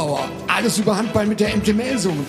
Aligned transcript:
Power. 0.00 0.30
Alles 0.48 0.78
über 0.78 0.96
Handball 0.96 1.26
mit 1.26 1.40
der 1.40 1.54
MT 1.54 1.74
Melsungen. 1.74 2.24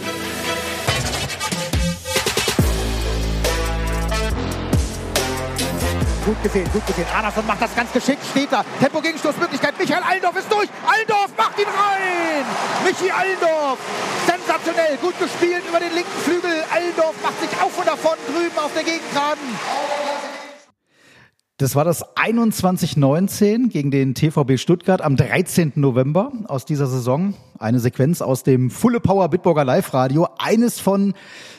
Gut 6.26 6.44
gesehen, 6.44 6.70
gut 6.74 6.86
gesehen. 6.86 7.06
Anderson 7.16 7.48
macht 7.48 7.62
das 7.62 7.74
ganz 7.74 7.94
geschickt, 7.94 8.22
steht 8.30 8.52
da. 8.52 8.66
Tempo 8.82 9.00
Gegenstoßmöglichkeit. 9.00 9.80
Michael 9.80 10.04
Allendorf 10.04 10.36
ist 10.36 10.52
durch. 10.52 10.68
Allendorf 10.86 11.32
macht 11.38 11.58
ihn 11.60 11.66
rein. 11.66 12.44
Michi 12.84 13.10
Allendorf. 13.10 13.80
Sensationell. 14.28 14.98
Gut 14.98 15.18
gespielt 15.18 15.64
über 15.70 15.80
den 15.80 15.94
linken 15.94 16.22
Flügel. 16.26 16.66
Allendorf 16.76 17.16
macht 17.24 17.40
sich 17.40 17.62
auf 17.62 17.78
und 17.78 17.88
davon 17.88 18.18
drüben 18.28 18.58
auf 18.58 18.74
der 18.76 18.84
Gegengraden. 18.84 19.48
Das 21.62 21.76
war 21.76 21.86
das 21.86 22.04
21-19 22.16 23.70
gegen 23.70 23.92
den 23.92 24.16
TVB 24.16 24.58
Stuttgart 24.58 25.04
am 25.04 25.16
13. 25.16 25.74
November 25.76 26.32
aus 26.48 26.66
dieser 26.66 26.88
Saison. 26.88 27.36
Eine 27.60 27.80
Sequenz 27.80 28.24
aus 28.24 28.42
dem 28.42 28.72
Fulle 28.72 29.00
Power 29.00 29.30
Bitburger 29.30 29.64
Live 29.64 29.94
Radio. 29.94 30.28
Eines 30.40 30.80
von 30.80 31.14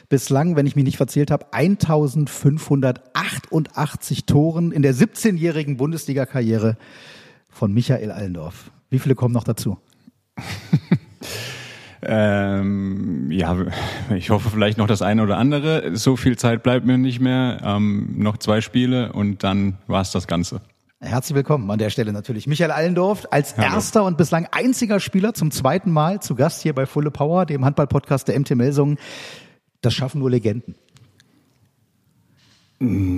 bislang, 0.08 0.56
wenn 0.56 0.66
ich 0.66 0.74
mich 0.74 0.84
nicht 0.84 0.96
verzählt 0.96 1.30
habe, 1.30 1.46
1588 1.52 4.26
Toren 4.26 4.72
in 4.72 4.82
der 4.82 4.92
17-jährigen 4.92 5.76
Bundesliga-Karriere 5.76 6.76
von 7.48 7.72
Michael 7.72 8.10
Allendorf. 8.10 8.72
Wie 8.90 8.98
viele 8.98 9.14
kommen 9.14 9.34
noch 9.34 9.44
dazu? 9.44 9.78
Ähm, 12.04 13.30
ja, 13.30 13.56
ich 14.14 14.30
hoffe 14.30 14.50
vielleicht 14.50 14.78
noch 14.78 14.86
das 14.86 15.02
eine 15.02 15.22
oder 15.22 15.38
andere. 15.38 15.96
So 15.96 16.16
viel 16.16 16.36
Zeit 16.36 16.62
bleibt 16.62 16.84
mir 16.84 16.98
nicht 16.98 17.20
mehr. 17.20 17.58
Ähm, 17.64 18.14
noch 18.18 18.38
zwei 18.38 18.60
Spiele 18.60 19.12
und 19.12 19.44
dann 19.44 19.78
war's 19.86 20.12
das 20.12 20.26
Ganze. 20.26 20.60
Herzlich 21.00 21.34
willkommen 21.34 21.68
an 21.70 21.78
der 21.78 21.90
Stelle 21.90 22.12
natürlich. 22.12 22.46
Michael 22.46 22.70
Allendorf 22.70 23.26
als 23.32 23.56
Hallo. 23.56 23.74
erster 23.74 24.04
und 24.04 24.16
bislang 24.16 24.46
einziger 24.52 25.00
Spieler 25.00 25.34
zum 25.34 25.50
zweiten 25.50 25.90
Mal 25.90 26.20
zu 26.20 26.36
Gast 26.36 26.62
hier 26.62 26.74
bei 26.74 26.86
Fulle 26.86 27.10
Power, 27.10 27.44
dem 27.44 27.64
Handball-Podcast 27.64 28.28
der 28.28 28.38
MT 28.38 28.52
Melsungen. 28.52 28.98
Das 29.80 29.94
schaffen 29.94 30.20
nur 30.20 30.30
Legenden. 30.30 30.76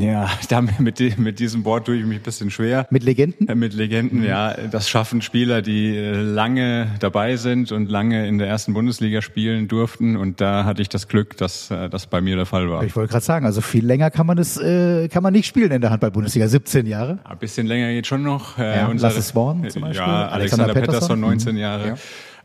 Ja, 0.00 0.28
da 0.48 0.60
mit, 0.60 1.18
mit 1.18 1.38
diesem 1.38 1.64
Wort 1.64 1.86
tue 1.86 1.96
ich 1.96 2.04
mich 2.04 2.18
ein 2.18 2.22
bisschen 2.22 2.50
schwer. 2.50 2.86
Mit 2.90 3.02
Legenden? 3.02 3.58
Mit 3.58 3.72
Legenden, 3.74 4.22
ja. 4.24 4.54
Das 4.70 4.88
schaffen 4.88 5.22
Spieler, 5.22 5.62
die 5.62 5.96
äh, 5.96 6.12
lange 6.20 6.88
dabei 7.00 7.36
sind 7.36 7.72
und 7.72 7.88
lange 7.90 8.26
in 8.28 8.38
der 8.38 8.46
ersten 8.48 8.74
Bundesliga 8.74 9.22
spielen 9.22 9.66
durften. 9.68 10.16
Und 10.16 10.40
da 10.40 10.64
hatte 10.64 10.82
ich 10.82 10.88
das 10.88 11.08
Glück, 11.08 11.36
dass 11.36 11.70
äh, 11.70 11.88
das 11.88 12.06
bei 12.06 12.20
mir 12.20 12.36
der 12.36 12.46
Fall 12.46 12.68
war. 12.68 12.84
Ich 12.84 12.94
wollte 12.94 13.12
gerade 13.12 13.24
sagen, 13.24 13.46
also 13.46 13.60
viel 13.60 13.84
länger 13.86 14.10
kann 14.10 14.26
man 14.26 14.36
das 14.36 14.56
äh, 14.58 15.08
kann 15.08 15.22
man 15.22 15.32
nicht 15.32 15.46
spielen 15.46 15.70
in 15.72 15.80
der 15.80 15.90
Handball-Bundesliga. 15.90 16.46
17 16.48 16.86
Jahre. 16.86 17.18
Ein 17.24 17.38
bisschen 17.38 17.66
länger 17.66 17.90
geht 17.92 18.06
schon 18.06 18.22
noch. 18.22 18.58
Äh, 18.58 18.76
Ja, 18.76 18.86
unser- 18.88 19.08
Lasse 19.08 19.22
Sworn 19.22 19.68
zum 19.70 19.82
Beispiel, 19.82 19.96
Ja, 20.06 20.28
Alexander 20.28 20.64
Alexander, 20.64 20.74
Pettersson. 20.74 20.92
Pettersson, 20.94 21.20
19 21.20 21.52
Mhm. 21.54 21.60
Jahre. 21.60 21.88
Ja. 21.88 21.94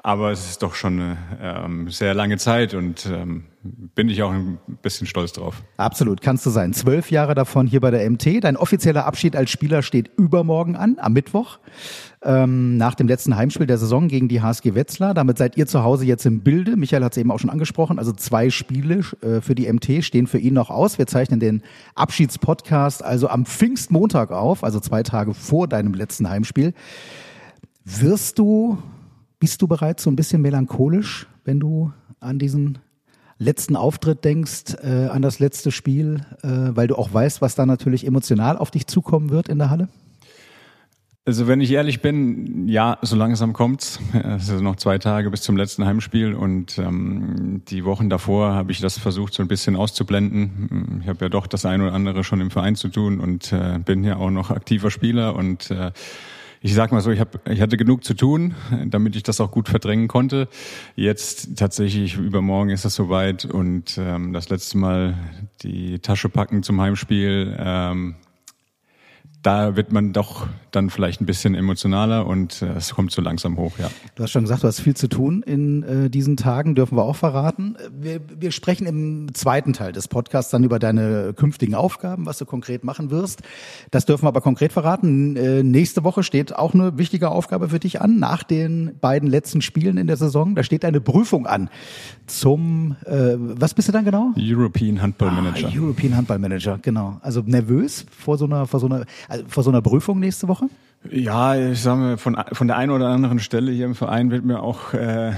Aber 0.01 0.31
es 0.31 0.49
ist 0.49 0.63
doch 0.63 0.75
schon 0.75 0.99
eine 0.99 1.17
ähm, 1.41 1.89
sehr 1.89 2.13
lange 2.13 2.37
Zeit 2.37 2.73
und 2.73 3.05
ähm, 3.05 3.45
bin 3.63 4.07
ich 4.07 4.23
auch 4.23 4.31
ein 4.31 4.57
bisschen 4.81 5.07
stolz 5.07 5.33
drauf. 5.33 5.61
Absolut, 5.75 6.21
kannst 6.21 6.45
du 6.45 6.49
sein. 6.49 6.73
Zwölf 6.73 7.11
Jahre 7.11 7.35
davon 7.35 7.67
hier 7.67 7.81
bei 7.81 7.91
der 7.91 8.09
MT. 8.09 8.43
Dein 8.43 8.55
offizieller 8.55 9.05
Abschied 9.05 9.35
als 9.35 9.49
Spieler 9.49 9.81
steht 9.81 10.09
übermorgen 10.17 10.77
an, 10.77 10.97
am 10.99 11.11
Mittwoch, 11.11 11.59
ähm, 12.23 12.77
nach 12.77 12.95
dem 12.95 13.07
letzten 13.07 13.35
Heimspiel 13.35 13.67
der 13.67 13.77
Saison 13.77 14.07
gegen 14.07 14.29
die 14.29 14.41
HSG 14.41 14.75
Wetzlar. 14.75 15.13
Damit 15.13 15.37
seid 15.37 15.57
ihr 15.57 15.67
zu 15.67 15.83
Hause 15.83 16.05
jetzt 16.05 16.25
im 16.25 16.41
Bilde. 16.41 16.77
Michael 16.77 17.03
hat 17.03 17.13
es 17.13 17.17
eben 17.17 17.31
auch 17.31 17.39
schon 17.39 17.49
angesprochen. 17.49 17.99
Also 17.99 18.13
zwei 18.13 18.49
Spiele 18.49 19.01
äh, 19.21 19.41
für 19.41 19.55
die 19.55 19.71
MT 19.71 20.05
stehen 20.05 20.27
für 20.27 20.39
ihn 20.39 20.53
noch 20.53 20.69
aus. 20.69 20.97
Wir 20.97 21.07
zeichnen 21.07 21.41
den 21.41 21.61
Abschiedspodcast 21.95 23.03
also 23.03 23.27
am 23.27 23.45
Pfingstmontag 23.45 24.31
auf, 24.31 24.63
also 24.63 24.79
zwei 24.79 25.03
Tage 25.03 25.33
vor 25.33 25.67
deinem 25.67 25.93
letzten 25.93 26.29
Heimspiel. 26.29 26.73
Wirst 27.83 28.39
du, 28.39 28.77
bist 29.39 29.61
du 29.61 29.67
bereits 29.67 30.03
so 30.03 30.09
ein 30.09 30.15
bisschen 30.15 30.41
melancholisch, 30.41 31.27
wenn 31.45 31.59
du 31.59 31.91
an 32.19 32.39
diesen 32.39 32.79
letzten 33.37 33.75
Auftritt 33.75 34.25
denkst, 34.25 34.75
äh, 34.83 35.07
an 35.07 35.21
das 35.21 35.39
letzte 35.39 35.71
Spiel, 35.71 36.21
äh, 36.43 36.47
weil 36.75 36.87
du 36.87 36.95
auch 36.95 37.13
weißt, 37.13 37.41
was 37.41 37.55
da 37.55 37.65
natürlich 37.65 38.05
emotional 38.05 38.57
auf 38.57 38.69
dich 38.69 38.85
zukommen 38.87 39.29
wird 39.29 39.47
in 39.47 39.57
der 39.57 39.69
Halle? 39.69 39.87
Also 41.25 41.47
wenn 41.47 41.61
ich 41.61 41.71
ehrlich 41.71 42.01
bin, 42.01 42.67
ja, 42.67 42.97
so 43.01 43.15
langsam 43.15 43.53
kommt's. 43.53 43.99
Es 44.13 44.47
sind 44.47 44.63
noch 44.63 44.77
zwei 44.77 44.97
Tage 44.97 45.29
bis 45.29 45.41
zum 45.43 45.57
letzten 45.57 45.85
Heimspiel 45.85 46.33
und 46.33 46.79
ähm, 46.79 47.61
die 47.67 47.85
Wochen 47.85 48.09
davor 48.09 48.53
habe 48.53 48.71
ich 48.71 48.79
das 48.79 48.97
versucht 48.97 49.33
so 49.33 49.43
ein 49.43 49.47
bisschen 49.47 49.75
auszublenden. 49.75 51.01
Ich 51.03 51.07
habe 51.07 51.25
ja 51.25 51.29
doch 51.29 51.45
das 51.45 51.65
eine 51.65 51.83
oder 51.83 51.93
andere 51.93 52.23
schon 52.23 52.41
im 52.41 52.49
Verein 52.49 52.75
zu 52.75 52.89
tun 52.89 53.19
und 53.19 53.53
äh, 53.53 53.77
bin 53.77 54.03
ja 54.03 54.17
auch 54.17 54.31
noch 54.31 54.49
aktiver 54.49 54.89
Spieler 54.89 55.35
und 55.35 55.69
äh, 55.69 55.91
ich 56.61 56.73
sag 56.73 56.91
mal 56.91 57.01
so, 57.01 57.11
ich, 57.11 57.19
hab, 57.19 57.47
ich 57.47 57.61
hatte 57.61 57.77
genug 57.77 58.03
zu 58.03 58.13
tun, 58.13 58.55
damit 58.85 59.15
ich 59.15 59.23
das 59.23 59.39
auch 59.39 59.51
gut 59.51 59.69
verdrängen 59.69 60.07
konnte. 60.07 60.47
Jetzt 60.95 61.57
tatsächlich 61.57 62.17
übermorgen 62.17 62.69
ist 62.69 62.85
es 62.85 62.95
soweit 62.95 63.45
und 63.45 63.97
ähm, 63.97 64.33
das 64.33 64.49
letzte 64.49 64.77
Mal 64.77 65.15
die 65.61 65.99
Tasche 65.99 66.29
packen 66.29 66.63
zum 66.63 66.81
Heimspiel. 66.81 67.55
Ähm, 67.57 68.15
da 69.41 69.77
wird 69.77 69.93
man 69.93 70.11
doch 70.11 70.47
dann 70.71 70.89
vielleicht 70.89 71.21
ein 71.21 71.25
bisschen 71.25 71.55
emotionaler 71.55 72.25
und 72.25 72.61
äh, 72.61 72.73
es 72.77 72.93
kommt 72.93 73.11
so 73.11 73.21
langsam 73.21 73.57
hoch, 73.57 73.77
ja. 73.79 73.89
Du 74.15 74.23
hast 74.23 74.31
schon 74.31 74.43
gesagt, 74.43 74.63
du 74.63 74.67
hast 74.67 74.79
viel 74.79 74.95
zu 74.95 75.07
tun 75.07 75.43
in 75.43 75.83
äh, 75.83 76.09
diesen 76.09 76.37
Tagen, 76.37 76.75
dürfen 76.75 76.97
wir 76.97 77.03
auch 77.03 77.15
verraten. 77.15 77.75
Wir, 77.91 78.21
wir 78.39 78.51
sprechen 78.51 78.85
im 78.87 79.33
zweiten 79.33 79.73
Teil 79.73 79.91
des 79.91 80.07
Podcasts 80.07 80.51
dann 80.51 80.63
über 80.63 80.79
deine 80.79 81.33
künftigen 81.33 81.75
Aufgaben, 81.75 82.25
was 82.25 82.37
du 82.37 82.45
konkret 82.45 82.83
machen 82.83 83.11
wirst. 83.11 83.41
Das 83.91 84.05
dürfen 84.05 84.23
wir 84.23 84.29
aber 84.29 84.41
konkret 84.41 84.71
verraten. 84.71 85.35
Äh, 85.35 85.63
nächste 85.63 86.03
Woche 86.03 86.23
steht 86.23 86.55
auch 86.55 86.73
eine 86.73 86.97
wichtige 86.97 87.29
Aufgabe 87.29 87.69
für 87.69 87.79
dich 87.79 88.01
an, 88.01 88.19
nach 88.19 88.43
den 88.43 88.97
beiden 88.99 89.29
letzten 89.29 89.61
Spielen 89.61 89.97
in 89.97 90.07
der 90.07 90.17
Saison. 90.17 90.55
Da 90.55 90.63
steht 90.63 90.85
eine 90.85 91.01
Prüfung 91.01 91.47
an 91.47 91.69
zum, 92.27 92.95
äh, 93.05 93.35
was 93.37 93.73
bist 93.73 93.87
du 93.87 93.91
dann 93.91 94.05
genau? 94.05 94.33
European 94.37 95.01
Handball 95.01 95.31
Manager. 95.31 95.67
Ah, 95.67 95.71
European 95.75 96.15
Handball 96.15 96.39
Manager, 96.39 96.79
genau. 96.81 97.17
Also 97.21 97.41
nervös 97.45 98.05
vor 98.09 98.37
so 98.37 98.45
einer, 98.45 98.67
vor 98.67 98.79
so 98.79 98.87
einer, 98.87 99.05
also 99.27 99.43
vor 99.47 99.63
so 99.63 99.69
einer 99.69 99.81
Prüfung 99.81 100.19
nächste 100.19 100.47
Woche? 100.47 100.58
Ja, 101.09 101.55
ich 101.55 101.81
sage 101.81 101.99
mal, 101.99 102.17
von, 102.17 102.37
von 102.51 102.67
der 102.67 102.75
einen 102.75 102.91
oder 102.91 103.07
anderen 103.07 103.39
Stelle 103.39 103.71
hier 103.71 103.85
im 103.85 103.95
Verein 103.95 104.31
wird 104.31 104.43
mir 104.43 104.61
auch 104.61 104.93
äh, 104.93 105.31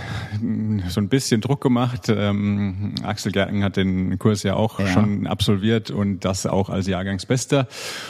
so 0.89 0.99
ein 0.99 1.07
bisschen 1.07 1.39
Druck 1.39 1.61
gemacht. 1.61 2.07
Ähm, 2.09 2.95
Axel 3.03 3.31
Gerken 3.31 3.63
hat 3.63 3.77
den 3.77 4.17
Kurs 4.17 4.41
ja 4.41 4.55
auch 4.55 4.79
Ja. 4.79 4.87
schon 4.87 5.27
absolviert 5.27 5.91
und 5.91 6.25
das 6.25 6.47
auch 6.47 6.69
als 6.69 6.87
Jahrgangsbester. 6.87 7.67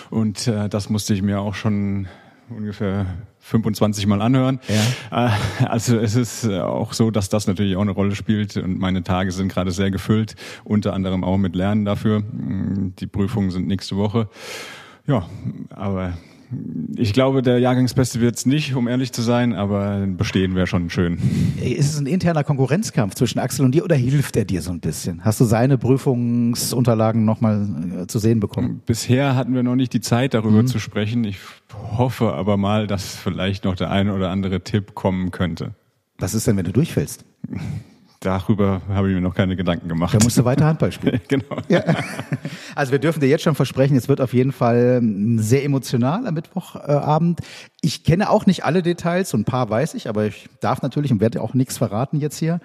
Und 0.09 0.47
äh, 0.47 0.69
das 0.69 0.89
musste 0.89 1.13
ich 1.13 1.21
mir 1.21 1.41
auch 1.41 1.53
schon 1.53 2.07
ungefähr 2.49 3.05
25 3.41 4.07
Mal 4.07 4.21
anhören. 4.21 4.59
Ja. 5.09 5.33
Also 5.65 5.97
es 5.97 6.15
ist 6.15 6.45
äh, 6.45 6.59
auch 6.61 6.93
so, 6.93 7.11
dass 7.11 7.27
das 7.27 7.47
natürlich 7.47 7.75
auch 7.75 7.81
eine 7.81 7.91
Rolle 7.91 8.15
spielt 8.15 8.55
und 8.55 8.79
meine 8.79 9.03
Tage 9.03 9.31
sind 9.33 9.51
gerade 9.51 9.71
sehr 9.71 9.91
gefüllt, 9.91 10.35
unter 10.63 10.93
anderem 10.93 11.25
auch 11.25 11.37
mit 11.37 11.55
Lernen 11.57 11.83
dafür. 11.83 12.23
Die 12.31 13.07
Prüfungen 13.07 13.51
sind 13.51 13.67
nächste 13.67 13.97
Woche. 13.97 14.29
Ja, 15.05 15.25
aber 15.69 16.13
ich 16.95 17.13
glaube, 17.13 17.41
der 17.41 17.59
Jahrgangsbeste 17.59 18.19
wird 18.19 18.35
es 18.35 18.45
nicht, 18.45 18.75
um 18.75 18.87
ehrlich 18.87 19.11
zu 19.11 19.21
sein, 19.21 19.53
aber 19.53 20.05
bestehen 20.05 20.55
wäre 20.55 20.67
schon 20.67 20.89
schön. 20.89 21.17
Ist 21.61 21.93
es 21.93 21.99
ein 21.99 22.05
interner 22.05 22.43
Konkurrenzkampf 22.43 23.15
zwischen 23.15 23.39
Axel 23.39 23.65
und 23.65 23.73
dir 23.73 23.83
oder 23.83 23.95
hilft 23.95 24.35
er 24.35 24.45
dir 24.45 24.61
so 24.61 24.71
ein 24.71 24.79
bisschen? 24.79 25.23
Hast 25.23 25.39
du 25.39 25.45
seine 25.45 25.77
Prüfungsunterlagen 25.77 27.25
nochmal 27.25 28.01
äh, 28.01 28.07
zu 28.07 28.19
sehen 28.19 28.39
bekommen? 28.39 28.81
Bisher 28.85 29.35
hatten 29.35 29.53
wir 29.53 29.63
noch 29.63 29.75
nicht 29.75 29.93
die 29.93 30.01
Zeit, 30.01 30.33
darüber 30.33 30.65
zu 30.65 30.79
sprechen. 30.79 31.23
Ich 31.23 31.37
hoffe 31.73 32.33
aber 32.33 32.57
mal, 32.57 32.87
dass 32.87 33.15
vielleicht 33.15 33.63
noch 33.63 33.75
der 33.75 33.91
eine 33.91 34.13
oder 34.13 34.29
andere 34.29 34.61
Tipp 34.61 34.93
kommen 34.93 35.31
könnte. 35.31 35.75
Was 36.17 36.33
ist 36.33 36.47
denn, 36.47 36.57
wenn 36.57 36.65
du 36.65 36.73
durchfällst? 36.73 37.25
Darüber 38.23 38.83
habe 38.87 39.09
ich 39.09 39.15
mir 39.15 39.21
noch 39.21 39.33
keine 39.33 39.55
Gedanken 39.55 39.89
gemacht. 39.89 40.13
Da 40.13 40.19
musst 40.23 40.37
du 40.37 40.45
weiter 40.45 40.65
Handball 40.65 40.91
spielen. 40.91 41.19
genau. 41.27 41.57
Ja. 41.67 41.83
Also 42.73 42.93
wir 42.93 42.99
dürfen 42.99 43.19
dir 43.19 43.27
jetzt 43.27 43.43
schon 43.43 43.53
versprechen, 43.53 43.97
es 43.97 44.07
wird 44.07 44.21
auf 44.21 44.33
jeden 44.33 44.53
Fall 44.53 45.01
sehr 45.35 45.65
emotional 45.65 46.25
am 46.25 46.33
Mittwochabend. 46.33 47.41
Ich 47.81 48.05
kenne 48.05 48.29
auch 48.29 48.45
nicht 48.45 48.63
alle 48.63 48.81
Details, 48.81 49.29
so 49.29 49.37
ein 49.37 49.43
paar 49.43 49.69
weiß 49.69 49.93
ich, 49.93 50.07
aber 50.07 50.25
ich 50.25 50.47
darf 50.61 50.81
natürlich 50.81 51.11
und 51.11 51.19
werde 51.19 51.41
auch 51.41 51.53
nichts 51.53 51.77
verraten 51.77 52.21
jetzt 52.21 52.37
hier. 52.37 52.61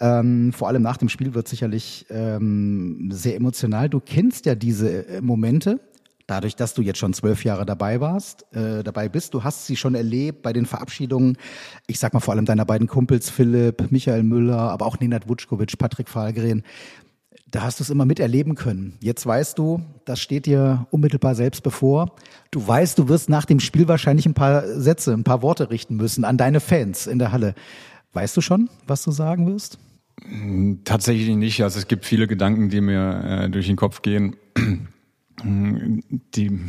Ähm, 0.00 0.54
vor 0.54 0.68
allem 0.68 0.80
nach 0.80 0.96
dem 0.96 1.10
Spiel 1.10 1.34
wird 1.34 1.46
sicherlich 1.46 2.06
ähm, 2.08 3.10
sehr 3.12 3.36
emotional. 3.36 3.90
Du 3.90 4.00
kennst 4.00 4.46
ja 4.46 4.54
diese 4.54 5.06
äh, 5.08 5.20
Momente. 5.20 5.78
Dadurch, 6.30 6.54
dass 6.54 6.74
du 6.74 6.82
jetzt 6.82 7.00
schon 7.00 7.12
zwölf 7.12 7.42
Jahre 7.42 7.66
dabei 7.66 8.00
warst, 8.00 8.46
äh, 8.54 8.84
dabei 8.84 9.08
bist, 9.08 9.34
du 9.34 9.42
hast 9.42 9.66
sie 9.66 9.74
schon 9.74 9.96
erlebt 9.96 10.42
bei 10.42 10.52
den 10.52 10.64
Verabschiedungen. 10.64 11.36
Ich 11.88 11.98
sag 11.98 12.14
mal 12.14 12.20
vor 12.20 12.34
allem 12.34 12.44
deiner 12.44 12.64
beiden 12.64 12.86
Kumpels 12.86 13.30
Philipp, 13.30 13.90
Michael 13.90 14.22
Müller, 14.22 14.56
aber 14.56 14.86
auch 14.86 15.00
Nenad 15.00 15.28
Vutschkowitsch, 15.28 15.76
Patrick 15.76 16.08
Fahlgren. 16.08 16.62
Da 17.50 17.62
hast 17.62 17.80
du 17.80 17.82
es 17.82 17.90
immer 17.90 18.04
miterleben 18.04 18.54
können. 18.54 18.96
Jetzt 19.00 19.26
weißt 19.26 19.58
du, 19.58 19.82
das 20.04 20.20
steht 20.20 20.46
dir 20.46 20.86
unmittelbar 20.92 21.34
selbst 21.34 21.64
bevor. 21.64 22.14
Du 22.52 22.64
weißt, 22.64 22.96
du 22.96 23.08
wirst 23.08 23.28
nach 23.28 23.44
dem 23.44 23.58
Spiel 23.58 23.88
wahrscheinlich 23.88 24.26
ein 24.26 24.34
paar 24.34 24.68
Sätze, 24.68 25.12
ein 25.12 25.24
paar 25.24 25.42
Worte 25.42 25.68
richten 25.70 25.96
müssen 25.96 26.24
an 26.24 26.36
deine 26.36 26.60
Fans 26.60 27.08
in 27.08 27.18
der 27.18 27.32
Halle. 27.32 27.56
Weißt 28.12 28.36
du 28.36 28.40
schon, 28.40 28.70
was 28.86 29.02
du 29.02 29.10
sagen 29.10 29.48
wirst? 29.52 29.80
Tatsächlich 30.84 31.34
nicht. 31.34 31.60
Also 31.64 31.80
es 31.80 31.88
gibt 31.88 32.04
viele 32.04 32.28
Gedanken, 32.28 32.68
die 32.68 32.80
mir 32.80 33.24
äh, 33.24 33.50
durch 33.50 33.66
den 33.66 33.74
Kopf 33.74 34.02
gehen. 34.02 34.36
Die, 35.44 36.60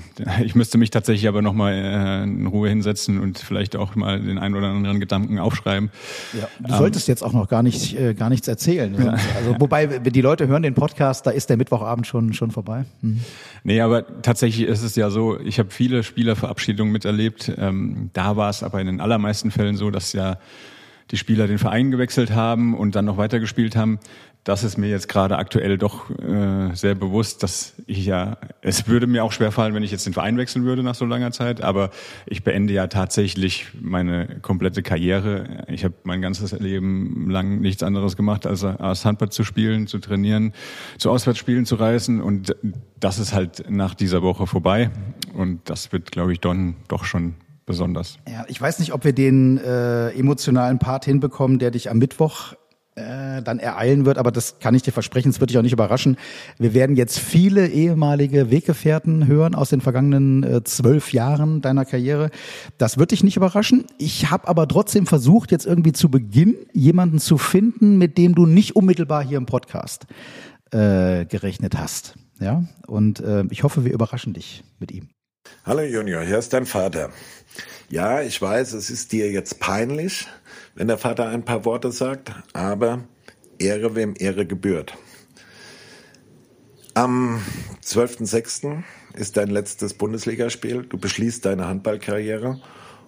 ich 0.43 0.55
müsste 0.55 0.77
mich 0.77 0.89
tatsächlich 0.89 1.27
aber 1.27 1.41
nochmal 1.41 1.73
äh, 1.73 2.23
in 2.23 2.47
Ruhe 2.47 2.69
hinsetzen 2.69 3.19
und 3.19 3.39
vielleicht 3.39 3.75
auch 3.75 3.95
mal 3.95 4.19
den 4.19 4.37
einen 4.37 4.55
oder 4.55 4.67
anderen 4.67 4.99
Gedanken 4.99 5.39
aufschreiben. 5.39 5.89
Ja, 6.33 6.47
du 6.59 6.75
solltest 6.75 7.07
ähm, 7.07 7.11
jetzt 7.13 7.23
auch 7.23 7.33
noch 7.33 7.47
gar 7.47 7.63
nicht, 7.63 7.97
äh, 7.99 8.13
gar 8.13 8.29
nichts 8.29 8.47
erzählen. 8.47 8.93
Ja. 8.93 9.15
Also, 9.35 9.55
wobei, 9.59 9.99
die 9.99 10.21
Leute 10.21 10.47
hören 10.47 10.63
den 10.63 10.73
Podcast, 10.73 11.25
da 11.25 11.31
ist 11.31 11.49
der 11.49 11.57
Mittwochabend 11.57 12.07
schon, 12.07 12.33
schon 12.33 12.51
vorbei. 12.51 12.85
Mhm. 13.01 13.21
Nee, 13.63 13.81
aber 13.81 14.21
tatsächlich 14.21 14.67
ist 14.67 14.83
es 14.83 14.95
ja 14.95 15.09
so, 15.09 15.39
ich 15.39 15.59
habe 15.59 15.69
viele 15.69 16.03
Spielerverabschiedungen 16.03 16.91
miterlebt. 16.91 17.51
Ähm, 17.57 18.09
da 18.13 18.35
war 18.35 18.49
es 18.49 18.63
aber 18.63 18.79
in 18.81 18.87
den 18.87 19.01
allermeisten 19.01 19.51
Fällen 19.51 19.75
so, 19.77 19.91
dass 19.91 20.13
ja 20.13 20.37
die 21.11 21.17
Spieler 21.17 21.47
den 21.47 21.57
Verein 21.57 21.91
gewechselt 21.91 22.31
haben 22.31 22.73
und 22.73 22.95
dann 22.95 23.05
noch 23.05 23.17
weitergespielt 23.17 23.75
haben 23.75 23.99
das 24.43 24.63
ist 24.63 24.77
mir 24.77 24.87
jetzt 24.87 25.07
gerade 25.07 25.37
aktuell 25.37 25.77
doch 25.77 26.09
äh, 26.09 26.73
sehr 26.73 26.95
bewusst, 26.95 27.43
dass 27.43 27.73
ich 27.85 28.05
ja, 28.05 28.37
es 28.61 28.87
würde 28.87 29.05
mir 29.05 29.23
auch 29.23 29.31
schwerfallen, 29.31 29.75
wenn 29.75 29.83
ich 29.83 29.91
jetzt 29.91 30.07
den 30.07 30.13
Verein 30.13 30.37
wechseln 30.37 30.65
würde 30.65 30.81
nach 30.81 30.95
so 30.95 31.05
langer 31.05 31.31
Zeit, 31.31 31.61
aber 31.61 31.91
ich 32.25 32.43
beende 32.43 32.73
ja 32.73 32.87
tatsächlich 32.87 33.67
meine 33.79 34.39
komplette 34.41 34.81
Karriere. 34.81 35.65
Ich 35.67 35.83
habe 35.83 35.93
mein 36.03 36.21
ganzes 36.21 36.53
Leben 36.53 37.29
lang 37.29 37.59
nichts 37.61 37.83
anderes 37.83 38.17
gemacht, 38.17 38.47
als, 38.47 38.63
als 38.63 39.05
Handball 39.05 39.29
zu 39.29 39.43
spielen, 39.43 39.85
zu 39.85 39.99
trainieren, 39.99 40.53
zu 40.97 41.11
Auswärtsspielen 41.11 41.65
zu 41.65 41.75
reisen 41.75 42.19
und 42.19 42.55
das 42.99 43.19
ist 43.19 43.33
halt 43.33 43.69
nach 43.69 43.93
dieser 43.93 44.23
Woche 44.23 44.47
vorbei 44.47 44.89
und 45.33 45.61
das 45.69 45.91
wird, 45.91 46.11
glaube 46.11 46.33
ich, 46.33 46.39
dann 46.39 46.77
doch 46.87 47.05
schon 47.05 47.35
besonders. 47.67 48.17
Ja, 48.27 48.43
ich 48.47 48.59
weiß 48.59 48.79
nicht, 48.79 48.91
ob 48.93 49.05
wir 49.05 49.13
den 49.13 49.59
äh, 49.59 50.09
emotionalen 50.09 50.79
Part 50.79 51.05
hinbekommen, 51.05 51.59
der 51.59 51.69
dich 51.69 51.91
am 51.91 51.99
Mittwoch 51.99 52.55
äh, 52.95 53.41
dann 53.41 53.59
ereilen 53.59 54.05
wird, 54.05 54.17
aber 54.17 54.31
das 54.31 54.59
kann 54.59 54.75
ich 54.75 54.81
dir 54.81 54.91
versprechen, 54.91 55.29
es 55.29 55.39
wird 55.39 55.49
dich 55.49 55.57
auch 55.57 55.61
nicht 55.61 55.73
überraschen. 55.73 56.17
Wir 56.57 56.73
werden 56.73 56.95
jetzt 56.95 57.19
viele 57.19 57.67
ehemalige 57.69 58.51
Weggefährten 58.51 59.27
hören 59.27 59.55
aus 59.55 59.69
den 59.69 59.81
vergangenen 59.81 60.43
äh, 60.43 60.63
zwölf 60.63 61.13
Jahren 61.13 61.61
deiner 61.61 61.85
Karriere. 61.85 62.31
Das 62.77 62.97
wird 62.97 63.11
dich 63.11 63.23
nicht 63.23 63.37
überraschen. 63.37 63.85
Ich 63.97 64.29
habe 64.29 64.47
aber 64.47 64.67
trotzdem 64.67 65.05
versucht, 65.05 65.51
jetzt 65.51 65.65
irgendwie 65.65 65.93
zu 65.93 66.09
Beginn 66.09 66.55
jemanden 66.73 67.19
zu 67.19 67.37
finden, 67.37 67.97
mit 67.97 68.17
dem 68.17 68.35
du 68.35 68.45
nicht 68.45 68.75
unmittelbar 68.75 69.23
hier 69.23 69.37
im 69.37 69.45
Podcast 69.45 70.05
äh, 70.71 71.25
gerechnet 71.25 71.77
hast. 71.77 72.15
Ja, 72.39 72.63
und 72.87 73.19
äh, 73.19 73.43
ich 73.51 73.63
hoffe, 73.63 73.85
wir 73.85 73.93
überraschen 73.93 74.33
dich 74.33 74.63
mit 74.79 74.91
ihm. 74.91 75.09
Hallo 75.63 75.83
Junior, 75.83 76.23
hier 76.23 76.39
ist 76.39 76.53
dein 76.53 76.65
Vater. 76.65 77.11
Ja, 77.89 78.21
ich 78.21 78.41
weiß, 78.41 78.73
es 78.73 78.89
ist 78.89 79.11
dir 79.11 79.31
jetzt 79.31 79.59
peinlich, 79.59 80.27
wenn 80.75 80.87
der 80.87 80.97
Vater 80.97 81.29
ein 81.29 81.45
paar 81.45 81.65
Worte 81.65 81.91
sagt, 81.91 82.31
aber 82.53 83.03
Ehre 83.59 83.95
wem 83.95 84.15
Ehre 84.17 84.45
gebührt. 84.47 84.97
Am 86.93 87.41
12.06. 87.83 88.83
ist 89.13 89.37
dein 89.37 89.49
letztes 89.49 89.93
Bundesligaspiel. 89.93 90.83
Du 90.83 90.97
beschließt 90.97 91.45
deine 91.45 91.67
Handballkarriere 91.67 92.59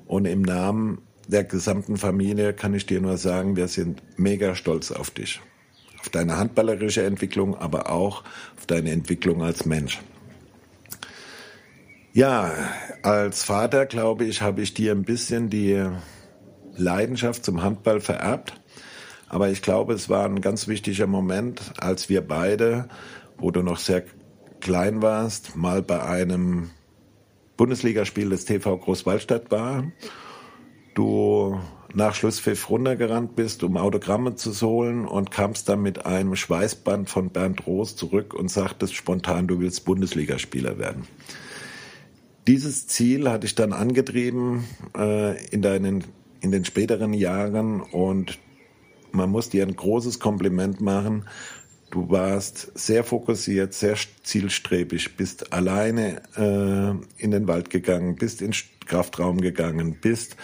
und 0.06 0.26
im 0.26 0.42
Namen 0.42 1.02
der 1.28 1.44
gesamten 1.44 1.98
Familie 1.98 2.54
kann 2.54 2.74
ich 2.74 2.86
dir 2.86 3.02
nur 3.02 3.18
sagen, 3.18 3.56
wir 3.56 3.68
sind 3.68 4.04
mega 4.18 4.56
stolz 4.56 4.92
auf 4.92 5.10
dich. 5.10 5.42
Auf 6.00 6.10
deine 6.10 6.38
handballerische 6.38 7.04
Entwicklung, 7.04 7.56
aber 7.56 7.90
auch 7.90 8.24
auf 8.58 8.66
deine 8.68 8.92
Entwicklung 8.92 9.42
als 9.42 9.66
Mensch. 9.66 10.00
Ja, 12.16 12.54
als 13.02 13.44
Vater, 13.44 13.88
glaube 13.88 14.26
ich, 14.26 14.44
habe 14.44 14.62
ich 14.62 14.76
dir 14.76 14.92
ein 14.92 15.02
bisschen 15.02 15.50
die 15.50 15.84
Leidenschaft 16.76 17.44
zum 17.44 17.64
Handball 17.64 18.02
vererbt. 18.02 18.62
Aber 19.30 19.50
ich 19.50 19.64
glaube, 19.64 19.94
es 19.94 20.10
war 20.10 20.26
ein 20.26 20.40
ganz 20.40 20.68
wichtiger 20.68 21.08
Moment, 21.08 21.74
als 21.80 22.10
wir 22.10 22.22
beide, 22.22 22.88
wo 23.40 23.50
du 23.50 23.64
noch 23.64 23.80
sehr 23.80 24.04
klein 24.62 25.02
warst, 25.02 25.56
mal 25.56 25.82
bei 25.82 26.04
einem 26.04 26.70
Bundesligaspiel 27.58 28.30
des 28.30 28.46
TV 28.46 28.78
Großwaldstadt 28.78 29.50
war. 29.50 29.92
Du 30.94 31.60
nach 31.96 32.14
Schlusspfiff 32.14 32.70
runtergerannt 32.70 33.36
bist, 33.36 33.64
um 33.64 33.76
Autogramme 33.76 34.36
zu 34.36 34.54
holen 34.62 35.08
und 35.08 35.32
kamst 35.32 35.68
dann 35.68 35.82
mit 35.82 36.06
einem 36.06 36.36
Schweißband 36.36 37.10
von 37.10 37.32
Bernd 37.32 37.66
Roos 37.66 37.96
zurück 37.96 38.36
und 38.36 38.50
sagtest 38.50 38.94
spontan, 38.94 39.48
du 39.48 39.60
willst 39.60 39.84
Bundesligaspieler 39.84 40.78
werden. 40.78 41.08
Dieses 42.48 42.88
Ziel 42.88 43.30
hatte 43.30 43.46
ich 43.46 43.56
dann 43.56 43.72
angetrieben 43.72 44.66
äh, 44.98 45.46
in 45.48 45.62
deinen 45.62 46.04
in 46.42 46.52
den 46.52 46.66
späteren 46.66 47.14
Jahren 47.14 47.80
und 47.82 48.38
man 49.14 49.30
muss 49.30 49.50
dir 49.50 49.66
ein 49.66 49.76
großes 49.76 50.20
Kompliment 50.20 50.82
machen. 50.82 51.26
Du 51.90 52.10
warst 52.10 52.78
sehr 52.78 53.04
fokussiert, 53.04 53.74
sehr 53.74 53.96
zielstrebig, 54.24 55.16
bist 55.16 55.54
alleine 55.54 56.22
äh, 56.36 57.22
in 57.24 57.32
den 57.32 57.48
Wald 57.48 57.70
gegangen, 57.70 58.16
bist 58.16 58.42
in 58.42 58.52
Kraftraum 58.86 59.40
gegangen, 59.40 59.98
bist 60.02 60.36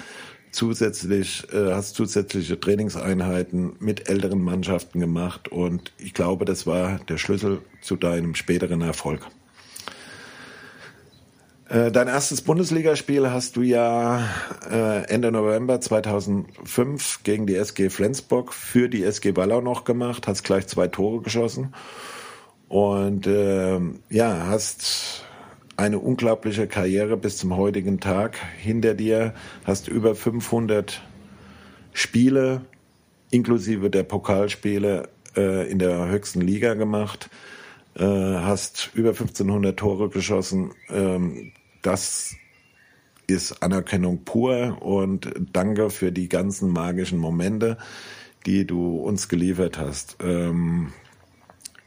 zusätzlich, 0.51 1.51
äh, 1.51 1.74
hast 1.74 1.96
zusätzliche 1.96 2.60
Trainingseinheiten 2.60 3.74
mit 3.80 4.07
älteren 4.07 4.42
Mannschaften 4.42 5.00
gemacht 5.01 5.50
und 5.50 5.92
ich 5.98 6.13
glaube, 6.13 6.46
das 6.46 6.66
war 6.66 7.00
der 7.10 7.18
Schlüssel 7.18 7.62
zu 7.81 7.98
deinem 7.98 8.36
späteren 8.36 8.81
Erfolg. 8.81 9.28
Äh, 11.69 11.92
dein 11.92 12.07
erstes 12.07 12.42
Bundesligaspiel 12.42 13.30
hast 13.30 13.56
du 13.56 13.62
ja 13.62 14.27
äh, 14.71 15.04
Ende 15.04 15.31
November 15.31 15.80
2005 15.80 17.21
gegen 17.21 17.45
die 17.45 17.56
SG 17.56 17.92
Flensburg 17.92 18.54
für 18.54 18.89
die 18.89 19.04
SG 19.04 19.36
Wallau 19.36 19.62
noch 19.62 19.83
gemacht, 19.83 20.27
hast 20.27 20.44
gleich 20.44 20.66
zwei 20.66 20.88
Tore 20.88 21.21
geschossen. 21.21 21.75
Und 22.69 23.27
äh, 23.27 23.80
ja, 24.10 24.48
hast 24.48 25.25
eine 25.77 26.00
unglaubliche 26.00 26.66
Karriere 26.66 27.18
bis 27.18 27.38
zum 27.38 27.56
heutigen 27.56 28.00
Tag 28.00 28.38
hinter 28.57 28.95
dir, 28.95 29.36
hast 29.63 29.88
über 29.88 30.15
500 30.15 31.04
Spiele 31.94 32.62
inklusive 33.30 33.92
der 33.92 34.04
Pokalspiele 34.04 35.07
äh, 35.38 35.69
in 35.69 35.77
der 35.77 36.07
höchsten 36.07 36.42
Liga 36.42 36.74
gemacht, 36.74 37.30
äh, 37.95 38.04
hast 38.04 38.89
über 38.95 39.10
1500 39.10 39.77
Tore 39.77 40.10
geschossen, 40.10 40.72
ähm, 40.89 41.51
das 41.81 42.35
ist 43.27 43.61
Anerkennung 43.61 44.25
pur 44.25 44.81
und 44.81 45.31
danke 45.53 45.89
für 45.89 46.11
die 46.11 46.29
ganzen 46.29 46.71
magischen 46.71 47.19
Momente, 47.19 47.77
die 48.45 48.65
du 48.65 48.97
uns 48.97 49.29
geliefert 49.29 49.77
hast. 49.77 50.17
Ähm, 50.21 50.91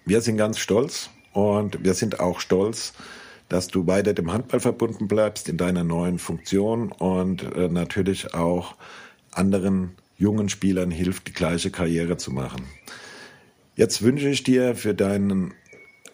wir 0.04 0.20
sind 0.20 0.36
ganz 0.36 0.58
stolz 0.58 1.10
und 1.32 1.84
wir 1.84 1.94
sind 1.94 2.20
auch 2.20 2.40
stolz, 2.40 2.92
dass 3.48 3.68
du 3.68 3.86
weiter 3.86 4.14
dem 4.14 4.32
Handball 4.32 4.60
verbunden 4.60 5.08
bleibst 5.08 5.48
in 5.48 5.56
deiner 5.56 5.84
neuen 5.84 6.18
Funktion 6.18 6.92
und 6.92 7.42
äh, 7.54 7.68
natürlich 7.68 8.34
auch 8.34 8.76
anderen 9.32 9.96
jungen 10.16 10.48
Spielern 10.48 10.90
hilft, 10.90 11.28
die 11.28 11.32
gleiche 11.32 11.70
Karriere 11.70 12.16
zu 12.16 12.30
machen. 12.30 12.62
Jetzt 13.74 14.02
wünsche 14.02 14.28
ich 14.28 14.42
dir 14.42 14.74
für 14.74 14.94
deinen 14.94 15.54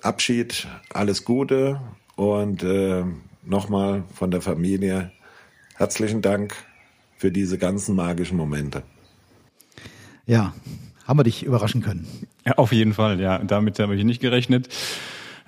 Abschied 0.00 0.66
alles 0.90 1.24
Gute 1.24 1.80
und 2.16 2.62
äh, 2.62 3.04
nochmal 3.48 4.04
von 4.14 4.30
der 4.30 4.40
Familie 4.40 5.12
herzlichen 5.76 6.22
Dank 6.22 6.54
für 7.16 7.30
diese 7.30 7.58
ganzen 7.58 7.96
magischen 7.96 8.36
Momente. 8.36 8.82
Ja, 10.26 10.52
haben 11.04 11.18
wir 11.18 11.24
dich 11.24 11.44
überraschen 11.44 11.82
können. 11.82 12.06
Ja, 12.44 12.54
auf 12.54 12.72
jeden 12.72 12.92
Fall, 12.92 13.20
ja. 13.20 13.38
Damit 13.38 13.78
habe 13.78 13.96
ich 13.96 14.04
nicht 14.04 14.20
gerechnet. 14.20 14.68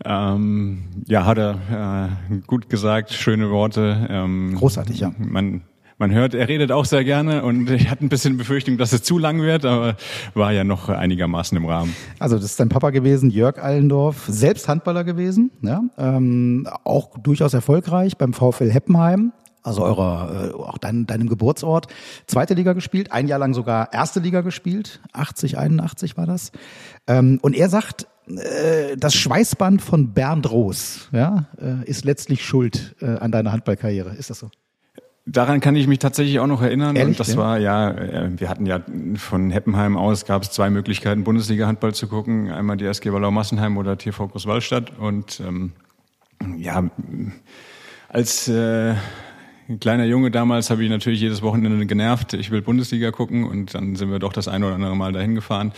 Ähm, 0.04 0.85
ja, 1.07 1.26
hat 1.26 1.38
er 1.38 2.09
äh, 2.30 2.37
gut 2.47 2.71
gesagt, 2.71 3.12
schöne 3.12 3.50
Worte. 3.50 4.07
Ähm, 4.09 4.54
Großartig, 4.57 5.00
ja. 5.00 5.12
Man 5.19 5.62
man 6.00 6.12
hört, 6.12 6.35
er 6.35 6.49
redet 6.49 6.73
auch 6.73 6.87
sehr 6.87 7.04
gerne 7.04 7.45
und 7.45 7.71
ich 7.71 7.90
hatte 7.90 8.04
ein 8.04 8.09
bisschen 8.09 8.38
Befürchtung, 8.38 8.78
dass 8.78 8.92
es 8.92 9.02
zu 9.02 9.19
lang 9.19 9.42
wird, 9.42 9.66
aber 9.66 9.97
war 10.35 10.50
ja 10.50 10.64
noch 10.64 10.88
einigermaßen 10.88 11.57
im 11.57 11.66
Rahmen. 11.66 11.95
Also 12.19 12.37
das 12.37 12.47
ist 12.47 12.61
dein 12.61 12.71
Papa 12.71 12.90
gewesen, 12.90 13.30
Jörg 13.30 13.59
Allendorf, 13.59 14.25
selbst 14.26 14.66
Handballer 14.66 15.04
gewesen, 15.04 15.50
ja, 15.61 15.83
ähm, 15.99 16.66
auch 16.85 17.19
durchaus 17.19 17.52
erfolgreich 17.52 18.16
beim 18.16 18.33
VfL 18.33 18.71
Heppenheim, 18.71 19.33
also 19.62 19.85
eurer, 19.85 20.50
äh, 20.50 20.54
auch 20.54 20.78
dein, 20.78 21.04
deinem 21.04 21.28
Geburtsort, 21.28 21.88
zweite 22.26 22.54
Liga 22.54 22.73
gespielt, 22.73 23.12
ein 23.12 23.28
Jahr 23.28 23.38
lang 23.38 23.52
sogar 23.52 23.92
erste 23.92 24.21
Liga 24.21 24.40
gespielt, 24.40 25.00
80, 25.12 25.59
81 25.59 26.16
war 26.16 26.25
das. 26.25 26.50
Ähm, 27.07 27.38
und 27.42 27.54
er 27.54 27.69
sagt, 27.69 28.07
äh, 28.26 28.97
das 28.97 29.14
Schweißband 29.14 29.83
von 29.83 30.14
Bernd 30.14 30.50
Roos 30.50 31.11
ja, 31.12 31.45
äh, 31.61 31.85
ist 31.85 32.07
letztlich 32.07 32.42
schuld 32.42 32.97
äh, 33.02 33.19
an 33.19 33.33
deiner 33.33 33.52
Handballkarriere. 33.52 34.14
Ist 34.16 34.30
das 34.30 34.38
so? 34.38 34.49
Daran 35.32 35.60
kann 35.60 35.76
ich 35.76 35.87
mich 35.87 36.00
tatsächlich 36.00 36.40
auch 36.40 36.49
noch 36.49 36.60
erinnern. 36.60 36.96
Ehrlich, 36.96 37.12
und 37.12 37.20
das 37.20 37.34
ja? 37.34 37.37
war 37.37 37.58
ja, 37.58 37.90
äh, 37.90 38.30
wir 38.37 38.49
hatten 38.49 38.66
ja 38.66 38.80
von 39.14 39.50
Heppenheim 39.50 39.96
aus 39.96 40.25
gab 40.25 40.42
es 40.42 40.50
zwei 40.50 40.70
Möglichkeiten, 40.70 41.22
Bundesliga-Handball 41.22 41.94
zu 41.94 42.08
gucken. 42.08 42.50
Einmal 42.50 42.76
die 42.76 42.87
SG 42.87 43.12
Wallau-Massenheim 43.12 43.76
oder 43.76 43.96
TV 43.96 44.26
Großwallstadt. 44.26 44.99
Und 44.99 45.40
ähm, 45.46 45.72
ja, 46.56 46.82
als 48.08 48.49
äh, 48.49 48.94
kleiner 49.78 50.04
Junge 50.04 50.32
damals 50.32 50.68
habe 50.68 50.82
ich 50.82 50.90
natürlich 50.90 51.20
jedes 51.20 51.42
Wochenende 51.42 51.87
genervt, 51.87 52.32
ich 52.32 52.50
will 52.50 52.60
Bundesliga 52.60 53.12
gucken 53.12 53.44
und 53.44 53.72
dann 53.75 53.94
sind 53.94 54.10
wir 54.10 54.18
doch 54.18 54.32
das 54.32 54.49
ein 54.49 54.64
oder 54.64 54.75
andere 54.75 54.96
Mal 54.96 55.12
dahin 55.12 55.37
gefahren. 55.37 55.72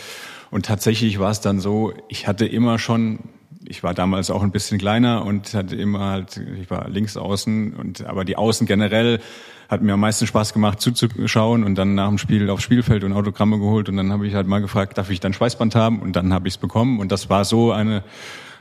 Und 0.50 0.64
tatsächlich 0.64 1.18
war 1.18 1.30
es 1.30 1.42
dann 1.42 1.60
so, 1.60 1.92
ich 2.08 2.26
hatte 2.26 2.46
immer 2.46 2.78
schon 2.78 3.18
ich 3.66 3.82
war 3.82 3.94
damals 3.94 4.30
auch 4.30 4.42
ein 4.42 4.50
bisschen 4.50 4.78
kleiner 4.78 5.24
und 5.24 5.54
hatte 5.54 5.76
immer 5.76 6.10
halt, 6.10 6.40
ich 6.60 6.70
war 6.70 6.88
links 6.88 7.16
außen 7.16 7.74
und 7.74 8.04
aber 8.06 8.24
die 8.24 8.36
Außen 8.36 8.66
generell 8.66 9.20
hat 9.68 9.82
mir 9.82 9.94
am 9.94 10.00
meisten 10.00 10.26
Spaß 10.26 10.52
gemacht 10.52 10.80
zuzuschauen 10.80 11.64
und 11.64 11.76
dann 11.76 11.94
nach 11.94 12.08
dem 12.08 12.18
Spiel 12.18 12.50
aufs 12.50 12.62
Spielfeld 12.62 13.04
und 13.04 13.12
Autogramme 13.12 13.58
geholt 13.58 13.88
und 13.88 13.96
dann 13.96 14.12
habe 14.12 14.26
ich 14.26 14.34
halt 14.34 14.46
mal 14.46 14.60
gefragt, 14.60 14.98
darf 14.98 15.10
ich 15.10 15.20
dann 15.20 15.32
Schweißband 15.32 15.74
haben? 15.74 16.00
Und 16.00 16.14
dann 16.14 16.32
habe 16.32 16.46
ich 16.46 16.54
es 16.54 16.58
bekommen 16.58 17.00
und 17.00 17.10
das 17.10 17.30
war 17.30 17.44
so 17.44 17.72
eine 17.72 18.04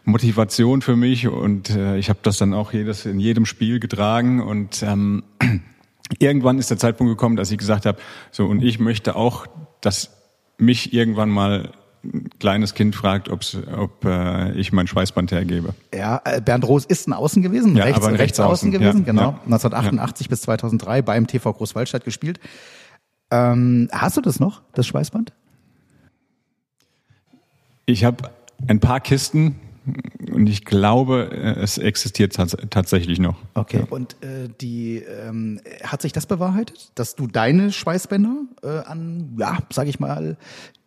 Motivation 0.05 0.81
für 0.81 0.95
mich 0.95 1.27
und 1.27 1.69
äh, 1.69 1.97
ich 1.97 2.09
habe 2.09 2.19
das 2.23 2.37
dann 2.37 2.53
auch 2.53 2.73
jedes 2.73 3.05
in 3.05 3.19
jedem 3.19 3.45
Spiel 3.45 3.79
getragen 3.79 4.41
und 4.41 4.83
ähm, 4.83 5.23
irgendwann 6.19 6.59
ist 6.59 6.69
der 6.69 6.77
Zeitpunkt 6.77 7.11
gekommen, 7.11 7.35
dass 7.35 7.51
ich 7.51 7.57
gesagt 7.57 7.85
habe, 7.85 7.99
so 8.31 8.45
und 8.45 8.63
ich 8.63 8.79
möchte 8.79 9.15
auch, 9.15 9.47
dass 9.81 10.17
mich 10.57 10.93
irgendwann 10.93 11.29
mal 11.29 11.71
kleines 12.39 12.73
Kind 12.73 12.95
fragt, 12.95 13.29
ob's, 13.29 13.57
ob 13.77 14.05
äh, 14.05 14.51
ich 14.53 14.71
mein 14.71 14.87
Schweißband 14.87 15.31
hergebe. 15.31 15.73
Ja, 15.93 16.21
äh, 16.25 16.41
Bernd 16.41 16.67
Roos 16.67 16.85
ist 16.85 17.07
ein 17.07 17.13
Außen 17.13 17.41
gewesen, 17.41 17.75
Ja, 17.75 17.83
rechts, 17.83 17.99
aber 17.99 18.07
ein 18.07 18.15
rechts 18.15 18.39
außen 18.39 18.71
Rechtsaußen, 18.71 18.71
gewesen, 18.71 18.99
ja, 18.99 19.05
genau. 19.05 19.21
ja. 19.21 19.41
1988 19.45 20.29
bis 20.29 20.41
2003 20.41 21.01
beim 21.01 21.27
TV 21.27 21.53
Großwaldstadt 21.53 22.03
gespielt. 22.03 22.39
Ähm, 23.29 23.87
hast 23.91 24.17
du 24.17 24.21
das 24.21 24.39
noch, 24.39 24.61
das 24.73 24.87
Schweißband? 24.87 25.31
Ich 27.85 28.03
habe 28.03 28.31
ein 28.67 28.79
paar 28.79 28.99
Kisten 28.99 29.55
und 30.41 30.49
ich 30.49 30.65
glaube, 30.65 31.29
äh, 31.31 31.61
es 31.61 31.77
existiert 31.77 32.33
tats 32.33 32.57
tatsächlich 32.71 33.19
noch. 33.19 33.35
Okay. 33.53 33.83
Und 33.87 34.13
äh, 34.23 34.49
die 34.59 34.97
ähm, 34.97 35.61
hat 35.83 36.01
sich 36.01 36.13
das 36.13 36.25
bewahrheitet, 36.25 36.91
dass 36.95 37.13
du 37.15 37.27
deine 37.27 37.71
Schweißbänder 37.71 38.37
äh, 38.63 38.67
an, 38.67 39.35
ja, 39.37 39.59
sag 39.69 39.87
ich 39.87 39.99
mal, 39.99 40.37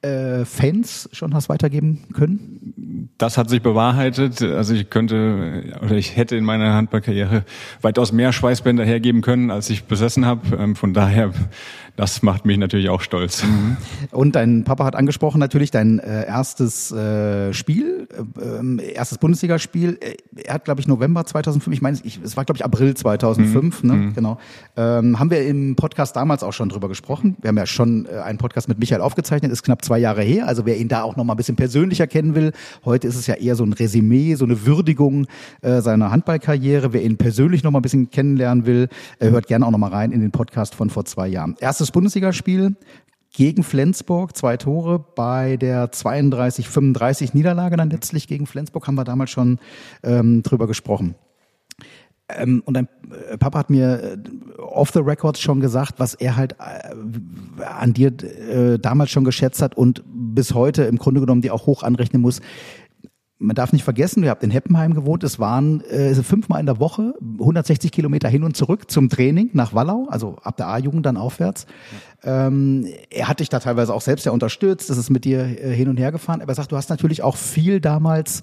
äh, 0.04 0.44
Fans 0.44 1.08
schon 1.12 1.34
hast 1.34 1.48
weitergeben 1.48 2.04
können? 2.12 3.10
Das 3.16 3.38
hat 3.38 3.48
sich 3.48 3.62
bewahrheitet. 3.62 4.42
Also 4.42 4.74
ich 4.74 4.90
könnte 4.90 5.78
oder 5.82 5.94
ich 5.94 6.16
hätte 6.16 6.36
in 6.36 6.44
meiner 6.44 6.74
Handballkarriere 6.74 7.44
weitaus 7.80 8.12
mehr 8.12 8.32
Schweißbänder 8.32 8.84
hergeben 8.84 9.22
können, 9.22 9.50
als 9.50 9.70
ich 9.70 9.84
besessen 9.84 10.26
habe. 10.26 10.56
Ähm, 10.56 10.76
Von 10.76 10.92
daher, 10.92 11.32
das 11.96 12.22
macht 12.22 12.44
mich 12.44 12.58
natürlich 12.58 12.90
auch 12.90 13.00
stolz. 13.00 13.44
Und 14.10 14.36
dein 14.36 14.64
Papa 14.64 14.84
hat 14.84 14.96
angesprochen 14.96 15.38
natürlich 15.38 15.70
dein 15.70 16.00
äh, 16.00 16.26
erstes 16.26 16.92
äh, 16.92 17.54
Spiel, 17.54 18.08
äh, 18.10 18.58
ähm, 18.58 18.80
erstes 18.80 19.18
Bundesligaspiel. 19.44 19.98
Äh, 20.00 20.14
Er 20.46 20.54
hat, 20.54 20.64
glaube 20.64 20.80
ich, 20.80 20.88
November 20.88 21.24
2005, 21.24 21.74
ich 21.74 21.82
meine, 21.82 21.96
es 22.04 22.36
war, 22.36 22.44
glaube 22.44 22.58
ich, 22.58 22.64
April 22.64 22.94
2005, 22.94 23.82
ne? 23.84 24.12
genau. 24.14 24.38
Ähm, 24.76 25.18
haben 25.18 25.30
wir 25.30 25.46
im 25.46 25.76
Podcast 25.76 26.16
damals 26.16 26.42
auch 26.42 26.52
schon 26.52 26.68
drüber 26.68 26.88
gesprochen. 26.88 27.36
Wir 27.40 27.48
haben 27.48 27.56
ja 27.56 27.66
schon 27.66 28.06
äh, 28.06 28.18
einen 28.18 28.38
Podcast 28.38 28.68
mit 28.68 28.78
Michael 28.78 29.00
aufgezeichnet, 29.00 29.52
ist 29.52 29.62
knapp 29.62 29.84
zwei 29.84 29.98
Jahre 29.98 30.22
her. 30.22 30.48
Also 30.48 30.66
wer 30.66 30.76
ihn 30.78 30.88
da 30.88 31.02
auch 31.02 31.16
noch 31.16 31.24
mal 31.24 31.34
ein 31.34 31.36
bisschen 31.36 31.56
persönlicher 31.56 32.06
kennen 32.06 32.34
will, 32.34 32.52
heute 32.84 33.06
ist 33.06 33.16
es 33.16 33.26
ja 33.26 33.34
eher 33.34 33.54
so 33.54 33.64
ein 33.64 33.72
Resümee, 33.72 34.34
so 34.34 34.44
eine 34.44 34.66
Würdigung 34.66 35.26
äh, 35.60 35.80
seiner 35.80 36.10
Handballkarriere. 36.10 36.92
Wer 36.92 37.02
ihn 37.04 37.16
persönlich 37.16 37.62
noch 37.62 37.70
mal 37.70 37.78
ein 37.78 37.82
bisschen 37.82 38.10
kennenlernen 38.10 38.66
will, 38.66 38.88
äh, 39.20 39.30
hört 39.30 39.46
gerne 39.46 39.66
auch 39.66 39.70
noch 39.70 39.78
mal 39.78 39.90
rein 39.90 40.10
in 40.10 40.20
den 40.20 40.30
Podcast 40.32 40.74
von 40.74 40.90
vor 40.90 41.04
zwei 41.04 41.28
Jahren. 41.28 41.54
Erstes 41.60 41.90
Bundesligaspiel 41.90 42.74
gegen 43.34 43.64
Flensburg, 43.64 44.36
zwei 44.36 44.56
Tore 44.56 44.98
bei 44.98 45.56
der 45.56 45.90
32-35 45.90 47.30
Niederlage 47.34 47.76
dann 47.76 47.90
letztlich 47.90 48.28
gegen 48.28 48.46
Flensburg, 48.46 48.86
haben 48.86 48.94
wir 48.94 49.04
damals 49.04 49.30
schon 49.30 49.58
ähm, 50.02 50.42
drüber 50.42 50.66
gesprochen. 50.66 51.16
Ähm, 52.28 52.62
und 52.64 52.74
dein 52.74 52.88
äh, 53.30 53.36
Papa 53.36 53.58
hat 53.58 53.70
mir 53.70 54.16
äh, 54.16 54.60
off 54.60 54.92
the 54.92 55.00
record 55.00 55.36
schon 55.36 55.60
gesagt, 55.60 55.94
was 55.98 56.14
er 56.14 56.36
halt 56.36 56.56
äh, 56.58 57.62
an 57.64 57.92
dir 57.92 58.12
äh, 58.22 58.78
damals 58.78 59.10
schon 59.10 59.24
geschätzt 59.24 59.60
hat 59.60 59.76
und 59.76 60.02
bis 60.06 60.54
heute 60.54 60.84
im 60.84 60.96
Grunde 60.96 61.20
genommen 61.20 61.42
dir 61.42 61.52
auch 61.52 61.66
hoch 61.66 61.82
anrechnen 61.82 62.22
muss. 62.22 62.40
Man 63.44 63.54
darf 63.54 63.72
nicht 63.72 63.84
vergessen, 63.84 64.22
ihr 64.24 64.30
habt 64.30 64.42
in 64.42 64.50
Heppenheim 64.50 64.94
gewohnt, 64.94 65.22
es 65.22 65.38
waren 65.38 65.82
äh, 65.82 66.14
fünfmal 66.14 66.60
in 66.60 66.66
der 66.66 66.80
Woche 66.80 67.14
160 67.20 67.92
Kilometer 67.92 68.28
hin 68.28 68.42
und 68.42 68.56
zurück 68.56 68.90
zum 68.90 69.08
Training 69.08 69.50
nach 69.52 69.74
Wallau, 69.74 70.06
also 70.08 70.36
ab 70.42 70.56
der 70.56 70.68
A-Jugend 70.68 71.04
dann 71.04 71.16
aufwärts. 71.16 71.66
Ähm, 72.22 72.86
er 73.10 73.28
hat 73.28 73.40
dich 73.40 73.50
da 73.50 73.60
teilweise 73.60 73.92
auch 73.92 74.00
selbst 74.00 74.24
ja 74.24 74.32
unterstützt, 74.32 74.88
das 74.88 74.96
ist 74.96 75.10
mit 75.10 75.24
dir 75.24 75.40
äh, 75.40 75.74
hin 75.74 75.88
und 75.88 75.98
her 75.98 76.10
gefahren, 76.10 76.40
aber 76.40 76.52
er 76.52 76.54
sagt, 76.54 76.72
du 76.72 76.76
hast 76.76 76.88
natürlich 76.88 77.22
auch 77.22 77.36
viel 77.36 77.80
damals 77.80 78.42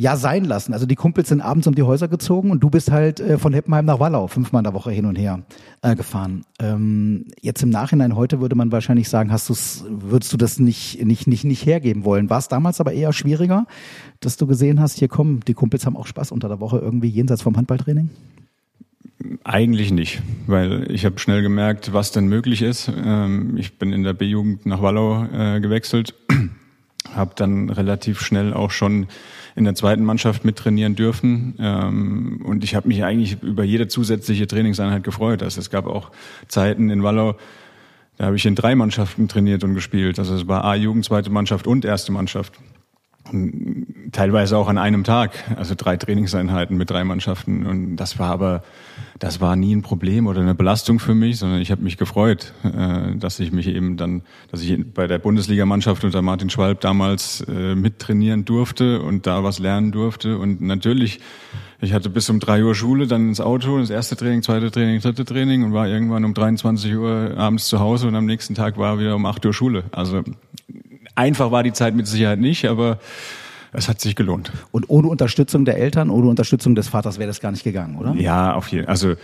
ja 0.00 0.16
sein 0.16 0.46
lassen. 0.46 0.72
Also 0.72 0.86
die 0.86 0.94
Kumpels 0.94 1.28
sind 1.28 1.42
abends 1.42 1.66
um 1.66 1.74
die 1.74 1.82
Häuser 1.82 2.08
gezogen 2.08 2.50
und 2.50 2.60
du 2.60 2.70
bist 2.70 2.90
halt 2.90 3.20
äh, 3.20 3.36
von 3.36 3.52
Heppenheim 3.52 3.84
nach 3.84 4.00
Wallau 4.00 4.28
fünfmal 4.28 4.60
in 4.60 4.64
der 4.64 4.72
Woche 4.72 4.90
hin 4.90 5.04
und 5.04 5.16
her 5.16 5.40
äh, 5.82 5.94
gefahren. 5.94 6.46
Ähm, 6.58 7.26
jetzt 7.42 7.62
im 7.62 7.68
Nachhinein 7.68 8.16
heute 8.16 8.40
würde 8.40 8.56
man 8.56 8.72
wahrscheinlich 8.72 9.10
sagen, 9.10 9.30
hast 9.30 9.50
du's, 9.50 9.84
würdest 9.90 10.32
du 10.32 10.38
das 10.38 10.58
nicht 10.58 11.04
nicht 11.04 11.26
nicht 11.26 11.44
nicht 11.44 11.66
hergeben 11.66 12.04
wollen? 12.06 12.30
War 12.30 12.38
es 12.38 12.48
damals 12.48 12.80
aber 12.80 12.94
eher 12.94 13.12
schwieriger, 13.12 13.66
dass 14.20 14.38
du 14.38 14.46
gesehen 14.46 14.80
hast, 14.80 14.98
hier 14.98 15.08
kommen 15.08 15.40
die 15.46 15.52
Kumpels 15.52 15.84
haben 15.84 15.98
auch 15.98 16.06
Spaß 16.06 16.32
unter 16.32 16.48
der 16.48 16.60
Woche 16.60 16.78
irgendwie 16.78 17.08
jenseits 17.08 17.42
vom 17.42 17.58
Handballtraining? 17.58 18.08
Eigentlich 19.44 19.92
nicht, 19.92 20.22
weil 20.46 20.90
ich 20.90 21.04
habe 21.04 21.18
schnell 21.18 21.42
gemerkt, 21.42 21.92
was 21.92 22.10
denn 22.10 22.26
möglich 22.26 22.62
ist. 22.62 22.90
Ähm, 23.04 23.58
Ich 23.58 23.76
bin 23.76 23.92
in 23.92 24.02
der 24.02 24.14
B-Jugend 24.14 24.64
nach 24.64 24.80
Wallau 24.80 25.24
äh, 25.24 25.60
gewechselt, 25.60 26.14
habe 27.14 27.32
dann 27.36 27.68
relativ 27.68 28.22
schnell 28.22 28.54
auch 28.54 28.70
schon 28.70 29.08
in 29.56 29.64
der 29.64 29.74
zweiten 29.74 30.04
Mannschaft 30.04 30.44
mittrainieren 30.44 30.94
dürfen 30.94 31.54
ähm, 31.58 32.42
und 32.44 32.64
ich 32.64 32.74
habe 32.74 32.88
mich 32.88 33.04
eigentlich 33.04 33.42
über 33.42 33.64
jede 33.64 33.88
zusätzliche 33.88 34.46
Trainingseinheit 34.46 35.04
gefreut. 35.04 35.42
Also 35.42 35.60
es 35.60 35.70
gab 35.70 35.86
auch 35.86 36.10
Zeiten 36.48 36.90
in 36.90 37.02
Wallau, 37.02 37.36
da 38.16 38.26
habe 38.26 38.36
ich 38.36 38.44
in 38.46 38.54
drei 38.54 38.74
Mannschaften 38.74 39.28
trainiert 39.28 39.64
und 39.64 39.74
gespielt. 39.74 40.18
Also 40.18 40.34
es 40.34 40.46
war 40.46 40.64
A-Jugend, 40.64 41.04
zweite 41.04 41.30
Mannschaft 41.30 41.66
und 41.66 41.84
erste 41.84 42.12
Mannschaft 42.12 42.52
teilweise 44.12 44.56
auch 44.56 44.68
an 44.68 44.78
einem 44.78 45.04
Tag, 45.04 45.32
also 45.56 45.74
drei 45.76 45.96
Trainingseinheiten 45.96 46.76
mit 46.76 46.90
drei 46.90 47.04
Mannschaften. 47.04 47.66
Und 47.66 47.96
das 47.96 48.18
war 48.18 48.30
aber, 48.30 48.62
das 49.18 49.40
war 49.40 49.56
nie 49.56 49.74
ein 49.74 49.82
Problem 49.82 50.26
oder 50.26 50.40
eine 50.40 50.54
Belastung 50.54 50.98
für 50.98 51.14
mich, 51.14 51.38
sondern 51.38 51.60
ich 51.60 51.70
habe 51.70 51.82
mich 51.82 51.96
gefreut, 51.96 52.52
äh, 52.64 53.16
dass 53.16 53.40
ich 53.40 53.52
mich 53.52 53.68
eben 53.68 53.96
dann, 53.96 54.22
dass 54.50 54.62
ich 54.62 54.78
bei 54.92 55.06
der 55.06 55.18
Bundesligamannschaft 55.18 56.04
unter 56.04 56.22
Martin 56.22 56.50
Schwalb 56.50 56.80
damals 56.80 57.42
äh, 57.42 57.74
mittrainieren 57.74 58.44
durfte 58.44 59.00
und 59.00 59.26
da 59.26 59.44
was 59.44 59.58
lernen 59.58 59.92
durfte. 59.92 60.38
Und 60.38 60.60
natürlich, 60.60 61.20
ich 61.80 61.92
hatte 61.92 62.10
bis 62.10 62.28
um 62.30 62.40
drei 62.40 62.64
Uhr 62.64 62.74
Schule, 62.74 63.06
dann 63.06 63.28
ins 63.28 63.40
Auto, 63.40 63.78
das 63.78 63.90
erste 63.90 64.16
Training, 64.16 64.42
zweite 64.42 64.70
Training, 64.70 65.00
dritte 65.00 65.24
Training 65.24 65.64
und 65.64 65.72
war 65.72 65.88
irgendwann 65.88 66.24
um 66.24 66.34
23 66.34 66.94
Uhr 66.96 67.34
abends 67.36 67.68
zu 67.68 67.80
Hause 67.80 68.08
und 68.08 68.14
am 68.14 68.26
nächsten 68.26 68.54
Tag 68.54 68.78
war 68.78 68.98
wieder 68.98 69.14
um 69.16 69.26
8 69.26 69.46
Uhr 69.46 69.54
Schule. 69.54 69.84
Also 69.92 70.22
einfach 71.14 71.50
war 71.50 71.62
die 71.62 71.72
Zeit 71.72 71.94
mit 71.94 72.06
Sicherheit 72.06 72.40
nicht, 72.40 72.66
aber 72.66 72.98
es 73.72 73.88
hat 73.88 74.00
sich 74.00 74.16
gelohnt. 74.16 74.52
Und 74.72 74.90
ohne 74.90 75.08
Unterstützung 75.08 75.64
der 75.64 75.78
Eltern, 75.78 76.10
ohne 76.10 76.28
Unterstützung 76.28 76.74
des 76.74 76.88
Vaters 76.88 77.18
wäre 77.18 77.28
das 77.28 77.40
gar 77.40 77.52
nicht 77.52 77.64
gegangen, 77.64 77.96
oder? 77.96 78.14
Ja, 78.14 78.54
auf 78.54 78.68
jeden 78.68 78.84
Fall. 78.84 78.90
Also 78.90 79.14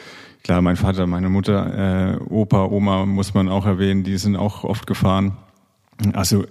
klar, 0.42 0.62
mein 0.62 0.76
Vater, 0.76 1.06
meine 1.06 1.28
Mutter, 1.28 2.14
äh, 2.14 2.32
Opa, 2.32 2.64
Oma 2.66 3.06
muss 3.06 3.34
man 3.34 3.48
auch 3.48 3.66
erwähnen, 3.66 4.04
die 4.04 4.16
sind 4.18 4.36
auch 4.36 4.64
oft 4.64 4.86
gefahren. 4.86 5.36
Also 6.12 6.44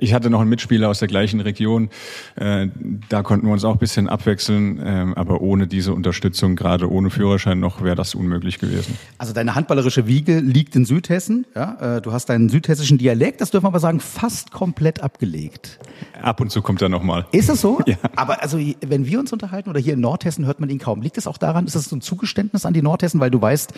ich 0.00 0.12
hatte 0.14 0.30
noch 0.30 0.40
einen 0.40 0.50
Mitspieler 0.50 0.88
aus 0.88 0.98
der 0.98 1.08
gleichen 1.08 1.40
Region, 1.40 1.90
äh, 2.36 2.68
da 3.08 3.22
konnten 3.22 3.46
wir 3.46 3.52
uns 3.52 3.64
auch 3.64 3.72
ein 3.72 3.78
bisschen 3.78 4.08
abwechseln, 4.08 4.80
ähm, 4.84 5.14
aber 5.14 5.40
ohne 5.40 5.66
diese 5.66 5.94
Unterstützung, 5.94 6.54
gerade 6.54 6.90
ohne 6.90 7.10
Führerschein 7.10 7.58
noch, 7.58 7.82
wäre 7.82 7.96
das 7.96 8.14
unmöglich 8.14 8.58
gewesen. 8.58 8.98
Also 9.18 9.32
deine 9.32 9.54
handballerische 9.54 10.06
Wiege 10.06 10.38
liegt 10.40 10.76
in 10.76 10.84
Südhessen. 10.84 11.46
Ja, 11.54 11.96
äh, 11.96 12.02
du 12.02 12.12
hast 12.12 12.26
deinen 12.26 12.48
südhessischen 12.48 12.98
Dialekt, 12.98 13.40
das 13.40 13.50
dürfen 13.50 13.64
wir 13.64 13.68
aber 13.68 13.80
sagen, 13.80 14.00
fast 14.00 14.52
komplett 14.52 15.02
abgelegt. 15.02 15.78
Ab 16.20 16.40
und 16.40 16.50
zu 16.50 16.62
kommt 16.62 16.82
er 16.82 16.88
nochmal. 16.88 17.26
Ist 17.32 17.48
es 17.48 17.60
so? 17.60 17.80
Ja. 17.92 17.96
Aber 18.14 18.42
also 18.42 18.58
wenn 18.80 19.06
wir 19.06 19.18
uns 19.18 19.32
unterhalten 19.32 19.68
oder 19.68 19.80
hier 19.80 19.94
in 19.94 20.00
Nordhessen 20.00 20.46
hört 20.46 20.60
man 20.60 20.70
ihn 20.70 20.78
kaum. 20.78 21.02
Liegt 21.02 21.18
es 21.18 21.26
auch 21.26 21.36
daran, 21.36 21.66
ist 21.66 21.74
das 21.74 21.86
so 21.86 21.96
ein 21.96 22.00
Zugeständnis 22.00 22.64
an 22.64 22.72
die 22.72 22.80
Nordhessen, 22.80 23.18
weil 23.18 23.30
du 23.30 23.42
weißt, 23.42 23.72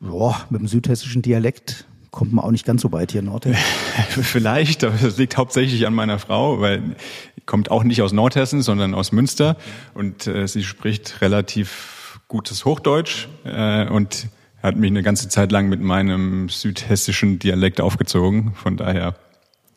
boah, 0.00 0.36
mit 0.48 0.60
dem 0.60 0.68
südhessischen 0.68 1.22
Dialekt 1.22 1.86
kommt 2.16 2.32
man 2.32 2.46
auch 2.46 2.50
nicht 2.50 2.64
ganz 2.64 2.80
so 2.80 2.92
weit 2.92 3.12
hier 3.12 3.20
in 3.20 3.26
Nordhessen. 3.26 3.62
Vielleicht, 4.08 4.82
aber 4.84 4.96
das 4.96 5.18
liegt 5.18 5.36
hauptsächlich 5.36 5.86
an 5.86 5.92
meiner 5.92 6.18
Frau, 6.18 6.62
weil 6.62 6.96
die 7.36 7.42
kommt 7.42 7.70
auch 7.70 7.84
nicht 7.84 8.00
aus 8.00 8.12
Nordhessen, 8.12 8.62
sondern 8.62 8.94
aus 8.94 9.12
Münster 9.12 9.58
und 9.92 10.26
äh, 10.26 10.48
sie 10.48 10.64
spricht 10.64 11.20
relativ 11.20 12.20
gutes 12.26 12.64
Hochdeutsch 12.64 13.28
äh, 13.44 13.86
und 13.86 14.28
hat 14.62 14.76
mich 14.76 14.90
eine 14.90 15.02
ganze 15.02 15.28
Zeit 15.28 15.52
lang 15.52 15.68
mit 15.68 15.82
meinem 15.82 16.48
südhessischen 16.48 17.38
Dialekt 17.38 17.82
aufgezogen. 17.82 18.54
Von 18.54 18.78
daher 18.78 19.14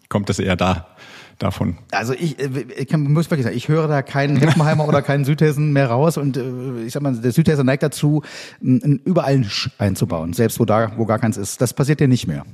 kommt 0.08 0.30
das 0.30 0.40
eher 0.40 0.56
da 0.56 0.96
davon. 1.40 1.78
Also 1.92 2.14
ich, 2.14 2.38
äh, 2.40 2.66
ich 2.78 2.88
kann, 2.88 3.02
muss 3.12 3.30
wirklich 3.32 3.46
sagen, 3.46 3.58
ich 3.58 3.68
höre 3.68 3.88
da 3.88 4.02
keinen 4.02 4.38
Heppenheimer 4.38 4.88
oder 4.88 5.02
keinen 5.02 5.26
Südhessen 5.26 5.74
mehr 5.74 5.88
raus 5.90 6.18
und 6.18 6.38
äh, 6.38 6.84
ich 6.86 6.94
sag 6.94 7.02
mal, 7.02 7.16
der 7.16 7.32
Südhesser 7.32 7.64
neigt 7.64 7.82
dazu, 7.84 8.22
überall 8.62 9.34
ein 9.34 9.44
Sch 9.46 9.70
einzubauen, 9.78 10.34
selbst 10.34 10.60
wo 10.60 10.66
da, 10.66 10.92
wo 10.98 11.06
gar 11.06 11.20
keins 11.20 11.38
ist. 11.38 11.62
Das 11.62 11.74
passiert 11.74 12.00
dir 12.00 12.08
nicht 12.08 12.28
mehr. 12.28 12.46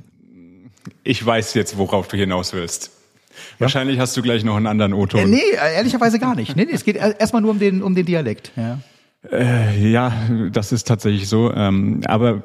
Ich 1.02 1.24
weiß 1.24 1.54
jetzt, 1.54 1.76
worauf 1.78 2.08
du 2.08 2.16
hinaus 2.16 2.52
willst. 2.52 2.90
Wahrscheinlich 3.58 3.98
hast 3.98 4.16
du 4.16 4.22
gleich 4.22 4.44
noch 4.44 4.56
einen 4.56 4.66
anderen 4.66 4.94
O-Ton. 4.94 5.20
Äh, 5.20 5.26
nee, 5.26 5.42
ehrlicherweise 5.74 6.18
gar 6.18 6.34
nicht. 6.34 6.56
Nee, 6.56 6.64
nee, 6.64 6.72
es 6.72 6.84
geht 6.84 6.96
er- 6.96 7.20
erstmal 7.20 7.42
nur 7.42 7.50
um 7.50 7.58
den, 7.58 7.82
um 7.82 7.94
den 7.94 8.06
Dialekt. 8.06 8.52
Ja. 8.56 8.78
Äh, 9.30 9.90
ja, 9.90 10.12
das 10.52 10.72
ist 10.72 10.86
tatsächlich 10.86 11.28
so. 11.28 11.52
Ähm, 11.52 12.00
aber 12.06 12.42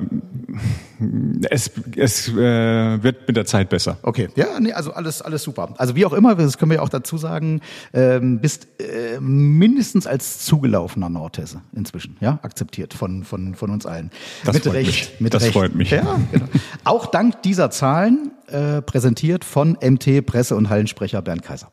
es, 1.50 1.72
es 1.96 2.27
äh, 2.29 3.03
wird 3.03 3.27
mit 3.27 3.38
der 3.38 3.46
Zeit 3.46 3.70
besser. 3.70 3.98
Okay, 4.03 4.29
ja, 4.36 4.60
nee, 4.60 4.72
also 4.74 4.93
alles, 4.93 5.22
alles 5.22 5.43
super. 5.43 5.74
Also 5.77 5.96
wie 5.96 6.05
auch 6.05 6.13
immer, 6.13 6.36
das 6.36 6.58
können 6.58 6.72
wir 6.72 6.77
ja 6.77 6.81
auch 6.81 6.89
dazu 6.89 7.17
sagen, 7.17 7.62
ähm, 7.93 8.39
bist 8.39 8.67
äh, 8.79 9.20
mindestens 9.20 10.08
als 10.08 10.46
zugelaufener 10.46 11.10
Nordhesse 11.10 11.62
inzwischen, 11.75 12.17
ja, 12.20 12.39
akzeptiert 12.41 12.93
von, 12.93 13.24
von, 13.24 13.55
von 13.55 13.70
uns 13.70 13.86
allen. 13.86 14.12
Das 14.46 14.53
mit 14.53 14.63
freut 14.63 14.74
Recht, 14.75 14.88
mich. 14.88 15.22
mit 15.22 15.34
Das 15.34 15.43
Recht. 15.43 15.53
freut 15.53 15.75
mich. 15.75 15.91
Ja, 15.91 16.20
genau. 16.31 16.46
Auch 16.84 17.08
dank 17.08 17.41
dieser 17.43 17.70
Zahlen 17.72 18.31
äh, 18.48 18.81
präsentiert 18.81 19.46
von 19.46 19.77
MT 19.81 20.25
Presse- 20.25 20.55
und 20.55 20.70
Hallensprecher 20.70 21.22
Bernd 21.22 21.43
Kaiser. 21.43 21.70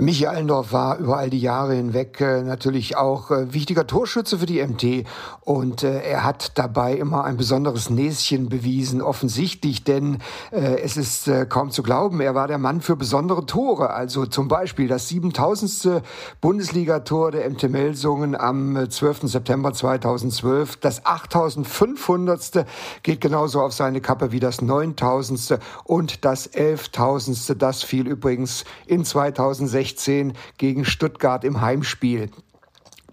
Michi 0.00 0.26
Allendorf 0.26 0.72
war 0.72 0.98
über 0.98 1.16
all 1.16 1.28
die 1.28 1.40
Jahre 1.40 1.74
hinweg 1.74 2.20
äh, 2.20 2.42
natürlich 2.42 2.96
auch 2.96 3.32
äh, 3.32 3.52
wichtiger 3.52 3.86
Torschütze 3.86 4.38
für 4.38 4.46
die 4.46 4.64
MT 4.64 5.04
und 5.40 5.82
äh, 5.82 6.02
er 6.02 6.24
hat 6.24 6.56
dabei 6.56 6.94
immer 6.94 7.24
ein 7.24 7.36
besonderes 7.36 7.90
Näschen 7.90 8.48
bewiesen, 8.48 9.02
offensichtlich, 9.02 9.82
denn 9.82 10.18
äh, 10.52 10.80
es 10.82 10.96
ist 10.96 11.26
äh, 11.26 11.46
kaum 11.46 11.72
zu 11.72 11.82
glauben, 11.82 12.20
er 12.20 12.36
war 12.36 12.46
der 12.46 12.58
Mann 12.58 12.80
für 12.80 12.94
besondere 12.94 13.44
Tore, 13.44 13.90
also 13.90 14.26
zum 14.26 14.46
Beispiel 14.46 14.86
das 14.86 15.08
7000. 15.08 16.02
Bundesligator 16.40 17.32
der 17.32 17.50
MT 17.50 17.68
Melsungen 17.68 18.36
am 18.36 18.76
äh, 18.76 18.88
12. 18.88 19.22
September 19.22 19.72
2012, 19.72 20.76
das 20.76 21.04
8500. 21.06 22.66
geht 23.02 23.20
genauso 23.20 23.62
auf 23.62 23.72
seine 23.72 24.00
Kappe 24.00 24.30
wie 24.30 24.40
das 24.40 24.62
9000. 24.62 25.58
und 25.84 26.24
das 26.24 26.52
11.000. 26.52 27.54
Das 27.54 27.82
fiel 27.82 28.06
übrigens 28.06 28.64
in 28.86 29.04
2016 29.04 29.87
gegen 30.58 30.84
Stuttgart 30.84 31.44
im 31.44 31.60
Heimspiel. 31.60 32.30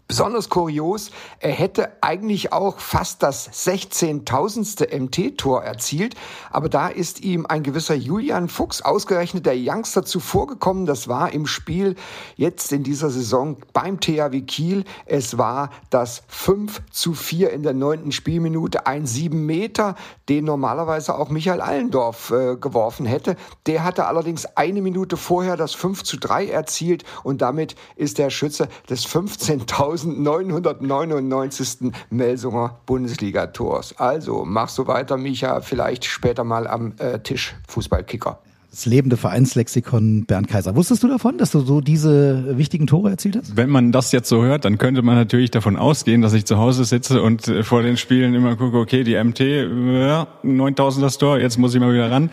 Besonders 0.07 0.49
kurios, 0.49 1.09
er 1.39 1.49
hätte 1.49 1.91
eigentlich 2.01 2.53
auch 2.53 2.77
fast 2.77 3.23
das 3.23 3.49
16.000. 3.65 4.95
MT-Tor 4.95 5.63
erzielt, 5.63 6.13
aber 6.51 6.69
da 6.69 6.89
ist 6.89 7.21
ihm 7.21 7.47
ein 7.47 7.63
gewisser 7.63 7.95
Julian 7.95 8.47
Fuchs, 8.47 8.83
ausgerechnet 8.83 9.47
der 9.47 9.55
Youngster, 9.57 10.05
zuvorgekommen. 10.05 10.85
Das 10.85 11.07
war 11.07 11.33
im 11.33 11.47
Spiel 11.47 11.95
jetzt 12.35 12.71
in 12.71 12.83
dieser 12.83 13.09
Saison 13.09 13.57
beim 13.73 13.99
THW 13.99 14.41
Kiel. 14.41 14.85
Es 15.07 15.39
war 15.39 15.71
das 15.89 16.21
5 16.27 16.83
zu 16.91 17.15
4 17.15 17.51
in 17.51 17.63
der 17.63 17.73
neunten 17.73 18.11
Spielminute, 18.11 18.85
ein 18.85 19.07
7 19.07 19.43
Meter, 19.43 19.95
den 20.29 20.45
normalerweise 20.45 21.17
auch 21.17 21.29
Michael 21.29 21.61
Allendorf 21.61 22.29
äh, 22.29 22.57
geworfen 22.57 23.07
hätte. 23.07 23.37
Der 23.65 23.83
hatte 23.83 24.05
allerdings 24.05 24.45
eine 24.45 24.83
Minute 24.83 25.17
vorher 25.17 25.57
das 25.57 25.73
5 25.73 26.03
zu 26.03 26.17
3 26.17 26.47
erzielt 26.47 27.03
und 27.23 27.41
damit 27.41 27.75
ist 27.95 28.19
der 28.19 28.29
Schütze 28.29 28.69
des 28.87 29.07
15.000 29.07 29.94
1999. 30.03 31.91
Melsunger 32.09 32.79
Bundesligators. 32.85 33.97
Also 33.97 34.43
mach 34.45 34.69
so 34.69 34.87
weiter, 34.87 35.17
Micha, 35.17 35.61
vielleicht 35.61 36.05
später 36.05 36.43
mal 36.43 36.67
am 36.67 36.93
äh, 36.97 37.19
Tisch 37.19 37.55
Fußballkicker. 37.67 38.39
Das 38.75 38.85
lebende 38.85 39.15
Vereinslexikon 39.15 40.25
Bernd 40.25 40.49
Kaiser. 40.49 40.75
Wusstest 40.75 41.01
du 41.01 41.07
davon, 41.07 41.37
dass 41.37 41.49
du 41.51 41.61
so 41.61 41.79
diese 41.79 42.57
wichtigen 42.57 42.87
Tore 42.87 43.09
erzielt 43.09 43.37
hast? 43.37 43.55
Wenn 43.55 43.69
man 43.69 43.93
das 43.93 44.11
jetzt 44.11 44.27
so 44.27 44.43
hört, 44.43 44.65
dann 44.65 44.77
könnte 44.77 45.01
man 45.01 45.15
natürlich 45.15 45.49
davon 45.49 45.77
ausgehen, 45.77 46.21
dass 46.21 46.33
ich 46.33 46.43
zu 46.43 46.57
Hause 46.57 46.83
sitze 46.83 47.21
und 47.21 47.47
äh, 47.47 47.63
vor 47.63 47.83
den 47.83 47.95
Spielen 47.95 48.33
immer 48.35 48.57
gucke, 48.57 48.77
okay, 48.77 49.05
die 49.05 49.15
MT, 49.15 49.39
ja, 49.39 50.27
9000 50.43 51.05
das 51.05 51.17
Tor, 51.17 51.39
jetzt 51.39 51.57
muss 51.57 51.73
ich 51.73 51.79
mal 51.79 51.93
wieder 51.93 52.11
ran. 52.11 52.29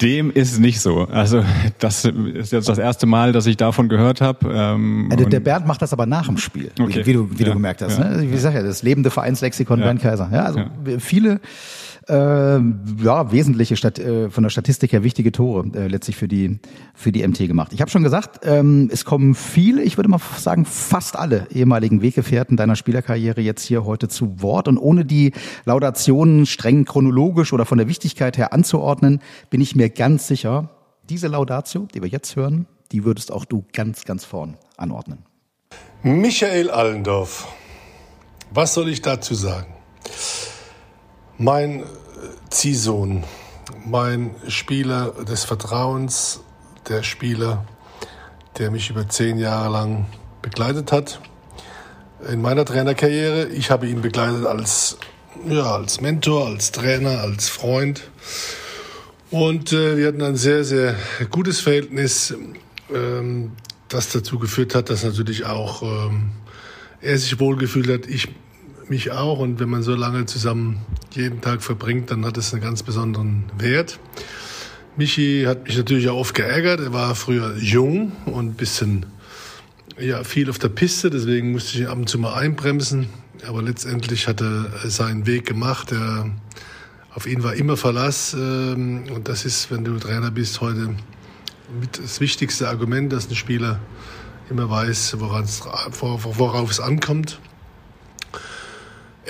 Dem 0.00 0.30
ist 0.30 0.58
nicht 0.58 0.80
so. 0.80 1.00
Also 1.12 1.44
das 1.78 2.06
ist 2.06 2.52
jetzt 2.52 2.70
das 2.70 2.78
erste 2.78 3.04
Mal, 3.04 3.32
dass 3.32 3.44
ich 3.44 3.58
davon 3.58 3.90
gehört 3.90 4.22
habe. 4.22 4.50
Ähm, 4.50 5.10
Also, 5.12 5.26
der 5.26 5.40
Bernd 5.40 5.66
macht 5.66 5.82
das 5.82 5.92
aber 5.92 6.06
nach 6.06 6.28
dem 6.28 6.38
Spiel, 6.38 6.70
wie- 6.76 6.82
Okay. 6.82 7.02
wie, 7.04 7.12
du, 7.12 7.28
wie 7.32 7.42
du 7.44 7.48
Ja, 7.50 7.52
gemerkt 7.52 7.82
hast. 7.82 7.98
ja. 7.98 8.08
Ne? 8.08 8.32
Wie 8.32 8.38
sag 8.38 8.54
ja, 8.54 8.62
das 8.62 8.82
lebende 8.82 9.10
Vereinslexikon 9.10 9.80
Ja. 9.80 9.84
Bernd 9.84 10.00
Kaiser. 10.00 10.30
Ja, 10.32 10.44
also 10.46 10.60
Ja. 10.60 10.70
viele 10.98 11.32
äh, 11.34 11.38
ja, 12.12 13.32
wesentliche 13.32 13.76
Stat 13.76 13.98
äh, 13.98 14.30
von 14.30 14.42
der 14.42 14.50
Statistik 14.50 14.92
her 14.92 15.02
wichtige 15.02 15.30
Tore 15.30 15.68
äh, 15.74 15.88
letztlich 15.88 16.16
für 16.16 16.28
die 16.28 16.58
für 16.94 17.12
die 17.12 17.26
MT 17.26 17.38
gemacht. 17.40 17.72
Ich 17.72 17.80
habe 17.80 17.90
schon 17.90 18.02
gesagt, 18.02 18.40
ähm, 18.44 18.88
es 18.92 19.04
kommen 19.04 19.34
viele, 19.34 19.82
ich 19.82 19.98
würde 19.98 20.08
mal 20.08 20.20
sagen 20.38 20.64
fast 20.64 21.16
alle 21.16 21.46
ehemaligen 21.50 22.00
Weggefährten 22.00 22.56
deiner 22.56 22.76
Spielerkarriere 22.76 23.40
jetzt 23.40 23.62
hier 23.62 23.84
heute 23.84 24.08
zu 24.08 24.40
Wort 24.40 24.68
und 24.68 24.78
ohne 24.78 25.04
die 25.04 25.32
Laudationen 25.64 26.46
streng 26.46 26.84
chronologisch 26.84 27.52
oder 27.52 27.66
von 27.66 27.78
der 27.78 27.88
Wichtigkeit 27.88 28.38
her 28.38 28.52
anzuordnen, 28.52 29.20
bin 29.50 29.60
ich 29.60 29.76
mir 29.76 29.90
ganz 29.90 30.26
sicher, 30.26 30.70
diese 31.08 31.28
Laudatio, 31.28 31.88
die 31.94 32.02
wir 32.02 32.08
jetzt 32.08 32.36
hören, 32.36 32.66
die 32.90 33.04
würdest 33.04 33.30
auch 33.30 33.44
du 33.44 33.64
ganz 33.72 34.04
ganz 34.04 34.24
vorn 34.24 34.56
anordnen. 34.76 35.24
Michael 36.02 36.70
Allendorf. 36.70 37.48
Was 38.50 38.72
soll 38.72 38.88
ich 38.88 39.02
dazu 39.02 39.34
sagen? 39.34 39.77
Mein 41.40 41.84
Ziehsohn, 42.50 43.22
mein 43.86 44.34
Spieler 44.48 45.12
des 45.22 45.44
Vertrauens, 45.44 46.40
der 46.88 47.04
Spieler, 47.04 47.64
der 48.58 48.72
mich 48.72 48.90
über 48.90 49.08
zehn 49.08 49.38
Jahre 49.38 49.72
lang 49.72 50.06
begleitet 50.42 50.90
hat 50.90 51.20
in 52.28 52.42
meiner 52.42 52.64
Trainerkarriere. 52.64 53.46
Ich 53.50 53.70
habe 53.70 53.86
ihn 53.86 54.02
begleitet 54.02 54.46
als, 54.46 54.98
ja, 55.48 55.76
als 55.76 56.00
Mentor, 56.00 56.48
als 56.48 56.72
Trainer, 56.72 57.20
als 57.20 57.48
Freund. 57.48 58.10
Und 59.30 59.72
äh, 59.72 59.96
wir 59.96 60.08
hatten 60.08 60.22
ein 60.22 60.34
sehr, 60.34 60.64
sehr 60.64 60.96
gutes 61.30 61.60
Verhältnis, 61.60 62.34
ähm, 62.92 63.52
das 63.88 64.10
dazu 64.10 64.40
geführt 64.40 64.74
hat, 64.74 64.90
dass 64.90 65.04
natürlich 65.04 65.44
auch 65.44 65.82
ähm, 65.82 66.32
er 67.00 67.16
sich 67.16 67.38
wohlgefühlt 67.38 67.88
hat, 67.88 68.08
ich 68.08 68.28
mich 68.90 69.12
auch. 69.12 69.38
Und 69.38 69.60
wenn 69.60 69.68
man 69.68 69.82
so 69.82 69.94
lange 69.94 70.26
zusammen 70.26 70.80
jeden 71.12 71.40
Tag 71.40 71.62
verbringt, 71.62 72.10
dann 72.10 72.24
hat 72.24 72.36
es 72.36 72.52
einen 72.52 72.62
ganz 72.62 72.82
besonderen 72.82 73.44
Wert. 73.58 73.98
Michi 74.96 75.44
hat 75.46 75.64
mich 75.64 75.76
natürlich 75.76 76.08
auch 76.08 76.18
oft 76.18 76.34
geärgert. 76.34 76.80
Er 76.80 76.92
war 76.92 77.14
früher 77.14 77.56
jung 77.56 78.12
und 78.26 78.46
ein 78.46 78.54
bisschen 78.54 79.06
ja, 79.98 80.24
viel 80.24 80.50
auf 80.50 80.58
der 80.58 80.68
Piste, 80.68 81.10
deswegen 81.10 81.52
musste 81.52 81.78
ich 81.78 81.88
ab 81.88 81.96
und 81.96 82.08
zu 82.08 82.18
mal 82.18 82.34
einbremsen. 82.34 83.08
Aber 83.46 83.62
letztendlich 83.62 84.26
hat 84.26 84.40
er 84.40 84.66
seinen 84.90 85.26
Weg 85.26 85.46
gemacht. 85.46 85.92
Er, 85.92 86.30
auf 87.14 87.26
ihn 87.26 87.42
war 87.42 87.54
immer 87.54 87.76
Verlass. 87.76 88.34
ähm, 88.34 89.04
Und 89.14 89.28
das 89.28 89.44
ist, 89.44 89.70
wenn 89.70 89.84
du 89.84 89.98
Trainer 89.98 90.30
bist, 90.30 90.60
heute 90.60 90.94
das 92.00 92.20
wichtigste 92.20 92.68
Argument, 92.68 93.12
dass 93.12 93.28
ein 93.28 93.36
Spieler 93.36 93.78
immer 94.50 94.70
weiß, 94.70 95.16
worauf 95.20 96.70
es 96.70 96.80
ankommt. 96.80 97.38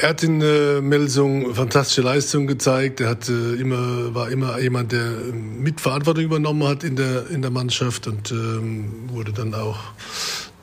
Er 0.01 0.11
hat 0.11 0.23
in 0.23 0.41
äh, 0.41 0.81
Melsung 0.81 1.57
fantastische 1.57 2.03
Leistungen 2.03 2.47
gezeigt. 2.47 3.01
Er 3.01 3.09
hat, 3.09 3.29
äh, 3.29 3.55
immer, 3.55 4.15
war 4.15 4.31
immer 4.31 4.57
jemand, 4.61 4.93
der 4.93 5.01
äh, 5.01 5.33
Mitverantwortung 5.33 6.23
übernommen 6.23 6.69
hat 6.69 6.85
in 6.85 6.95
der, 6.95 7.29
in 7.31 7.43
der 7.43 7.51
Mannschaft 7.51 8.07
und 8.07 8.31
ähm, 8.31 9.09
wurde 9.09 9.33
dann 9.33 9.55
auch, 9.55 9.81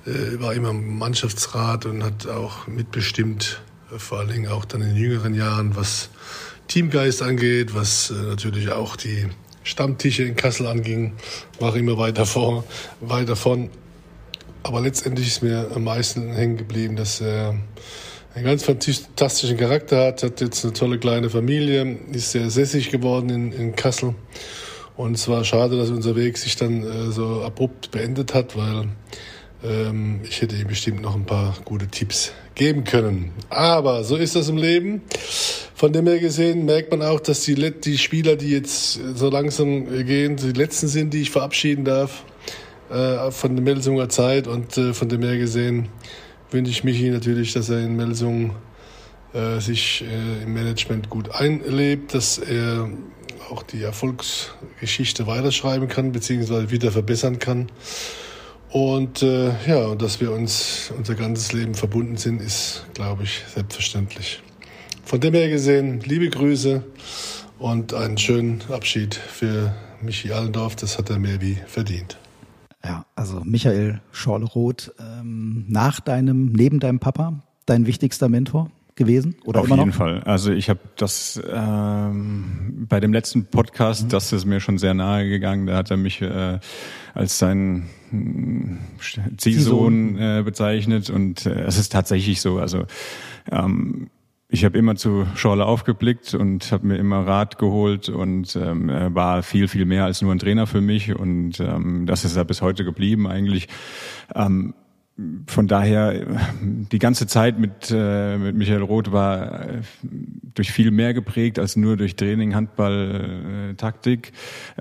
äh, 0.06 0.39
war 0.39 0.54
immer 0.54 0.69
im 0.69 0.98
Mannschaftsrat 0.98 1.86
und 1.86 2.02
hat 2.02 2.28
auch 2.28 2.65
mitbestimmt, 2.67 3.62
vor 3.98 4.19
allen 4.19 4.30
Dingen 4.30 4.48
auch 4.48 4.63
dann 4.63 4.82
in 4.82 4.95
jüngeren 4.95 5.34
Jahren, 5.34 5.76
was 5.76 6.12
Teamgeist 6.69 7.21
angeht, 7.21 7.76
was 7.76 8.12
äh, 8.12 8.13
natürlich 8.13 8.71
auch 8.71 8.95
die 8.95 9.28
Stammtische 9.63 10.24
in 10.24 10.38
Kassel 10.38 10.65
anging, 10.65 11.12
war 11.60 11.76
immer 11.76 11.98
weiter 11.98 12.26
vor, 12.26 12.63
weit 13.02 13.28
davon. 13.28 13.69
Aber 14.63 14.80
letztendlich 14.80 15.28
ist 15.28 15.43
mir 15.43 15.71
am 15.76 15.84
meisten 15.84 16.32
hängen 16.32 16.56
geblieben, 16.56 16.95
dass 16.95 17.19
er 17.19 17.56
einen 18.36 18.45
ganz 18.45 18.63
fantastischen 18.63 19.58
Charakter 19.58 20.08
hat, 20.08 20.21
hat 20.21 20.41
jetzt 20.41 20.63
eine 20.65 20.74
tolle 20.74 21.00
kleine 21.00 21.30
Familie, 21.30 21.98
ist 22.12 22.32
sehr 22.32 22.50
sässig 22.50 22.91
geworden 22.91 23.30
in, 23.30 23.52
in 23.54 23.76
Kassel. 23.76 24.13
Und 24.98 25.15
es 25.15 25.28
war 25.28 25.43
schade, 25.43 25.78
dass 25.78 25.89
unser 25.89 26.15
Weg 26.15 26.38
sich 26.38 26.56
dann 26.58 26.84
äh, 26.84 27.12
so 27.12 27.41
abrupt 27.43 27.91
beendet 27.91 28.34
hat, 28.34 28.58
weil 28.58 28.89
ähm, 29.63 30.19
ich 30.24 30.41
hätte 30.41 30.56
ihm 30.56 30.67
bestimmt 30.67 31.02
noch 31.02 31.15
ein 31.15 31.26
paar 31.26 31.56
gute 31.63 31.88
Tipps 31.88 32.34
geben 32.56 32.84
können. 32.84 33.32
Aber 33.50 34.04
so 34.04 34.17
ist 34.17 34.36
das 34.36 34.50
im 34.50 34.58
Leben. 34.58 35.02
Von 35.74 35.93
dem 35.93 36.08
her 36.08 36.19
gesehen 36.19 36.65
merkt 36.65 36.91
man 36.91 37.02
auch, 37.02 37.19
dass 37.21 37.41
die, 37.43 37.56
die 37.56 37.98
Spieler, 37.98 38.36
die 38.36 38.52
jetzt 38.52 39.00
so 39.15 39.30
langsam 39.30 39.93
äh, 39.93 40.04
gehen, 40.04 40.36
die 40.36 40.52
letzten 40.52 40.88
sind, 40.88 41.13
die 41.13 41.21
ich 41.21 41.32
verabschieden 41.32 41.86
darf 41.86 42.26
äh, 42.89 43.32
von 43.32 43.56
der 43.56 43.63
Melsunger 43.63 44.10
Zeit. 44.10 44.48
Und 44.48 44.78
äh, 44.78 44.93
von 44.93 45.08
dem 45.08 45.24
her 45.24 45.38
gesehen 45.38 45.88
wünsche 46.56 46.72
ich 46.72 46.84
Michi 46.84 47.10
natürlich, 47.10 47.54
dass 47.54 47.70
er 47.70 47.80
in 47.80 47.96
Melsung 47.96 48.56
äh, 49.34 49.60
sich 49.60 50.04
äh, 50.04 50.44
im 50.44 50.54
Management 50.54 51.10
gut 51.10 51.30
einlebt, 51.36 52.13
dass 52.13 52.38
er 52.38 52.89
auch 53.52 53.62
die 53.62 53.84
Erfolgsgeschichte 53.84 55.28
weiterschreiben 55.28 55.88
kann, 55.89 56.13
beziehungsweise 56.13 56.72
wieder 56.72 56.91
verbessern 56.91 57.39
kann. 57.39 57.70
Und 58.70 59.22
äh, 59.22 59.52
ja, 59.68 59.96
dass 59.96 60.22
wir 60.22 60.32
uns 60.32 60.91
unser 60.98 61.15
ganzes 61.15 61.52
Leben 61.52 61.76
verbunden 61.76 62.18
sind, 62.18 62.41
ist, 62.41 62.86
glaube 62.94 63.24
ich, 63.24 63.44
selbstverständlich. 63.54 64.41
Von 65.04 65.20
dem 65.20 65.34
her 65.34 65.50
gesehen, 65.50 66.00
liebe 66.00 66.30
Grüße 66.30 66.84
und 67.60 67.94
einen 67.94 68.18
schönen 68.18 68.63
Abschied 68.72 69.13
für 69.15 69.76
Michi 70.02 70.32
Allendorf. 70.32 70.76
Das 70.78 70.98
hat 70.98 71.10
er 71.10 71.20
mehr 71.20 71.41
wie 71.41 71.58
verdient. 71.68 72.18
Ja, 72.86 73.06
also 73.15 73.41
Michael 73.43 74.00
Schorleroth, 74.12 74.93
ähm, 75.00 75.65
nach 75.67 76.00
deinem, 76.00 76.52
neben 76.52 76.80
deinem 76.80 77.00
Papa, 77.00 77.41
dein 77.65 77.88
wichtigster 77.88 78.30
Mentor 78.30 78.69
gewesen 78.95 79.36
oder 79.43 79.62
Auf 79.62 79.67
immer 79.67 79.78
jeden? 79.78 79.91
Fall. 79.91 80.21
Also 80.21 80.52
ich 80.52 80.69
habe 80.69 80.80
das 80.95 81.41
ähm, 81.52 82.86
bei 82.88 83.00
dem 83.00 83.12
letzten 83.12 83.45
Podcast, 83.45 84.13
das 84.13 84.32
ist 84.32 84.45
mir 84.45 84.60
schon 84.60 84.78
sehr 84.78 84.93
nahe 84.93 85.28
gegangen. 85.28 85.65
Da 85.65 85.78
hat 85.78 85.89
er 85.89 85.98
mich 85.98 86.21
äh, 86.21 86.60
als 87.15 87.39
seinen 87.39 87.89
hm, 88.12 88.78
Ziehsohn 89.38 90.17
äh, 90.17 90.43
bezeichnet 90.45 91.10
und 91.10 91.45
äh, 91.48 91.63
es 91.63 91.80
ist 91.80 91.91
tatsächlich 91.91 92.39
so. 92.39 92.60
Also 92.60 92.86
ähm, 93.52 94.12
ich 94.56 94.63
habe 94.63 94.78
immer 94.78 94.96
zu 94.96 95.28
Schorle 95.36 95.65
aufgeblickt 95.65 96.34
und 96.34 96.72
habe 96.72 96.88
mir 96.88 96.96
immer 96.96 97.28
Rat 97.28 97.58
geholt 97.58 98.08
und 98.08 98.56
ähm, 98.56 98.89
war 99.13 99.44
viel, 99.44 99.68
viel 99.68 99.84
mehr 99.84 100.06
als 100.06 100.22
nur 100.22 100.32
ein 100.32 100.39
Trainer 100.39 100.65
für 100.65 100.80
mich 100.80 101.13
und 101.13 101.60
ähm, 101.60 102.06
das 102.06 102.24
ist 102.24 102.38
ja 102.38 102.44
bis 102.44 102.62
heute 102.62 102.86
geblieben 102.86 103.28
eigentlich. 103.28 103.68
Ähm, 104.34 104.74
von 105.48 105.68
daher, 105.68 106.26
die 106.62 107.00
ganze 107.00 107.28
Zeit 107.28 107.60
mit, 107.60 107.91
äh, 107.91 108.38
mit 108.38 108.56
Michael 108.56 108.82
Roth 108.82 109.12
war 109.12 109.62
äh, 109.62 109.82
durch 110.54 110.72
viel 110.72 110.91
mehr 110.91 111.13
geprägt 111.13 111.60
als 111.60 111.76
nur 111.76 111.98
durch 111.98 112.15
Training, 112.15 112.56
Handball, 112.56 113.72
äh, 113.72 113.74
Taktik. 113.76 114.32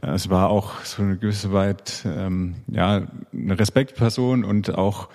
Äh, 0.01 0.11
es 0.11 0.31
war 0.31 0.51
auch 0.51 0.85
so 0.85 1.03
eine 1.03 1.17
gewisse 1.17 1.53
Weit, 1.53 2.05
ähm, 2.07 2.55
ja, 2.69 3.09
eine 3.33 3.59
Respektperson 3.59 4.45
und 4.45 4.73
auch 4.73 5.09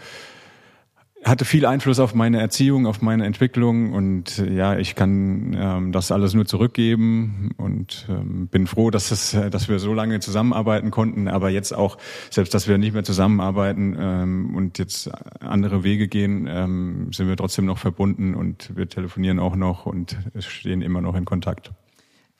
hatte 1.23 1.43
viel 1.43 1.65
Einfluss 1.65 1.99
auf 1.99 2.15
meine 2.15 2.39
Erziehung, 2.39 2.87
auf 2.87 3.01
meine 3.01 3.25
Entwicklung 3.25 3.93
und 3.93 4.39
äh, 4.39 4.53
ja, 4.53 4.77
ich 4.77 4.95
kann 4.95 5.55
ähm, 5.57 5.91
das 5.91 6.11
alles 6.11 6.33
nur 6.33 6.45
zurückgeben 6.45 7.51
und 7.57 8.07
ähm, 8.09 8.47
bin 8.47 8.67
froh, 8.67 8.89
dass 8.89 9.11
es, 9.11 9.33
äh, 9.33 9.49
dass 9.49 9.67
wir 9.67 9.79
so 9.79 9.93
lange 9.93 10.21
zusammenarbeiten 10.21 10.91
konnten, 10.91 11.27
aber 11.27 11.49
jetzt 11.49 11.73
auch 11.73 11.97
selbst, 12.29 12.53
dass 12.53 12.67
wir 12.67 12.77
nicht 12.77 12.93
mehr 12.93 13.03
zusammenarbeiten 13.03 13.97
ähm, 13.99 14.55
und 14.55 14.79
jetzt 14.79 15.11
andere 15.41 15.83
Wege 15.83 16.07
gehen, 16.07 16.47
ähm, 16.49 17.11
sind 17.11 17.27
wir 17.27 17.35
trotzdem 17.35 17.65
noch 17.65 17.79
verbunden 17.79 18.33
und 18.33 18.75
wir 18.75 18.87
telefonieren 18.87 19.39
auch 19.39 19.55
noch 19.55 19.85
und 19.85 20.17
stehen 20.39 20.81
immer 20.81 21.01
noch 21.01 21.15
in 21.15 21.25
Kontakt. 21.25 21.71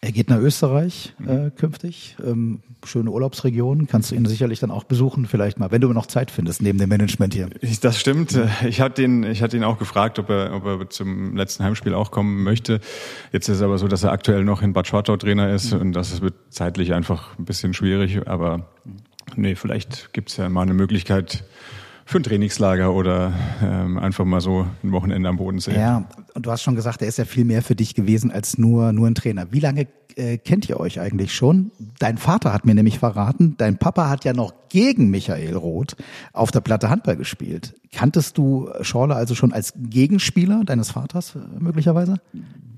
Er 0.02 0.14
geht 0.14 0.30
nach 0.30 0.40
Österreich 0.40 1.14
äh, 1.28 1.50
künftig. 1.50 2.16
Ähm, 2.26 2.62
schöne 2.86 3.12
Urlaubsregion. 3.12 3.88
Kannst 3.88 4.12
du 4.12 4.16
ihn 4.16 4.26
sicherlich 4.26 4.60
dann 4.60 4.72
auch 4.72 4.86
besuchen, 4.86 5.26
vielleicht 5.26 5.60
mal, 5.60 5.72
wenn 5.72 5.82
du 5.82 5.92
noch 5.92 6.06
Zeit 6.06 6.32
findest, 6.32 6.62
neben 6.62 6.80
dem 6.80 6.88
Management 6.88 7.34
hier. 7.34 7.50
Ich, 7.60 7.82
das 7.82 8.00
stimmt. 8.00 8.40
Ich 8.66 8.80
hatte 8.80 9.04
ihn, 9.04 9.24
ich 9.24 9.42
hatte 9.42 9.58
ihn 9.58 9.66
auch 9.66 9.78
gefragt, 9.78 10.18
ob 10.18 10.30
er, 10.30 10.54
ob 10.54 10.66
er 10.66 10.90
zum 10.90 11.36
letzten 11.36 11.66
Heimspiel 11.66 11.94
auch 11.94 12.12
kommen 12.12 12.44
möchte. 12.44 12.80
Jetzt 13.34 13.50
ist 13.50 13.58
es 13.58 13.62
aber 13.62 13.78
so, 13.78 13.90
dass 13.90 14.04
er 14.04 14.12
aktuell 14.12 14.46
noch 14.46 14.62
in 14.62 14.72
Bad 14.72 14.88
Schwartau 14.88 15.18
Trainer 15.18 15.54
ist 15.54 15.74
und 15.74 15.92
das 15.92 16.22
wird 16.22 16.36
zeitlich 16.50 16.94
einfach 16.94 17.38
ein 17.38 17.44
bisschen 17.44 17.74
schwierig. 17.74 18.26
Aber 18.26 18.70
nee, 19.36 19.56
vielleicht 19.56 20.14
gibt's 20.14 20.38
ja 20.38 20.48
mal 20.48 20.62
eine 20.62 20.74
Möglichkeit, 20.74 21.44
für 22.10 22.18
ein 22.18 22.24
Trainingslager 22.24 22.92
oder 22.92 23.34
ähm, 23.62 24.00
einfach 24.00 24.26
mal 24.26 24.42
so 24.42 24.66
ein 24.84 24.92
Wochenende 24.92 25.30
am 25.30 25.38
Bodensee. 25.38 25.76
Ja, 25.76 26.06
und 26.40 26.46
du 26.46 26.52
hast 26.52 26.62
schon 26.62 26.76
gesagt, 26.76 27.02
er 27.02 27.10
ist 27.10 27.18
ja 27.18 27.26
viel 27.26 27.44
mehr 27.44 27.62
für 27.62 27.76
dich 27.76 27.96
gewesen 27.96 28.32
als 28.32 28.58
nur, 28.58 28.94
nur 28.94 29.08
ein 29.08 29.16
Trainer. 29.16 29.48
Wie 29.52 29.60
lange 29.60 29.88
äh, 30.16 30.38
kennt 30.38 30.70
ihr 30.70 30.80
euch 30.80 31.02
eigentlich 31.02 31.34
schon? 31.34 31.72
Dein 32.00 32.18
Vater 32.18 32.54
hat 32.54 32.66
mir 32.66 32.74
nämlich 32.74 32.98
verraten, 32.98 33.56
dein 33.58 33.78
Papa 33.78 34.10
hat 34.10 34.24
ja 34.24 34.32
noch 34.32 34.54
gegen 34.70 35.10
Michael 35.10 35.58
Roth 35.58 35.98
auf 36.32 36.52
der 36.52 36.62
Platte 36.62 36.90
Handball 36.90 37.18
gespielt. 37.18 37.76
Kanntest 37.92 38.38
du 38.38 38.70
Schorle 38.80 39.16
also 39.16 39.36
schon 39.36 39.52
als 39.52 39.74
Gegenspieler 39.76 40.64
deines 40.64 40.92
Vaters 40.92 41.36
äh, 41.36 41.40
möglicherweise? 41.60 42.22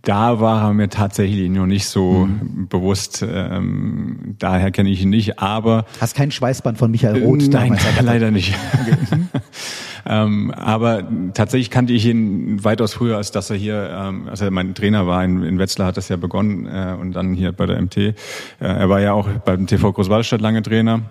da 0.02 0.39
war 0.39 0.63
er 0.63 0.74
mir 0.74 0.89
tatsächlich 0.89 1.47
noch 1.52 1.67
nicht 1.67 1.86
so 1.86 2.26
mhm. 2.26 2.67
bewusst. 2.67 3.21
Ähm, 3.21 4.36
daher 4.39 4.71
kenne 4.71 4.89
ich 4.89 5.04
ihn 5.04 5.12
nicht, 5.12 5.38
aber 5.38 5.86
hast 6.00 6.15
kein 6.15 6.32
Schweißband 6.32 6.80
von 6.80 6.89
Michael 6.89 7.24
Roth 7.24 7.43
äh, 7.43 7.50
Nein, 7.50 7.78
leider 8.02 8.32
nicht. 8.32 8.56
Okay. 8.82 8.97
ähm, 10.05 10.51
aber 10.51 11.03
tatsächlich 11.33 11.69
kannte 11.69 11.93
ich 11.93 12.05
ihn 12.05 12.63
weitaus 12.63 12.93
früher, 12.93 13.17
als 13.17 13.31
dass 13.31 13.49
er 13.49 13.57
hier, 13.57 13.89
ähm, 13.91 14.27
also 14.29 14.49
mein 14.51 14.73
Trainer 14.75 15.07
war 15.07 15.23
in, 15.23 15.43
in 15.43 15.59
Wetzlar, 15.59 15.87
hat 15.87 15.97
das 15.97 16.09
ja 16.09 16.17
begonnen 16.17 16.65
äh, 16.65 16.95
und 16.99 17.13
dann 17.13 17.33
hier 17.33 17.51
bei 17.51 17.65
der 17.65 17.81
MT. 17.81 17.97
Äh, 17.97 18.13
er 18.59 18.89
war 18.89 18.99
ja 18.99 19.13
auch 19.13 19.27
beim 19.27 19.67
TV 19.67 19.91
Großwallstadt 19.91 20.41
lange 20.41 20.61
Trainer. 20.61 21.01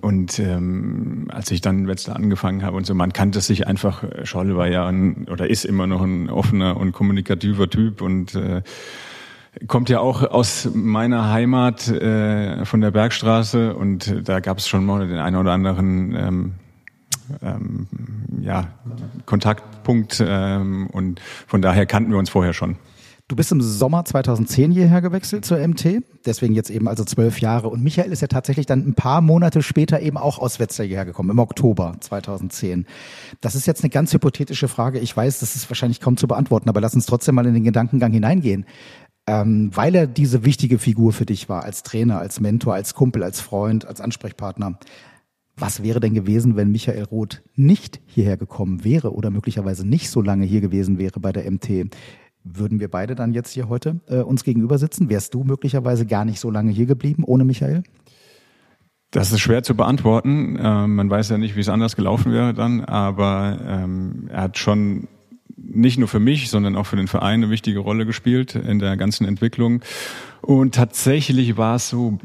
Und 0.00 0.40
ähm, 0.40 1.28
als 1.28 1.52
ich 1.52 1.60
dann 1.60 1.78
in 1.80 1.88
Wetzlar 1.88 2.16
angefangen 2.16 2.64
habe 2.64 2.76
und 2.76 2.84
so, 2.84 2.94
man 2.94 3.12
kannte 3.12 3.40
sich 3.40 3.68
einfach, 3.68 4.02
äh, 4.02 4.26
Scholle 4.26 4.56
war 4.56 4.66
ja 4.68 4.86
ein, 4.86 5.28
oder 5.30 5.48
ist 5.48 5.64
immer 5.64 5.86
noch 5.86 6.02
ein 6.02 6.30
offener 6.30 6.76
und 6.76 6.92
kommunikativer 6.92 7.70
Typ 7.70 8.02
und 8.02 8.34
äh, 8.34 8.62
kommt 9.68 9.88
ja 9.88 10.00
auch 10.00 10.22
aus 10.22 10.68
meiner 10.74 11.30
Heimat 11.30 11.88
äh, 11.88 12.64
von 12.64 12.80
der 12.80 12.90
Bergstraße 12.90 13.74
und 13.74 14.28
da 14.28 14.40
gab 14.40 14.58
es 14.58 14.68
schon 14.68 14.84
mal 14.84 15.06
den 15.06 15.18
einen 15.18 15.36
oder 15.36 15.52
anderen 15.52 16.14
ähm, 16.16 16.52
ähm, 17.42 17.86
ja, 18.40 18.68
Kontaktpunkt 19.26 20.22
ähm, 20.26 20.88
und 20.92 21.20
von 21.46 21.62
daher 21.62 21.86
kannten 21.86 22.10
wir 22.10 22.18
uns 22.18 22.30
vorher 22.30 22.52
schon. 22.52 22.76
Du 23.28 23.36
bist 23.36 23.52
im 23.52 23.60
Sommer 23.60 24.06
2010 24.06 24.70
hierher 24.70 25.02
gewechselt 25.02 25.44
zur 25.44 25.58
MT, 25.58 26.02
deswegen 26.24 26.54
jetzt 26.54 26.70
eben 26.70 26.88
also 26.88 27.04
zwölf 27.04 27.42
Jahre. 27.42 27.68
Und 27.68 27.84
Michael 27.84 28.10
ist 28.10 28.22
ja 28.22 28.26
tatsächlich 28.26 28.64
dann 28.64 28.88
ein 28.88 28.94
paar 28.94 29.20
Monate 29.20 29.60
später 29.60 30.00
eben 30.00 30.16
auch 30.16 30.38
aus 30.38 30.58
Wetzlar 30.58 30.86
hierher 30.86 31.04
gekommen, 31.04 31.28
im 31.28 31.38
Oktober 31.38 31.96
2010. 32.00 32.86
Das 33.42 33.54
ist 33.54 33.66
jetzt 33.66 33.84
eine 33.84 33.90
ganz 33.90 34.14
hypothetische 34.14 34.66
Frage. 34.66 34.98
Ich 34.98 35.14
weiß, 35.14 35.40
das 35.40 35.56
ist 35.56 35.68
wahrscheinlich 35.68 36.00
kaum 36.00 36.16
zu 36.16 36.26
beantworten, 36.26 36.70
aber 36.70 36.80
lass 36.80 36.94
uns 36.94 37.04
trotzdem 37.04 37.34
mal 37.34 37.44
in 37.44 37.52
den 37.52 37.64
Gedankengang 37.64 38.12
hineingehen. 38.12 38.64
Ähm, 39.26 39.70
weil 39.74 39.94
er 39.94 40.06
diese 40.06 40.46
wichtige 40.46 40.78
Figur 40.78 41.12
für 41.12 41.26
dich 41.26 41.50
war, 41.50 41.64
als 41.64 41.82
Trainer, 41.82 42.18
als 42.18 42.40
Mentor, 42.40 42.72
als 42.72 42.94
Kumpel, 42.94 43.22
als 43.22 43.42
Freund, 43.42 43.86
als 43.86 44.00
Ansprechpartner. 44.00 44.78
Was 45.58 45.82
wäre 45.82 46.00
denn 46.00 46.14
gewesen, 46.14 46.56
wenn 46.56 46.70
Michael 46.70 47.04
Roth 47.04 47.42
nicht 47.56 48.00
hierher 48.06 48.36
gekommen 48.36 48.84
wäre 48.84 49.12
oder 49.12 49.30
möglicherweise 49.30 49.86
nicht 49.86 50.10
so 50.10 50.22
lange 50.22 50.44
hier 50.44 50.60
gewesen 50.60 50.98
wäre 50.98 51.20
bei 51.20 51.32
der 51.32 51.50
MT? 51.50 51.90
würden 52.44 52.80
wir 52.80 52.88
beide 52.88 53.14
dann 53.14 53.32
jetzt 53.32 53.52
hier 53.52 53.68
heute 53.68 54.00
äh, 54.08 54.18
uns 54.18 54.44
gegenüber 54.44 54.78
sitzen? 54.78 55.08
Wärst 55.08 55.34
du 55.34 55.44
möglicherweise 55.44 56.06
gar 56.06 56.24
nicht 56.24 56.40
so 56.40 56.50
lange 56.50 56.72
hier 56.72 56.86
geblieben 56.86 57.24
ohne 57.24 57.44
Michael? 57.44 57.82
Das 59.10 59.32
ist 59.32 59.40
schwer 59.40 59.62
zu 59.62 59.74
beantworten. 59.74 60.58
Ähm, 60.60 60.94
man 60.96 61.10
weiß 61.10 61.30
ja 61.30 61.38
nicht, 61.38 61.56
wie 61.56 61.60
es 61.60 61.68
anders 61.68 61.96
gelaufen 61.96 62.32
wäre 62.32 62.52
dann, 62.52 62.84
aber 62.84 63.58
ähm, 63.66 64.28
er 64.30 64.42
hat 64.42 64.58
schon 64.58 65.08
nicht 65.56 65.98
nur 65.98 66.08
für 66.08 66.20
mich, 66.20 66.50
sondern 66.50 66.76
auch 66.76 66.86
für 66.86 66.96
den 66.96 67.08
Verein 67.08 67.42
eine 67.42 67.50
wichtige 67.50 67.80
Rolle 67.80 68.06
gespielt 68.06 68.54
in 68.54 68.78
der 68.78 68.96
ganzen 68.96 69.26
Entwicklung. 69.26 69.82
Und 70.40 70.74
tatsächlich 70.74 71.56
war 71.56 71.76
es 71.76 71.88
so, 71.88 72.18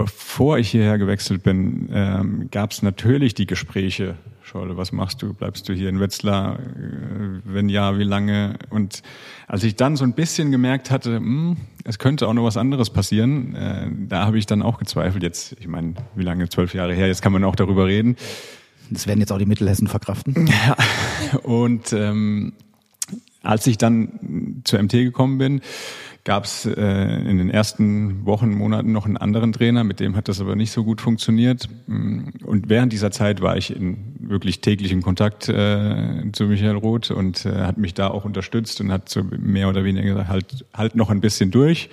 bevor 0.00 0.56
ich 0.56 0.70
hierher 0.70 0.96
gewechselt 0.96 1.42
bin, 1.42 1.90
ähm, 1.92 2.48
gab 2.50 2.70
es 2.70 2.80
natürlich 2.80 3.34
die 3.34 3.44
Gespräche. 3.44 4.14
Scholle, 4.42 4.78
was 4.78 4.92
machst 4.92 5.20
du? 5.20 5.34
Bleibst 5.34 5.68
du 5.68 5.74
hier 5.74 5.90
in 5.90 6.00
Wetzlar? 6.00 6.58
Äh, 6.58 7.40
wenn 7.44 7.68
ja, 7.68 7.98
wie 7.98 8.04
lange? 8.04 8.58
Und 8.70 9.02
als 9.46 9.62
ich 9.62 9.76
dann 9.76 9.96
so 9.96 10.04
ein 10.04 10.14
bisschen 10.14 10.50
gemerkt 10.52 10.90
hatte, 10.90 11.20
mh, 11.20 11.50
hm, 11.50 11.56
es 11.84 11.98
könnte 11.98 12.28
auch 12.28 12.32
noch 12.32 12.44
was 12.44 12.56
anderes 12.56 12.88
passieren, 12.88 13.54
äh, 13.54 13.90
da 14.08 14.24
habe 14.24 14.38
ich 14.38 14.46
dann 14.46 14.62
auch 14.62 14.78
gezweifelt. 14.78 15.22
Jetzt, 15.22 15.56
ich 15.60 15.68
meine, 15.68 15.92
wie 16.14 16.24
lange? 16.24 16.48
Zwölf 16.48 16.72
Jahre 16.72 16.94
her. 16.94 17.06
Jetzt 17.06 17.20
kann 17.20 17.32
man 17.32 17.44
auch 17.44 17.54
darüber 17.54 17.86
reden. 17.86 18.16
Das 18.88 19.06
werden 19.06 19.20
jetzt 19.20 19.32
auch 19.32 19.38
die 19.38 19.44
Mittelhessen 19.44 19.86
verkraften. 19.86 20.50
Ja. 20.66 20.76
Und 21.42 21.92
ähm, 21.92 22.54
als 23.42 23.66
ich 23.66 23.76
dann 23.76 24.62
zur 24.64 24.82
MT 24.82 24.92
gekommen 24.92 25.36
bin, 25.36 25.60
gab 26.24 26.44
es 26.44 26.66
äh, 26.66 26.72
in 26.72 27.38
den 27.38 27.50
ersten 27.50 28.26
Wochen, 28.26 28.52
Monaten 28.52 28.92
noch 28.92 29.06
einen 29.06 29.16
anderen 29.16 29.52
Trainer, 29.52 29.84
mit 29.84 30.00
dem 30.00 30.16
hat 30.16 30.28
das 30.28 30.40
aber 30.40 30.56
nicht 30.56 30.70
so 30.70 30.84
gut 30.84 31.00
funktioniert. 31.00 31.68
Und 31.86 32.68
während 32.68 32.92
dieser 32.92 33.10
Zeit 33.10 33.40
war 33.40 33.56
ich 33.56 33.74
in 33.74 34.16
wirklich 34.20 34.60
täglichen 34.60 35.02
Kontakt 35.02 35.48
äh, 35.48 36.30
zu 36.32 36.44
Michael 36.44 36.76
Roth 36.76 37.10
und 37.10 37.46
äh, 37.46 37.62
hat 37.62 37.78
mich 37.78 37.94
da 37.94 38.08
auch 38.08 38.24
unterstützt 38.24 38.80
und 38.80 38.92
hat 38.92 39.08
so 39.08 39.22
mehr 39.24 39.68
oder 39.68 39.84
weniger 39.84 40.08
gesagt, 40.08 40.28
halt, 40.28 40.64
halt 40.74 40.94
noch 40.94 41.10
ein 41.10 41.20
bisschen 41.20 41.50
durch. 41.50 41.88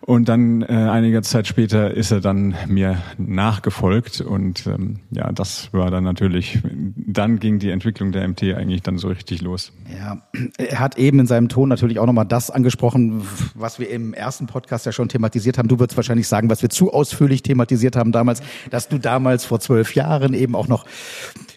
Und 0.00 0.28
dann 0.28 0.62
äh, 0.62 0.66
einige 0.66 1.22
Zeit 1.22 1.46
später 1.46 1.92
ist 1.92 2.10
er 2.10 2.20
dann 2.20 2.54
mir 2.68 3.02
nachgefolgt 3.18 4.20
und 4.20 4.66
ähm, 4.66 5.00
ja, 5.10 5.32
das 5.32 5.72
war 5.72 5.90
dann 5.90 6.04
natürlich, 6.04 6.58
dann 6.96 7.40
ging 7.40 7.58
die 7.58 7.70
Entwicklung 7.70 8.12
der 8.12 8.26
MT 8.28 8.42
eigentlich 8.54 8.82
dann 8.82 8.98
so 8.98 9.08
richtig 9.08 9.42
los. 9.42 9.72
Ja, 9.98 10.22
er 10.58 10.78
hat 10.78 10.98
eben 10.98 11.20
in 11.20 11.26
seinem 11.26 11.48
Ton 11.48 11.68
natürlich 11.68 11.98
auch 11.98 12.06
nochmal 12.06 12.26
das 12.26 12.50
angesprochen, 12.50 13.22
was 13.54 13.78
wir 13.78 13.90
im 13.90 14.14
ersten 14.14 14.46
Podcast 14.46 14.86
ja 14.86 14.92
schon 14.92 15.08
thematisiert 15.08 15.58
haben. 15.58 15.68
Du 15.68 15.78
würdest 15.78 15.96
wahrscheinlich 15.96 16.28
sagen, 16.28 16.50
was 16.50 16.62
wir 16.62 16.68
zu 16.68 16.92
ausführlich 16.92 17.42
thematisiert 17.42 17.96
haben 17.96 18.12
damals, 18.12 18.42
dass 18.70 18.88
du 18.88 18.98
damals 18.98 19.44
vor 19.44 19.60
zwölf 19.60 19.94
Jahren 19.94 20.34
eben 20.34 20.54
auch 20.54 20.68
noch 20.68 20.84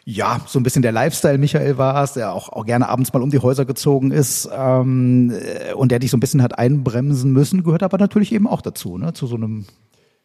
ja, 0.10 0.41
so 0.48 0.60
ein 0.60 0.63
bisschen 0.63 0.82
der 0.82 0.91
Lifestyle 0.91 1.38
Michael 1.38 1.78
warst, 1.78 2.15
der 2.15 2.34
auch, 2.34 2.50
auch 2.50 2.65
gerne 2.65 2.89
abends 2.89 3.13
mal 3.13 3.22
um 3.22 3.30
die 3.30 3.38
Häuser 3.38 3.65
gezogen 3.65 4.10
ist 4.10 4.50
ähm, 4.52 5.32
und 5.76 5.91
der 5.91 6.00
dich 6.00 6.10
so 6.10 6.17
ein 6.17 6.19
bisschen 6.19 6.41
hat 6.41 6.58
einbremsen 6.58 7.32
müssen, 7.32 7.63
gehört 7.63 7.84
aber 7.84 8.00
natürlich 8.00 8.32
eben 8.34 8.48
auch 8.48 8.62
dazu, 8.62 8.98
ne, 8.98 9.13
zu 9.13 9.28
so 9.28 9.36
einem 9.36 9.65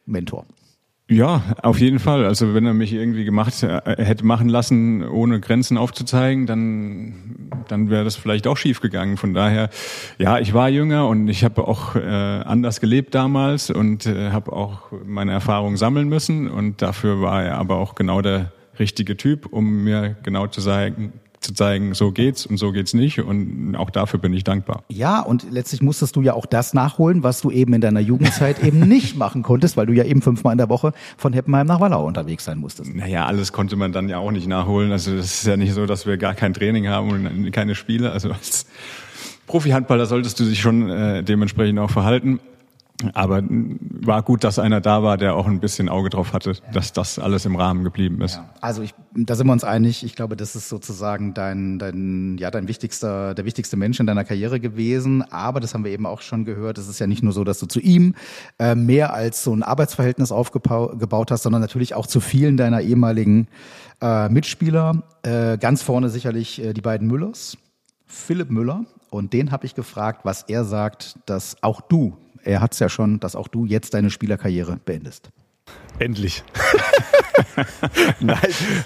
Mentor. 0.07 0.47
Ja, 1.11 1.43
auf 1.63 1.81
jeden 1.81 1.99
Fall. 1.99 2.25
Also 2.25 2.55
wenn 2.55 2.65
er 2.65 2.73
mich 2.73 2.95
irgendwie 2.95 3.27
gemacht 3.27 3.63
äh, 3.63 4.03
hätte 4.03 4.25
machen 4.25 4.49
lassen, 4.49 5.07
ohne 5.07 5.39
Grenzen 5.39 5.77
aufzuzeigen, 5.77 6.47
dann 6.47 7.51
dann 7.69 7.91
wäre 7.91 8.05
das 8.05 8.17
vielleicht 8.17 8.47
auch 8.47 8.57
schief 8.57 8.81
gegangen. 8.81 9.19
Von 9.19 9.35
daher, 9.35 9.69
ja, 10.19 10.39
ich 10.39 10.55
war 10.55 10.71
jünger 10.71 11.09
und 11.09 11.29
ich 11.29 11.45
habe 11.45 11.69
auch 11.69 11.95
äh, 11.95 12.01
anders 12.01 12.81
gelebt 12.81 13.15
damals 13.15 13.69
und 13.69 14.07
äh, 14.07 14.31
habe 14.31 14.55
auch 14.55 14.93
meine 15.05 15.33
Erfahrungen 15.33 15.77
sammeln 15.77 16.09
müssen 16.09 16.51
und 16.51 16.81
dafür 16.81 17.21
war 17.21 17.45
er 17.45 17.59
aber 17.59 17.77
auch 17.77 17.95
genau 17.95 18.23
der 18.23 18.51
richtige 18.79 19.17
Typ, 19.17 19.47
um 19.47 19.85
mir 19.85 20.17
genau 20.23 20.47
zu 20.47 20.61
sagen, 20.61 21.13
zu 21.45 21.53
zeigen, 21.53 21.95
so 21.95 22.11
geht's 22.11 22.47
und 22.47 22.57
so 22.57 22.73
geht's 22.73 22.95
nicht. 22.95 23.21
Und 23.21 23.77
auch 23.77 23.91
dafür 23.91 24.19
bin 24.19 24.33
ich 24.33 24.45
dankbar. 24.45 24.83
Ja, 24.89 25.21
und 25.21 25.47
letztlich 25.51 25.83
musstest 25.83 26.17
du 26.17 26.23
ja 26.23 26.33
auch 26.33 26.47
das 26.47 26.75
nachholen, 26.75 27.23
was 27.23 27.43
du 27.43 27.51
eben 27.51 27.75
in 27.75 27.81
deiner 27.81 28.01
Jugendzeit 28.01 28.63
eben 28.63 28.81
nicht 28.89 29.17
machen 29.17 29.43
konntest, 29.43 29.77
weil 29.77 29.87
du 29.87 29.93
ja 29.93 30.05
eben 30.05 30.23
fünfmal 30.23 30.53
in 30.53 30.59
der 30.59 30.69
Woche 30.69 30.93
von 31.17 31.33
Heppenheim 31.33 31.67
nach 31.67 31.81
Wallau 31.81 32.07
unterwegs 32.07 32.45
sein 32.45 32.59
musstest. 32.59 32.95
Naja, 32.95 33.27
alles 33.27 33.53
konnte 33.53 33.77
man 33.77 33.93
dann 33.93 34.09
ja 34.09 34.19
auch 34.19 34.33
nicht 34.33 34.49
nachholen. 34.49 34.91
Also 34.91 35.13
es 35.13 35.35
ist 35.35 35.47
ja 35.47 35.57
nicht 35.57 35.75
so, 35.75 35.87
dass 35.87 36.07
wir 36.07 36.17
gar 36.17 36.35
kein 36.35 36.55
Training 36.55 36.89
haben 36.89 37.11
und 37.11 37.53
keine 37.53 37.75
Spiele. 37.75 38.11
Also 38.11 38.31
als 38.31 38.67
Profi-Handballer 39.47 40.07
solltest 40.07 40.41
du 40.41 40.45
dich 40.45 40.61
schon 40.61 40.89
äh, 40.91 41.23
dementsprechend 41.23 41.79
auch 41.79 41.91
verhalten. 41.91 42.41
Aber 43.13 43.43
war 43.49 44.23
gut, 44.23 44.45
dass 44.45 44.61
einer 44.61 44.81
da 44.81 45.03
war, 45.03 45.17
der 45.17 45.35
auch 45.35 45.47
ein 45.47 45.59
bisschen 45.59 45.89
Auge 45.89 46.11
drauf 46.11 46.33
hatte, 46.33 46.55
dass 46.73 46.93
das 46.93 47.19
alles 47.19 47.45
im 47.45 47.57
Rahmen 47.57 47.83
geblieben 47.83 48.21
ist. 48.23 48.37
Ja. 48.37 48.49
Also 48.61 48.83
ich, 48.83 48.95
da 49.15 49.35
sind 49.35 49.49
wir 49.49 49.53
uns 49.53 49.65
einig. 49.65 50.05
Ich 50.05 50.15
glaube, 50.15 50.37
das 50.37 50.55
ist 50.55 50.69
sozusagen 50.69 51.35
dein, 51.35 51.81
dein, 51.81 52.39
ja, 52.39 52.53
dein 52.53 52.69
wichtigster, 52.69 53.35
der 53.35 53.45
wichtigste 53.45 53.77
Mensch 53.77 53.99
in 53.99 54.07
deiner 54.07 54.23
Karriere 54.25 54.61
gewesen. 54.61 55.23
Aber 55.23 55.59
das 55.59 55.75
haben 55.75 55.85
wir 55.85 55.91
eben 55.91 56.07
auch 56.07 56.21
schon 56.21 56.45
gehört. 56.45 56.79
Es 56.79 56.89
ist 56.89 57.01
ja 57.01 57.09
nicht 57.09 57.25
nur 57.25 57.33
so, 57.33 57.43
dass 57.43 57.59
du 57.59 57.67
zu 57.67 57.81
ihm 57.81 58.15
äh, 58.61 58.77
mehr 58.77 59.13
als 59.13 59.43
so 59.43 59.53
ein 59.55 59.65
Arbeitsverhältnis 59.65 60.31
aufgebaut 60.31 61.31
hast, 61.33 61.43
sondern 61.43 61.61
natürlich 61.61 61.95
auch 61.95 62.07
zu 62.07 62.21
vielen 62.21 62.57
deiner 62.57 62.81
ehemaligen 62.81 63.49
äh, 64.01 64.29
Mitspieler. 64.29 65.03
Äh, 65.23 65.59
ganz 65.59 65.83
vorne 65.83 66.11
sicherlich 66.11 66.63
äh, 66.63 66.73
die 66.73 66.81
beiden 66.81 67.09
Müllers. 67.09 67.59
Philipp 68.07 68.51
Müller. 68.51 68.85
Und 69.11 69.33
den 69.33 69.51
habe 69.51 69.67
ich 69.67 69.75
gefragt, 69.75 70.21
was 70.23 70.45
er 70.45 70.65
sagt, 70.65 71.19
dass 71.27 71.57
auch 71.61 71.81
du 71.81 72.17
er 72.45 72.61
hat 72.61 72.73
es 72.73 72.79
ja 72.79 72.89
schon, 72.89 73.21
dass 73.21 73.37
auch 73.37 73.49
du 73.49 73.65
jetzt 73.65 73.95
deine 73.95 74.11
Spielerkarriere 74.11 74.79
beendest. 74.85 75.31
Endlich. 75.99 76.43
Nein, 78.21 78.39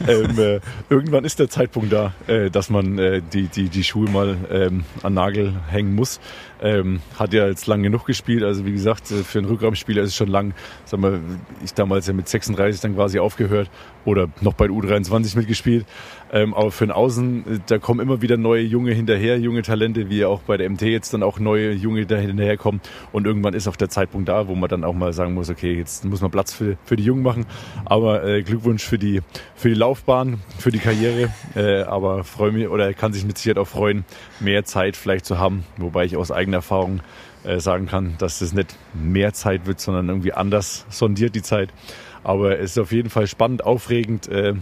ähm, 0.06 0.38
äh, 0.38 0.60
irgendwann 0.90 1.24
ist 1.24 1.38
der 1.38 1.48
Zeitpunkt 1.48 1.92
da, 1.92 2.12
äh, 2.26 2.50
dass 2.50 2.70
man 2.70 2.98
äh, 2.98 3.22
die, 3.32 3.48
die, 3.48 3.68
die 3.68 3.84
Schuhe 3.84 4.08
mal 4.08 4.36
ähm, 4.50 4.84
an 5.02 5.14
Nagel 5.14 5.54
hängen 5.68 5.94
muss. 5.94 6.20
Ähm, 6.60 7.00
hat 7.16 7.32
ja 7.32 7.46
jetzt 7.46 7.66
lang 7.68 7.82
genug 7.82 8.04
gespielt. 8.06 8.42
Also 8.42 8.66
wie 8.66 8.72
gesagt, 8.72 9.10
äh, 9.10 9.22
für 9.22 9.38
einen 9.38 9.48
Rückraumspieler 9.48 10.02
ist 10.02 10.10
es 10.10 10.16
schon 10.16 10.28
lang. 10.28 10.54
Sag 10.84 11.00
mal, 11.00 11.20
ich 11.64 11.72
damals 11.74 12.06
ja 12.06 12.12
mit 12.12 12.28
36 12.28 12.80
dann 12.80 12.94
quasi 12.96 13.18
aufgehört 13.18 13.70
oder 14.04 14.28
noch 14.40 14.54
bei 14.54 14.66
U23 14.66 15.36
mitgespielt. 15.36 15.86
Ähm, 16.32 16.54
aber 16.54 16.70
für 16.70 16.86
den 16.86 16.92
Außen, 16.92 17.46
äh, 17.46 17.58
da 17.66 17.78
kommen 17.78 18.00
immer 18.00 18.22
wieder 18.22 18.36
neue 18.36 18.62
Junge 18.62 18.92
hinterher, 18.92 19.38
junge 19.38 19.62
Talente, 19.62 20.10
wie 20.10 20.24
auch 20.24 20.40
bei 20.40 20.56
der 20.56 20.68
MT 20.68 20.82
jetzt 20.82 21.14
dann 21.14 21.22
auch 21.22 21.38
neue 21.38 21.72
Junge 21.72 22.06
da 22.06 22.16
hinterherkommen. 22.16 22.80
Und 23.12 23.26
irgendwann 23.26 23.54
ist 23.54 23.68
auch 23.68 23.76
der 23.76 23.88
Zeitpunkt 23.88 24.28
da, 24.28 24.48
wo 24.48 24.54
man 24.54 24.68
dann 24.68 24.84
auch 24.84 24.94
mal 24.94 25.12
sagen 25.12 25.34
muss, 25.34 25.48
okay, 25.50 25.74
jetzt 25.74 26.04
muss 26.04 26.20
man 26.20 26.30
Platz 26.30 26.52
für, 26.52 26.76
für 26.84 26.96
die 26.96 27.04
Jungen 27.04 27.22
machen. 27.22 27.46
Aber 27.84 28.24
äh, 28.24 28.42
Glückwunsch 28.58 28.84
für 28.84 28.98
die, 28.98 29.20
für 29.54 29.68
die 29.68 29.74
Laufbahn, 29.74 30.40
für 30.58 30.72
die 30.72 30.80
Karriere. 30.80 31.30
Äh, 31.54 31.82
aber 31.82 32.24
freue 32.24 32.50
mich 32.50 32.68
oder 32.68 32.92
kann 32.92 33.12
sich 33.12 33.24
mit 33.24 33.38
Sicherheit 33.38 33.58
auch 33.58 33.68
freuen, 33.68 34.04
mehr 34.40 34.64
Zeit 34.64 34.96
vielleicht 34.96 35.26
zu 35.26 35.38
haben. 35.38 35.64
Wobei 35.76 36.04
ich 36.04 36.16
aus 36.16 36.32
eigener 36.32 36.58
Erfahrung 36.58 37.00
äh, 37.44 37.60
sagen 37.60 37.86
kann, 37.86 38.16
dass 38.18 38.40
das 38.40 38.52
nicht 38.52 38.76
mehr 38.94 39.32
Zeit 39.32 39.66
wird, 39.66 39.80
sondern 39.80 40.08
irgendwie 40.08 40.32
anders 40.32 40.86
sondiert 40.88 41.36
die 41.36 41.42
Zeit. 41.42 41.70
Aber 42.24 42.58
es 42.58 42.72
ist 42.72 42.78
auf 42.78 42.90
jeden 42.90 43.10
Fall 43.10 43.28
spannend, 43.28 43.64
aufregend. 43.64 44.28
Äh, 44.28 44.54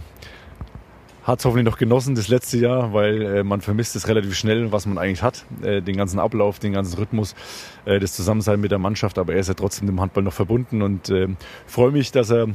hat 1.23 1.39
es 1.39 1.45
hoffentlich 1.45 1.65
noch 1.65 1.77
genossen 1.77 2.15
das 2.15 2.29
letzte 2.29 2.57
Jahr, 2.57 2.93
weil 2.93 3.21
äh, 3.21 3.43
man 3.43 3.59
vermisst 3.61 3.95
es 3.97 4.07
relativ 4.07 4.35
schnell, 4.35 4.71
was 4.71 4.85
man 4.85 4.97
eigentlich 4.97 5.23
hat. 5.23 5.43
Äh, 5.61 5.81
den 5.81 5.97
ganzen 5.97 6.19
Ablauf, 6.19 6.59
den 6.59 6.71
ganzen 6.71 6.97
Rhythmus, 6.97 7.35
äh, 7.83 7.99
das 7.99 8.13
Zusammensein 8.13 8.61
mit 8.61 8.71
der 8.71 8.79
Mannschaft. 8.79 9.17
Aber 9.17 9.33
er 9.33 9.39
ist 9.39 9.47
ja 9.49 9.53
trotzdem 9.53 9.87
dem 9.87 9.99
Handball 9.99 10.23
noch 10.23 10.33
verbunden 10.33 10.81
und 10.81 11.09
äh, 11.09 11.27
freue 11.65 11.91
mich, 11.91 12.11
dass 12.11 12.31
er 12.31 12.47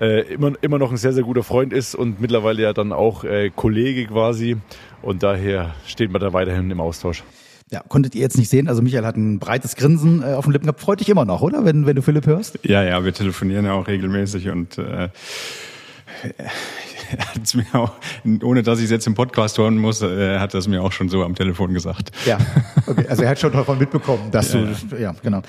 äh, 0.00 0.22
immer, 0.32 0.52
immer 0.60 0.78
noch 0.78 0.90
ein 0.90 0.96
sehr, 0.96 1.12
sehr 1.12 1.24
guter 1.24 1.42
Freund 1.42 1.72
ist 1.72 1.94
und 1.94 2.20
mittlerweile 2.20 2.62
ja 2.62 2.72
dann 2.72 2.92
auch 2.92 3.24
äh, 3.24 3.50
Kollege 3.50 4.06
quasi. 4.06 4.56
Und 5.02 5.22
daher 5.22 5.74
steht 5.86 6.10
man 6.10 6.20
da 6.20 6.32
weiterhin 6.32 6.70
im 6.70 6.80
Austausch. 6.80 7.22
Ja, 7.70 7.82
konntet 7.88 8.14
ihr 8.14 8.20
jetzt 8.20 8.38
nicht 8.38 8.48
sehen. 8.48 8.68
Also 8.68 8.80
Michael 8.80 9.04
hat 9.04 9.16
ein 9.16 9.40
breites 9.40 9.74
Grinsen 9.74 10.22
äh, 10.22 10.34
auf 10.34 10.44
den 10.44 10.52
Lippen 10.52 10.66
gehabt. 10.66 10.80
Freut 10.80 11.00
dich 11.00 11.08
immer 11.08 11.24
noch, 11.24 11.42
oder? 11.42 11.64
Wenn, 11.64 11.84
wenn 11.86 11.96
du 11.96 12.02
Philipp 12.02 12.26
hörst? 12.26 12.58
Ja, 12.62 12.84
ja, 12.84 13.04
wir 13.04 13.12
telefonieren 13.12 13.64
ja 13.64 13.72
auch 13.72 13.88
regelmäßig 13.88 14.50
und 14.50 14.78
äh, 14.78 15.08
er 17.16 17.34
hat 17.34 17.42
es 17.42 17.54
mir 17.54 17.66
auch, 17.72 17.92
ohne 18.42 18.62
dass 18.62 18.78
ich 18.78 18.86
es 18.86 18.90
jetzt 18.90 19.06
im 19.06 19.14
Podcast 19.14 19.58
hören 19.58 19.76
muss, 19.76 20.02
er 20.02 20.40
hat 20.40 20.54
das 20.54 20.68
mir 20.68 20.82
auch 20.82 20.92
schon 20.92 21.08
so 21.08 21.22
am 21.24 21.34
Telefon 21.34 21.74
gesagt. 21.74 22.10
Ja, 22.26 22.38
okay. 22.86 23.06
Also 23.08 23.22
er 23.22 23.30
hat 23.30 23.38
schon 23.38 23.52
davon 23.52 23.78
mitbekommen, 23.78 24.30
dass 24.30 24.52
ja, 24.52 24.60
du, 24.60 24.96
ja, 24.96 25.14
genau. 25.22 25.42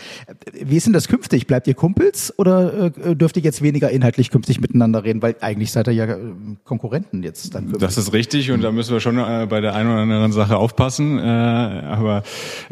Wie 0.54 0.78
ist 0.78 0.86
denn 0.86 0.94
das 0.94 1.08
künftig? 1.08 1.48
Bleibt 1.48 1.68
ihr 1.68 1.74
Kumpels 1.74 2.34
oder 2.38 2.92
äh, 2.98 3.16
dürft 3.16 3.38
ihr 3.38 3.44
jetzt 3.44 3.62
weniger 3.62 3.90
inhaltlich 3.90 4.30
künftig 4.30 4.60
miteinander 4.60 5.04
reden? 5.04 5.22
Weil 5.22 5.36
eigentlich 5.42 5.72
seid 5.72 5.88
ihr 5.88 5.94
ja 5.94 6.06
äh, 6.06 6.18
Konkurrenten 6.64 7.24
jetzt 7.24 7.56
dann 7.56 7.64
künftig. 7.64 7.82
Das 7.82 7.98
ist 7.98 8.14
richtig 8.14 8.52
und 8.52 8.62
da 8.62 8.72
müssen 8.72 8.94
wir 8.94 9.00
schon 9.00 9.18
äh, 9.18 9.48
bei 9.50 9.62
der 9.62 9.76
einen 9.76 9.90
oder 9.90 10.02
anderen 10.02 10.32
Sache 10.32 10.58
aufpassen. 10.58 11.20
aber 11.20 12.24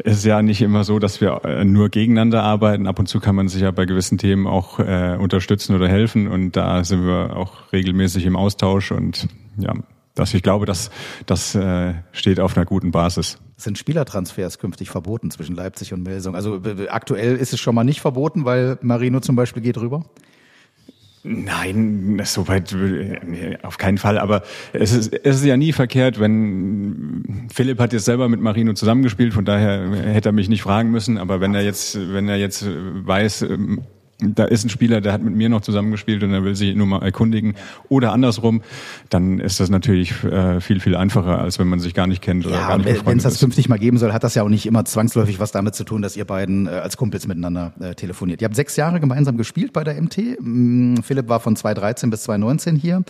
es 0.04 0.18
ist 0.18 0.24
ja 0.24 0.42
nicht 0.42 0.62
immer 0.62 0.84
so, 0.84 0.98
dass 0.98 1.20
wir 1.20 1.40
nur 1.64 1.88
gegeneinander 1.88 2.42
arbeiten. 2.42 2.86
Ab 2.86 2.98
und 2.98 3.06
zu 3.06 3.20
kann 3.20 3.34
man 3.34 3.48
sich 3.48 3.62
ja 3.62 3.70
bei 3.70 3.84
gewissen 3.84 4.18
Themen 4.18 4.46
auch 4.46 4.78
unterstützen 4.78 5.74
oder 5.74 5.88
helfen 5.88 6.28
und 6.28 6.56
da 6.56 6.84
sind 6.84 7.04
wir 7.04 7.36
auch 7.36 7.72
regelmäßig 7.72 8.26
im 8.26 8.36
Austausch 8.36 8.75
Austausch 8.76 8.92
und 8.92 9.28
ja, 9.58 9.72
dass 10.14 10.32
ich 10.34 10.42
glaube, 10.42 10.66
dass 10.66 10.90
das 11.26 11.54
äh, 11.54 11.94
steht 12.12 12.40
auf 12.40 12.56
einer 12.56 12.66
guten 12.66 12.90
Basis. 12.90 13.38
Sind 13.56 13.78
Spielertransfers 13.78 14.58
künftig 14.58 14.90
verboten 14.90 15.30
zwischen 15.30 15.56
Leipzig 15.56 15.92
und 15.92 16.02
Melsung? 16.02 16.34
Also 16.34 16.60
aktuell 16.88 17.36
ist 17.36 17.52
es 17.52 17.60
schon 17.60 17.74
mal 17.74 17.84
nicht 17.84 18.00
verboten, 18.00 18.44
weil 18.44 18.78
Marino 18.82 19.20
zum 19.20 19.36
Beispiel 19.36 19.62
geht 19.62 19.78
rüber? 19.78 20.04
Nein, 21.22 22.20
soweit 22.24 22.74
auf 23.62 23.78
keinen 23.78 23.98
Fall. 23.98 24.18
Aber 24.18 24.42
es 24.72 24.92
ist, 24.92 25.12
es 25.12 25.36
ist 25.36 25.44
ja 25.44 25.56
nie 25.56 25.72
verkehrt, 25.72 26.20
wenn 26.20 27.48
Philipp 27.52 27.80
hat 27.80 27.92
jetzt 27.92 28.04
selber 28.04 28.28
mit 28.28 28.40
Marino 28.40 28.74
zusammengespielt, 28.74 29.34
von 29.34 29.44
daher 29.44 29.90
hätte 29.90 30.28
er 30.28 30.32
mich 30.32 30.48
nicht 30.48 30.62
fragen 30.62 30.90
müssen. 30.90 31.18
Aber 31.18 31.40
wenn 31.40 31.54
er 31.54 31.64
jetzt, 31.64 31.98
wenn 32.12 32.28
er 32.28 32.36
jetzt 32.36 32.64
weiß, 32.68 33.44
da 34.18 34.44
ist 34.44 34.64
ein 34.64 34.70
Spieler, 34.70 35.00
der 35.00 35.12
hat 35.12 35.22
mit 35.22 35.34
mir 35.34 35.48
noch 35.48 35.60
zusammengespielt 35.60 36.22
und 36.22 36.32
er 36.32 36.42
will 36.42 36.54
sich 36.54 36.74
nur 36.74 36.86
mal 36.86 37.02
erkundigen. 37.02 37.54
Oder 37.88 38.12
andersrum, 38.12 38.62
dann 39.10 39.38
ist 39.38 39.60
das 39.60 39.68
natürlich 39.68 40.24
äh, 40.24 40.60
viel, 40.60 40.80
viel 40.80 40.96
einfacher, 40.96 41.38
als 41.38 41.58
wenn 41.58 41.68
man 41.68 41.80
sich 41.80 41.92
gar 41.92 42.06
nicht 42.06 42.22
kennt 42.22 42.46
oder 42.46 42.54
ja, 42.54 42.68
gar 42.68 42.78
nicht 42.78 43.06
Wenn 43.06 43.18
es 43.18 43.24
das 43.24 43.38
künftig 43.38 43.68
mal 43.68 43.78
geben 43.78 43.98
soll, 43.98 44.12
hat 44.12 44.24
das 44.24 44.34
ja 44.34 44.42
auch 44.42 44.48
nicht 44.48 44.66
immer 44.66 44.84
zwangsläufig 44.84 45.38
was 45.38 45.52
damit 45.52 45.74
zu 45.74 45.84
tun, 45.84 46.00
dass 46.00 46.16
ihr 46.16 46.24
beiden 46.24 46.66
äh, 46.66 46.70
als 46.70 46.96
Kumpels 46.96 47.26
miteinander 47.26 47.72
äh, 47.80 47.94
telefoniert. 47.94 48.40
Ihr 48.40 48.46
habt 48.46 48.56
sechs 48.56 48.76
Jahre 48.76 49.00
gemeinsam 49.00 49.36
gespielt 49.36 49.72
bei 49.72 49.84
der 49.84 50.00
MT. 50.00 50.38
Mm, 50.40 50.96
Philipp 51.02 51.28
war 51.28 51.40
von 51.40 51.54
2013 51.54 52.08
bis 52.08 52.22
2019 52.22 52.76
hier. 52.76 53.02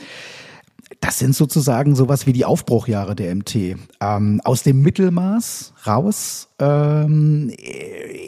Das 1.00 1.18
sind 1.18 1.34
sozusagen 1.34 1.96
sowas 1.96 2.26
wie 2.26 2.32
die 2.32 2.44
Aufbruchjahre 2.44 3.16
der 3.16 3.34
MT. 3.34 3.76
Ähm, 4.00 4.40
aus 4.44 4.62
dem 4.62 4.82
Mittelmaß 4.82 5.74
raus 5.86 6.48
ähm, 6.58 7.52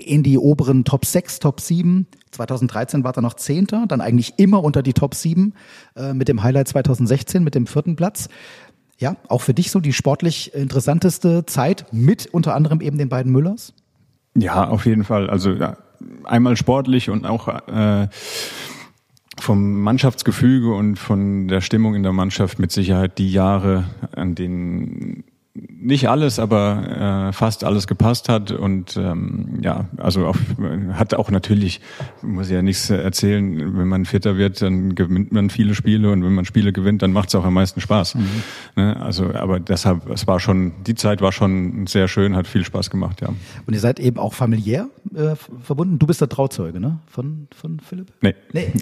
in 0.08 0.22
die 0.22 0.38
oberen 0.38 0.84
Top 0.84 1.04
6, 1.04 1.38
Top 1.40 1.60
7. 1.60 2.06
2013 2.30 3.04
war 3.04 3.16
er 3.16 3.22
noch 3.22 3.34
Zehnter, 3.34 3.84
dann 3.86 4.00
eigentlich 4.00 4.34
immer 4.36 4.62
unter 4.62 4.82
die 4.82 4.92
Top 4.92 5.14
7 5.14 5.54
äh, 5.96 6.12
mit 6.12 6.28
dem 6.28 6.42
Highlight 6.42 6.68
2016 6.68 7.42
mit 7.42 7.54
dem 7.54 7.66
vierten 7.66 7.96
Platz. 7.96 8.28
Ja, 8.98 9.16
auch 9.28 9.42
für 9.42 9.54
dich 9.54 9.70
so 9.70 9.80
die 9.80 9.92
sportlich 9.92 10.54
interessanteste 10.54 11.46
Zeit 11.46 11.86
mit 11.92 12.26
unter 12.26 12.54
anderem 12.54 12.80
eben 12.80 12.98
den 12.98 13.08
beiden 13.08 13.30
Müllers? 13.30 13.72
Ja, 14.36 14.68
auf 14.68 14.86
jeden 14.86 15.04
Fall. 15.04 15.30
Also 15.30 15.52
ja, 15.52 15.76
einmal 16.24 16.56
sportlich 16.56 17.08
und 17.10 17.24
auch 17.24 17.48
äh, 17.68 18.08
vom 19.40 19.80
Mannschaftsgefüge 19.80 20.74
und 20.74 20.96
von 20.96 21.48
der 21.48 21.60
Stimmung 21.60 21.94
in 21.94 22.02
der 22.02 22.12
Mannschaft 22.12 22.58
mit 22.58 22.72
Sicherheit 22.72 23.18
die 23.18 23.30
Jahre, 23.30 23.84
an 24.12 24.34
denen 24.34 25.24
nicht 25.80 26.08
alles, 26.08 26.38
aber 26.38 27.28
äh, 27.28 27.32
fast 27.32 27.64
alles 27.64 27.86
gepasst 27.86 28.28
hat 28.28 28.50
und 28.50 28.96
ähm, 28.96 29.58
ja, 29.62 29.86
also 29.96 30.26
auf, 30.26 30.38
hat 30.92 31.14
auch 31.14 31.30
natürlich, 31.30 31.80
muss 32.22 32.48
ich 32.48 32.54
ja 32.54 32.62
nichts 32.62 32.90
erzählen, 32.90 33.76
wenn 33.76 33.88
man 33.88 34.04
Vierter 34.04 34.36
wird, 34.36 34.60
dann 34.62 34.94
gewinnt 34.94 35.32
man 35.32 35.50
viele 35.50 35.74
Spiele 35.74 36.10
und 36.10 36.24
wenn 36.24 36.34
man 36.34 36.44
Spiele 36.44 36.72
gewinnt, 36.72 37.02
dann 37.02 37.12
macht 37.12 37.28
es 37.28 37.34
auch 37.34 37.44
am 37.44 37.54
meisten 37.54 37.80
Spaß. 37.80 38.16
Mhm. 38.16 38.26
Ne? 38.76 38.96
Also, 39.00 39.34
aber 39.34 39.60
deshalb, 39.60 40.08
es 40.10 40.26
war 40.26 40.40
schon, 40.40 40.72
die 40.86 40.94
Zeit 40.94 41.20
war 41.20 41.32
schon 41.32 41.86
sehr 41.86 42.08
schön, 42.08 42.36
hat 42.36 42.46
viel 42.46 42.64
Spaß 42.64 42.90
gemacht, 42.90 43.20
ja. 43.20 43.28
Und 43.28 43.74
ihr 43.74 43.80
seid 43.80 44.00
eben 44.00 44.18
auch 44.18 44.34
familiär 44.34 44.88
äh, 45.14 45.34
verbunden. 45.62 45.98
Du 45.98 46.06
bist 46.06 46.20
der 46.20 46.28
Trauzeuge, 46.28 46.80
ne? 46.80 46.98
Von 47.06 47.48
von 47.54 47.80
Philipp? 47.80 48.12
Nee. 48.20 48.34
nee. 48.52 48.72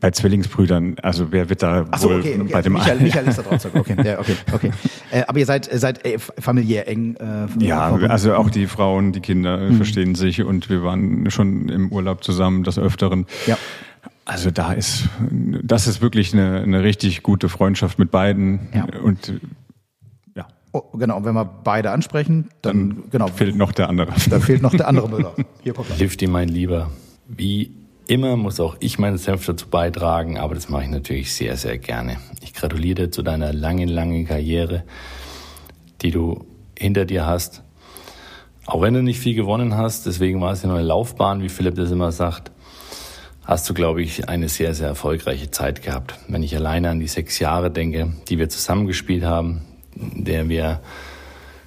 Bei 0.00 0.10
Zwillingsbrüdern, 0.10 0.96
also 1.02 1.32
wer 1.32 1.48
wird 1.48 1.62
da 1.62 1.86
Ach 1.90 1.98
so, 1.98 2.08
wohl 2.08 2.20
okay, 2.20 2.38
okay. 2.40 2.52
bei 2.52 2.62
dem 2.62 2.72
Michael, 2.74 3.00
Michael 3.00 3.28
ist 3.28 3.36
der 3.36 3.44
Trauzeuge, 3.44 3.78
okay, 3.78 3.96
ja, 4.04 4.18
okay, 4.18 4.36
okay. 4.52 4.70
Äh, 5.10 5.22
aber 5.26 5.38
ihr 5.38 5.46
seid 5.46 5.70
seid 5.72 6.04
äh, 6.04 6.18
familiär 6.18 6.86
eng. 6.86 7.16
Äh, 7.16 7.64
ja, 7.64 7.88
verbunden. 7.88 8.10
also 8.10 8.34
auch 8.34 8.50
die 8.50 8.66
Frauen, 8.66 9.12
die 9.12 9.20
Kinder 9.20 9.56
mhm. 9.56 9.76
verstehen 9.76 10.14
sich 10.14 10.42
und 10.42 10.68
wir 10.68 10.82
waren 10.82 11.30
schon 11.30 11.70
im 11.70 11.90
Urlaub 11.90 12.22
zusammen 12.22 12.62
des 12.62 12.78
Öfteren. 12.78 13.26
Ja. 13.46 13.56
Also 14.28 14.50
da 14.50 14.74
ist, 14.74 15.08
das 15.62 15.86
ist 15.86 16.02
wirklich 16.02 16.34
eine, 16.34 16.60
eine 16.60 16.82
richtig 16.82 17.22
gute 17.22 17.48
Freundschaft 17.48 17.98
mit 17.98 18.10
beiden 18.10 18.68
ja. 18.74 18.86
und 19.02 19.40
genau, 20.94 21.18
und 21.18 21.24
wenn 21.24 21.34
wir 21.34 21.44
beide 21.44 21.90
ansprechen, 21.90 22.48
dann, 22.62 22.90
dann 22.90 23.10
genau. 23.10 23.26
fehlt 23.28 23.56
noch 23.56 23.72
der 23.72 23.88
andere. 23.88 24.12
Da 24.30 24.40
fehlt 24.40 24.62
noch 24.62 24.74
der 24.74 24.88
andere 24.88 25.08
Müller. 25.08 25.34
Hier 25.62 25.74
kommt 25.74 25.90
er. 25.90 25.96
Lifty, 25.96 26.26
mein 26.26 26.48
Lieber, 26.48 26.90
wie 27.26 27.72
immer 28.06 28.36
muss 28.36 28.58
auch 28.60 28.76
ich 28.80 28.98
meinen 28.98 29.18
Senf 29.18 29.46
dazu 29.46 29.68
beitragen, 29.68 30.38
aber 30.38 30.54
das 30.54 30.68
mache 30.68 30.84
ich 30.84 30.90
natürlich 30.90 31.32
sehr, 31.32 31.56
sehr 31.56 31.78
gerne. 31.78 32.16
Ich 32.42 32.54
gratuliere 32.54 33.10
zu 33.10 33.22
deiner 33.22 33.52
langen, 33.52 33.88
langen 33.88 34.26
Karriere. 34.26 34.84
die 36.02 36.10
du 36.10 36.46
hinter 36.78 37.04
dir 37.04 37.26
hast. 37.26 37.62
Auch 38.66 38.82
wenn 38.82 38.94
du 38.94 39.02
nicht 39.02 39.18
viel 39.18 39.34
gewonnen 39.34 39.76
hast, 39.76 40.06
deswegen 40.06 40.40
war 40.40 40.52
es 40.52 40.62
ja 40.62 40.68
nur 40.68 40.78
eine 40.78 40.86
Laufbahn, 40.86 41.42
wie 41.42 41.48
Philipp 41.48 41.74
das 41.74 41.90
immer 41.90 42.12
sagt, 42.12 42.52
hast 43.44 43.68
du, 43.68 43.74
glaube 43.74 44.02
ich, 44.02 44.28
eine 44.28 44.48
sehr, 44.48 44.74
sehr 44.74 44.88
erfolgreiche 44.88 45.50
Zeit 45.50 45.82
gehabt. 45.82 46.18
Wenn 46.28 46.42
ich 46.42 46.54
alleine 46.54 46.90
an 46.90 47.00
die 47.00 47.08
sechs 47.08 47.38
Jahre 47.38 47.70
denke, 47.70 48.12
die 48.28 48.38
wir 48.38 48.48
zusammengespielt 48.48 49.24
haben, 49.24 49.62
der 49.98 50.48
wir 50.48 50.80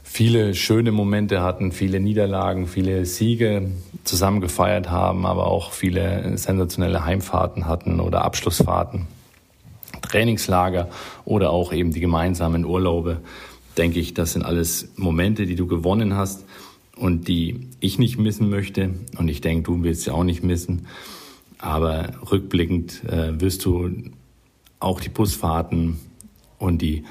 viele 0.04 0.56
schöne 0.56 0.92
Momente 0.92 1.42
hatten, 1.42 1.72
viele 1.72 2.00
Niederlagen, 2.00 2.68
viele 2.68 3.06
Siege 3.06 3.72
zusammen 4.04 4.42
gefeiert 4.42 4.90
haben, 4.90 5.26
aber 5.26 5.48
auch 5.48 5.72
viele 5.72 6.38
sensationelle 6.38 7.06
Heimfahrten 7.06 7.66
hatten 7.66 8.00
oder 8.00 8.24
Abschlussfahrten, 8.24 9.08
Trainingslager 10.02 10.90
oder 11.24 11.52
auch 11.52 11.72
eben 11.72 11.94
die 11.94 12.02
gemeinsamen 12.02 12.66
Urlaube, 12.66 13.22
denke 13.78 14.00
ich, 14.00 14.14
das 14.14 14.34
sind 14.34 14.44
alles 14.44 14.92
Momente, 14.98 15.46
die 15.46 15.56
du 15.56 15.66
gewonnen 15.66 16.16
hast 16.16 16.46
und 16.98 17.30
die 17.30 17.70
ich 17.80 17.98
nicht 17.98 18.20
missen 18.20 18.50
möchte 18.50 18.94
und 19.18 19.30
ich 19.30 19.40
denke, 19.40 19.64
du 19.64 19.82
willst 19.84 20.04
sie 20.04 20.12
auch 20.12 20.24
nicht 20.24 20.44
missen. 20.44 20.88
Aber 21.58 22.10
rückblickend 22.32 23.04
äh, 23.06 23.40
wirst 23.40 23.64
du 23.66 23.90
auch 24.80 25.00
die 25.00 25.10
Busfahrten 25.10 26.00
und 26.58 26.82
die 26.82 27.06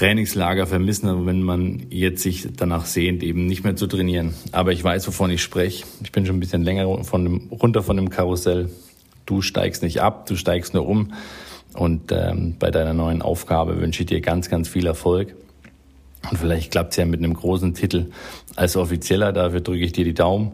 Trainingslager 0.00 0.66
vermissen, 0.66 1.26
wenn 1.26 1.42
man 1.42 1.82
jetzt 1.90 2.22
sich 2.22 2.48
danach 2.56 2.86
sehnt, 2.86 3.22
eben 3.22 3.44
nicht 3.44 3.64
mehr 3.64 3.76
zu 3.76 3.86
trainieren. 3.86 4.32
Aber 4.50 4.72
ich 4.72 4.82
weiß, 4.82 5.06
wovon 5.06 5.30
ich 5.30 5.42
spreche. 5.42 5.84
Ich 6.02 6.10
bin 6.10 6.24
schon 6.24 6.36
ein 6.36 6.40
bisschen 6.40 6.64
länger 6.64 7.04
von 7.04 7.24
dem, 7.24 7.48
runter 7.50 7.82
von 7.82 7.96
dem 7.96 8.08
Karussell. 8.08 8.70
Du 9.26 9.42
steigst 9.42 9.82
nicht 9.82 10.00
ab, 10.00 10.24
du 10.24 10.36
steigst 10.36 10.72
nur 10.72 10.88
um. 10.88 11.12
Und 11.74 12.12
ähm, 12.12 12.56
bei 12.58 12.70
deiner 12.70 12.94
neuen 12.94 13.20
Aufgabe 13.20 13.78
wünsche 13.78 14.04
ich 14.04 14.06
dir 14.06 14.22
ganz, 14.22 14.48
ganz 14.48 14.70
viel 14.70 14.86
Erfolg. 14.86 15.34
Und 16.30 16.38
vielleicht 16.38 16.70
klappt 16.70 16.92
es 16.92 16.96
ja 16.96 17.04
mit 17.04 17.20
einem 17.20 17.34
großen 17.34 17.74
Titel 17.74 18.06
als 18.56 18.78
Offizieller. 18.78 19.34
Dafür 19.34 19.60
drücke 19.60 19.84
ich 19.84 19.92
dir 19.92 20.06
die 20.06 20.14
Daumen. 20.14 20.52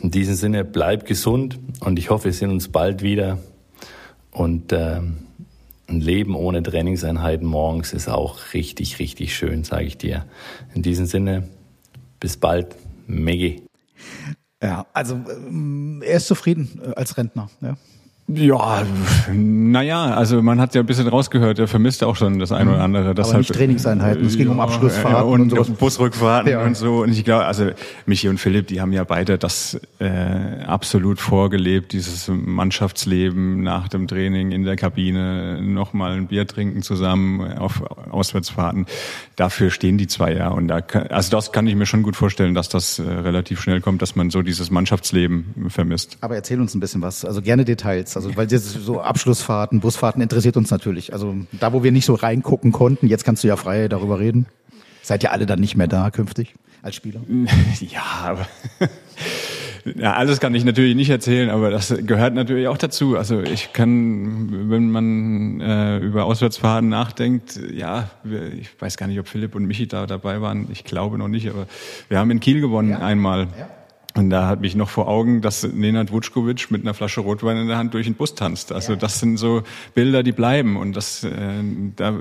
In 0.00 0.10
diesem 0.10 0.34
Sinne, 0.34 0.66
bleib 0.66 1.06
gesund 1.06 1.58
und 1.80 1.98
ich 1.98 2.10
hoffe, 2.10 2.26
wir 2.26 2.34
sehen 2.34 2.50
uns 2.50 2.68
bald 2.68 3.00
wieder. 3.00 3.38
Und 4.32 4.74
ähm, 4.74 5.25
ein 5.88 6.00
Leben 6.00 6.34
ohne 6.34 6.62
Trainingseinheiten 6.62 7.46
morgens 7.46 7.92
ist 7.92 8.08
auch 8.08 8.54
richtig, 8.54 8.98
richtig 8.98 9.34
schön, 9.34 9.64
sage 9.64 9.84
ich 9.84 9.98
dir. 9.98 10.26
In 10.74 10.82
diesem 10.82 11.06
Sinne, 11.06 11.48
bis 12.20 12.36
bald, 12.36 12.76
Meggy. 13.06 13.62
Ja, 14.62 14.86
also 14.92 15.14
ähm, 15.14 16.02
er 16.04 16.16
ist 16.16 16.26
zufrieden 16.26 16.80
äh, 16.82 16.94
als 16.94 17.16
Rentner. 17.16 17.50
Ja. 17.60 17.76
Ja, 18.28 18.84
naja, 19.32 20.06
also 20.06 20.42
man 20.42 20.60
hat 20.60 20.74
ja 20.74 20.80
ein 20.80 20.86
bisschen 20.86 21.06
rausgehört, 21.06 21.60
er 21.60 21.68
vermisst 21.68 22.02
auch 22.02 22.16
schon 22.16 22.40
das 22.40 22.50
eine 22.50 22.72
oder 22.72 22.80
andere. 22.82 23.14
Das 23.14 23.28
Aber 23.28 23.38
nicht 23.38 23.54
Trainingseinheiten, 23.54 24.26
es 24.26 24.36
ging 24.36 24.48
um 24.48 24.58
Abschlussfahrten 24.58 25.30
und, 25.30 25.52
und, 25.52 25.58
und 25.58 25.78
Busrückfahrten 25.78 26.50
ja. 26.50 26.64
und 26.64 26.76
so. 26.76 27.02
Und 27.04 27.12
ich 27.12 27.24
glaube, 27.24 27.44
also 27.44 27.70
Michi 28.04 28.28
und 28.28 28.38
Philipp, 28.38 28.66
die 28.66 28.80
haben 28.80 28.92
ja 28.92 29.04
beide 29.04 29.38
das 29.38 29.80
äh, 30.00 30.08
absolut 30.66 31.20
vorgelebt, 31.20 31.92
dieses 31.92 32.26
Mannschaftsleben 32.26 33.62
nach 33.62 33.86
dem 33.86 34.08
Training 34.08 34.50
in 34.50 34.64
der 34.64 34.74
Kabine, 34.74 35.62
nochmal 35.62 36.16
ein 36.16 36.26
Bier 36.26 36.48
trinken 36.48 36.82
zusammen 36.82 37.56
auf 37.58 37.80
Auswärtsfahrten. 38.10 38.86
Dafür 39.36 39.70
stehen 39.70 39.98
die 39.98 40.08
zwei 40.08 40.34
ja. 40.34 40.48
Und 40.48 40.66
da 40.66 40.80
kann, 40.80 41.06
also 41.08 41.30
das 41.30 41.52
kann 41.52 41.68
ich 41.68 41.76
mir 41.76 41.86
schon 41.86 42.02
gut 42.02 42.16
vorstellen, 42.16 42.54
dass 42.56 42.68
das 42.68 42.98
äh, 42.98 43.02
relativ 43.04 43.60
schnell 43.60 43.80
kommt, 43.80 44.02
dass 44.02 44.16
man 44.16 44.30
so 44.30 44.42
dieses 44.42 44.72
Mannschaftsleben 44.72 45.68
vermisst. 45.68 46.18
Aber 46.22 46.34
erzähl 46.34 46.60
uns 46.60 46.74
ein 46.74 46.80
bisschen 46.80 47.02
was, 47.02 47.24
also 47.24 47.40
gerne 47.40 47.64
Details. 47.64 48.15
Also 48.16 48.36
weil 48.36 48.46
das 48.46 48.72
so 48.72 49.00
Abschlussfahrten, 49.00 49.80
Busfahrten 49.80 50.22
interessiert 50.22 50.56
uns 50.56 50.70
natürlich. 50.70 51.12
Also 51.12 51.36
da, 51.52 51.72
wo 51.72 51.82
wir 51.82 51.92
nicht 51.92 52.06
so 52.06 52.14
reingucken 52.14 52.72
konnten, 52.72 53.06
jetzt 53.06 53.24
kannst 53.24 53.44
du 53.44 53.48
ja 53.48 53.56
frei 53.56 53.88
darüber 53.88 54.18
reden. 54.18 54.46
Seid 55.02 55.22
ihr 55.22 55.30
alle 55.30 55.46
dann 55.46 55.60
nicht 55.60 55.76
mehr 55.76 55.86
da 55.86 56.10
künftig 56.10 56.54
als 56.82 56.96
Spieler? 56.96 57.20
Ja, 57.80 58.02
aber 58.24 58.46
ja, 59.94 60.14
alles 60.14 60.40
kann 60.40 60.54
ich 60.54 60.64
natürlich 60.64 60.96
nicht 60.96 61.10
erzählen, 61.10 61.50
aber 61.50 61.70
das 61.70 61.94
gehört 62.06 62.34
natürlich 62.34 62.66
auch 62.68 62.78
dazu. 62.78 63.16
Also 63.16 63.40
ich 63.40 63.72
kann, 63.72 64.70
wenn 64.70 64.90
man 64.90 65.60
äh, 65.60 65.98
über 65.98 66.24
Auswärtsfahrten 66.24 66.88
nachdenkt, 66.88 67.60
ja, 67.72 68.10
wir, 68.24 68.52
ich 68.52 68.70
weiß 68.80 68.96
gar 68.96 69.06
nicht, 69.06 69.20
ob 69.20 69.28
Philipp 69.28 69.54
und 69.54 69.66
Michi 69.66 69.86
da 69.86 70.06
dabei 70.06 70.40
waren. 70.40 70.68
Ich 70.72 70.84
glaube 70.84 71.18
noch 71.18 71.28
nicht, 71.28 71.48
aber 71.48 71.66
wir 72.08 72.18
haben 72.18 72.30
in 72.30 72.40
Kiel 72.40 72.60
gewonnen 72.60 72.90
ja. 72.90 72.98
einmal. 72.98 73.48
Ja. 73.58 73.68
Und 74.16 74.30
da 74.30 74.48
hat 74.48 74.60
mich 74.60 74.74
noch 74.74 74.88
vor 74.88 75.08
Augen, 75.08 75.42
dass 75.42 75.62
Nenad 75.62 76.10
Vučković 76.10 76.68
mit 76.70 76.82
einer 76.82 76.94
Flasche 76.94 77.20
Rotwein 77.20 77.58
in 77.58 77.68
der 77.68 77.76
Hand 77.76 77.94
durch 77.94 78.06
den 78.06 78.14
Bus 78.14 78.34
tanzt. 78.34 78.72
Also 78.72 78.92
ja. 78.92 78.98
das 78.98 79.20
sind 79.20 79.36
so 79.36 79.62
Bilder, 79.94 80.22
die 80.22 80.32
bleiben. 80.32 80.76
Und 80.76 80.96
das, 80.96 81.24
äh, 81.24 81.30
da, 81.96 82.14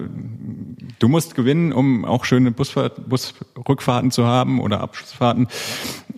du 1.00 1.08
musst 1.08 1.36
gewinnen, 1.36 1.72
um 1.72 2.06
auch 2.06 2.26
schöne 2.26 2.52
Busfahrt, 2.52 3.08
Busrückfahrten 3.08 4.12
zu 4.12 4.26
haben 4.26 4.60
oder 4.60 4.82
Abschlussfahrten. 4.82 5.48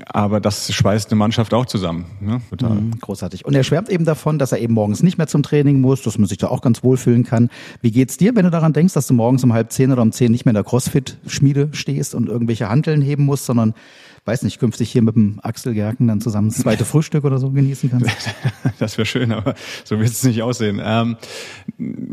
Aber 0.06 0.40
das 0.40 0.74
schweißt 0.74 1.12
eine 1.12 1.18
Mannschaft 1.18 1.54
auch 1.54 1.66
zusammen. 1.66 2.06
Ne? 2.20 2.42
Total. 2.50 2.76
Mhm, 2.76 3.00
großartig. 3.00 3.46
Und 3.46 3.56
er 3.56 3.64
schwärmt 3.64 3.90
eben 3.90 4.06
davon, 4.06 4.40
dass 4.40 4.52
er 4.52 4.60
eben 4.60 4.74
morgens 4.74 5.04
nicht 5.04 5.18
mehr 5.18 5.28
zum 5.28 5.44
Training 5.44 5.82
muss, 5.82 6.02
dass 6.02 6.18
man 6.18 6.28
sich 6.28 6.38
da 6.38 6.48
auch 6.48 6.62
ganz 6.62 6.84
wohlfühlen 6.84 7.24
kann. 7.24 7.50
Wie 7.82 7.92
geht's 7.92 8.18
dir, 8.18 8.36
wenn 8.36 8.46
du 8.46 8.52
daran 8.52 8.74
denkst, 8.74 8.94
dass 8.94 9.08
du 9.08 9.14
morgens 9.14 9.44
um 9.44 9.54
halb 9.54 9.72
zehn 9.72 9.92
oder 9.92 10.02
um 10.02 10.12
zehn 10.12 10.32
nicht 10.32 10.46
mehr 10.46 10.52
in 10.52 10.56
der 10.56 10.64
Crossfit-Schmiede 10.64 11.70
stehst 11.74 12.16
und 12.16 12.30
irgendwelche 12.30 12.70
Hanteln 12.70 13.02
heben 13.02 13.26
musst, 13.26 13.46
sondern 13.46 13.74
weiß 14.28 14.44
nicht, 14.44 14.60
künftig 14.60 14.92
hier 14.92 15.02
mit 15.02 15.16
dem 15.16 15.40
Axel 15.42 15.74
Gerken 15.74 16.08
dann 16.08 16.22
zusammen 16.22 16.50
das 16.50 16.60
zweite 16.60 16.86
Frühstück 16.86 17.24
oder 17.24 17.40
so 17.40 17.52
genießen 17.52 17.90
kannst? 17.90 18.08
Das 18.80 18.98
wäre 18.98 19.06
schön, 19.06 19.32
aber 19.32 19.56
so 19.86 19.98
wird 19.98 20.10
es 20.10 20.24
nicht 20.24 20.44
aussehen. 20.44 20.80
Ähm, 20.84 21.18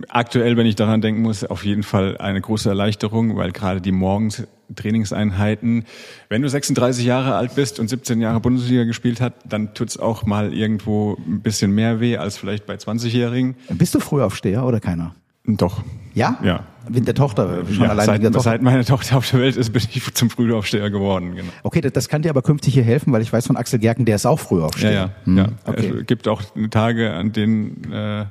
aktuell, 0.09 0.57
wenn 0.57 0.67
ich 0.67 0.77
daran 0.77 1.01
denken 1.01 1.23
muss, 1.23 1.45
auf 1.45 1.65
jeden 1.65 1.83
Fall 1.83 2.17
eine 2.17 2.41
große 2.41 2.69
Erleichterung, 2.69 3.37
weil 3.37 3.53
gerade 3.53 3.81
die 3.81 3.93
morgens 3.93 4.45
Trainingseinheiten, 4.75 5.85
wenn 6.29 6.43
du 6.43 6.49
36 6.49 7.05
Jahre 7.05 7.35
alt 7.35 7.55
bist 7.55 7.79
und 7.81 7.89
17 7.89 8.21
Jahre 8.21 8.41
Bundesliga 8.41 8.85
gespielt 8.85 9.21
hast, 9.21 9.35
dann 9.45 9.75
tut's 9.75 9.99
auch 9.99 10.25
mal 10.25 10.55
irgendwo 10.55 11.19
ein 11.27 11.43
bisschen 11.43 11.73
mehr 11.73 12.01
weh 12.01 12.17
als 12.17 12.39
vielleicht 12.39 12.65
bei 12.67 12.75
20-Jährigen. 12.75 13.57
Bist 13.71 13.95
du 13.95 14.01
Frühaufsteher 14.01 14.65
oder 14.65 14.81
keiner? 14.81 15.15
Doch. 15.47 15.83
Ja? 16.15 16.39
Ja. 16.43 16.65
Mit 16.89 17.07
der 17.07 17.15
Tochter, 17.15 17.65
schon 17.67 17.85
ja, 17.85 17.91
allein 17.91 18.07
seit, 18.07 18.23
Tochter. 18.23 18.41
Seit 18.41 18.63
meine 18.63 18.85
Tochter 18.85 19.17
auf 19.17 19.31
der 19.31 19.41
Welt 19.41 19.57
ist, 19.57 19.73
bin 19.73 19.83
ich 19.91 20.15
zum 20.15 20.29
Frühaufsteher 20.29 20.91
geworden. 20.91 21.35
Genau. 21.35 21.49
Okay, 21.63 21.81
das, 21.81 21.93
das 21.93 22.09
kann 22.09 22.21
dir 22.23 22.29
aber 22.29 22.43
künftig 22.43 22.75
hier 22.75 22.83
helfen, 22.83 23.13
weil 23.13 23.23
ich 23.23 23.33
weiß 23.33 23.47
von 23.47 23.57
Axel 23.57 23.79
Gerken, 23.79 24.05
der 24.05 24.17
ist 24.17 24.27
auch 24.27 24.39
Frühaufsteher. 24.39 24.93
Ja, 24.93 25.01
ja. 25.01 25.11
Hm. 25.25 25.37
ja. 25.39 25.49
Okay. 25.65 25.95
Es 26.01 26.07
gibt 26.07 26.29
auch 26.29 26.43
Tage, 26.71 27.15
an 27.15 27.33
denen 27.33 27.91
äh, 27.91 28.27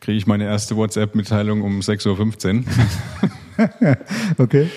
kriege 0.00 0.16
ich 0.16 0.26
meine 0.28 0.44
erste 0.44 0.76
WhatsApp-Mitteilung 0.76 1.62
um 1.62 1.80
6.15 1.80 2.64
Uhr. 3.58 3.96
okay. 4.38 4.68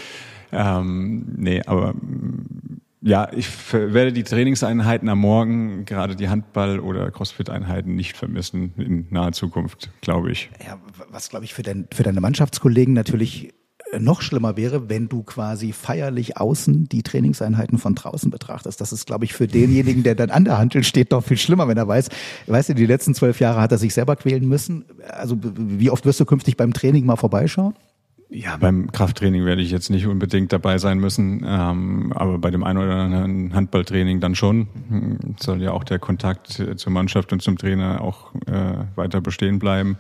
Ähm, 0.52 1.26
nee, 1.38 1.62
aber 1.65 1.94
ja, 3.01 3.29
ich 3.33 3.47
werde 3.73 4.13
die 4.13 4.23
Trainingseinheiten 4.23 5.09
am 5.09 5.19
Morgen, 5.19 5.85
gerade 5.85 6.15
die 6.15 6.29
Handball- 6.29 6.79
oder 6.79 7.09
Crossfit-Einheiten 7.09 7.95
nicht 7.95 8.15
vermissen 8.15 8.73
in 8.77 9.07
naher 9.09 9.31
Zukunft, 9.31 9.89
glaube 10.01 10.31
ich. 10.31 10.51
Ja, 10.65 10.79
was 11.09 11.29
glaube 11.29 11.45
ich 11.45 11.53
für, 11.55 11.63
dein, 11.63 11.87
für 11.91 12.03
deine 12.03 12.21
Mannschaftskollegen 12.21 12.93
natürlich 12.93 13.55
äh, 13.91 13.99
noch 13.99 14.21
schlimmer 14.21 14.55
wäre, 14.55 14.87
wenn 14.87 15.09
du 15.09 15.23
quasi 15.23 15.73
feierlich 15.73 16.37
außen 16.37 16.89
die 16.89 17.01
Trainingseinheiten 17.01 17.79
von 17.79 17.95
draußen 17.95 18.29
betrachtest. 18.29 18.79
Das 18.79 18.93
ist, 18.93 19.07
glaube 19.07 19.25
ich, 19.25 19.33
für 19.33 19.47
denjenigen, 19.47 20.03
der 20.03 20.13
dann 20.13 20.29
an 20.29 20.45
der 20.45 20.59
Handel 20.59 20.83
steht, 20.83 21.11
doch 21.11 21.23
viel 21.23 21.37
schlimmer, 21.37 21.67
wenn 21.67 21.77
er 21.77 21.87
weiß, 21.87 22.09
weißt 22.45 22.69
du, 22.69 22.75
die 22.75 22.85
letzten 22.85 23.15
zwölf 23.15 23.39
Jahre 23.39 23.61
hat 23.61 23.71
er 23.71 23.79
sich 23.79 23.95
selber 23.95 24.15
quälen 24.15 24.47
müssen. 24.47 24.85
Also 25.09 25.37
wie 25.41 25.89
oft 25.89 26.05
wirst 26.05 26.19
du 26.19 26.25
künftig 26.25 26.55
beim 26.55 26.71
Training 26.71 27.07
mal 27.07 27.15
vorbeischauen? 27.15 27.73
Ja, 28.34 28.56
beim 28.56 28.89
Krafttraining 28.94 29.44
werde 29.44 29.62
ich 29.62 29.72
jetzt 29.72 29.89
nicht 29.89 30.08
unbedingt 30.08 30.54
dabei 30.54 30.78
sein 30.78 31.00
müssen, 31.00 31.44
ähm, 31.46 32.13
aber 32.15 32.38
bei 32.38 32.50
dem 32.50 32.63
einen 32.63 32.80
oder 32.80 32.96
anderen 32.96 33.54
Handballtraining 33.54 34.22
dann 34.22 34.36
schon. 34.36 34.67
Soll 35.38 35.62
ja 35.62 35.72
auch 35.72 35.84
der 35.84 36.00
Kontakt 36.00 36.63
zur 36.78 36.91
Mannschaft 36.94 37.34
und 37.34 37.41
zum 37.41 37.58
Trainer 37.58 38.00
auch 38.00 38.34
äh, 38.48 38.86
weiter 38.96 39.20
bestehen 39.20 39.60
bleiben. 39.60 39.98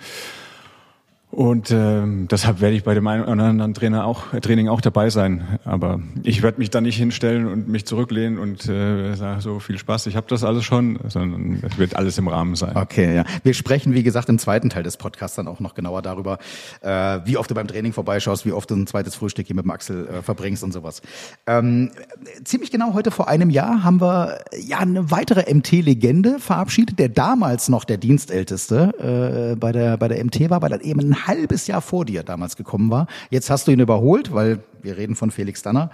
Und 1.31 1.71
äh, 1.71 2.01
deshalb 2.29 2.59
werde 2.59 2.75
ich 2.75 2.83
bei 2.83 2.93
dem 2.93 3.07
einen 3.07 3.23
oder 3.23 3.45
anderen 3.45 3.73
Trainer 3.73 4.05
auch, 4.05 4.33
äh, 4.33 4.41
Training 4.41 4.67
auch 4.67 4.81
dabei 4.81 5.09
sein. 5.09 5.59
Aber 5.63 6.01
ich 6.23 6.43
werde 6.43 6.59
mich 6.59 6.69
da 6.69 6.81
nicht 6.81 6.97
hinstellen 6.97 7.47
und 7.47 7.69
mich 7.69 7.85
zurücklehnen 7.85 8.37
und 8.37 8.67
äh, 8.67 9.15
sagen, 9.15 9.39
so 9.39 9.59
viel 9.59 9.77
Spaß, 9.77 10.07
ich 10.07 10.17
habe 10.17 10.27
das 10.29 10.43
alles 10.43 10.65
schon, 10.65 10.99
sondern 11.07 11.63
es 11.63 11.77
wird 11.77 11.95
alles 11.95 12.17
im 12.17 12.27
Rahmen 12.27 12.55
sein. 12.55 12.75
Okay, 12.75 13.15
ja. 13.15 13.23
Wir 13.43 13.53
sprechen, 13.53 13.93
wie 13.93 14.03
gesagt, 14.03 14.27
im 14.27 14.39
zweiten 14.39 14.69
Teil 14.69 14.83
des 14.83 14.97
Podcasts 14.97 15.37
dann 15.37 15.47
auch 15.47 15.61
noch 15.61 15.73
genauer 15.73 16.01
darüber, 16.01 16.37
äh, 16.81 17.19
wie 17.23 17.37
oft 17.37 17.49
du 17.49 17.55
beim 17.55 17.67
Training 17.67 17.93
vorbeischaust, 17.93 18.45
wie 18.45 18.51
oft 18.51 18.69
du 18.69 18.75
ein 18.75 18.85
zweites 18.85 19.15
Frühstück 19.15 19.47
hier 19.47 19.55
mit 19.55 19.63
dem 19.63 19.71
Axel 19.71 20.07
äh, 20.07 20.21
verbringst 20.21 20.65
und 20.65 20.73
sowas. 20.73 21.01
Ähm, 21.47 21.91
ziemlich 22.43 22.71
genau 22.71 22.93
heute 22.93 23.09
vor 23.09 23.29
einem 23.29 23.49
Jahr 23.49 23.85
haben 23.85 24.01
wir 24.01 24.39
ja 24.59 24.79
eine 24.79 25.11
weitere 25.11 25.51
MT-Legende 25.53 26.39
verabschiedet, 26.39 26.99
der 26.99 27.07
damals 27.07 27.69
noch 27.69 27.85
der 27.85 27.97
Dienstälteste 27.97 29.53
äh, 29.53 29.55
bei, 29.55 29.71
der, 29.71 29.95
bei 29.95 30.09
der 30.09 30.23
MT 30.25 30.49
war, 30.49 30.61
weil 30.61 30.73
er 30.73 30.83
eben 30.83 31.20
halbes 31.27 31.67
Jahr 31.67 31.81
vor 31.81 32.05
dir 32.05 32.23
damals 32.23 32.55
gekommen 32.55 32.89
war. 32.89 33.07
Jetzt 33.29 33.49
hast 33.49 33.67
du 33.67 33.71
ihn 33.71 33.79
überholt, 33.79 34.33
weil 34.33 34.63
wir 34.81 34.97
reden 34.97 35.15
von 35.15 35.31
Felix 35.31 35.61
Danner. 35.61 35.89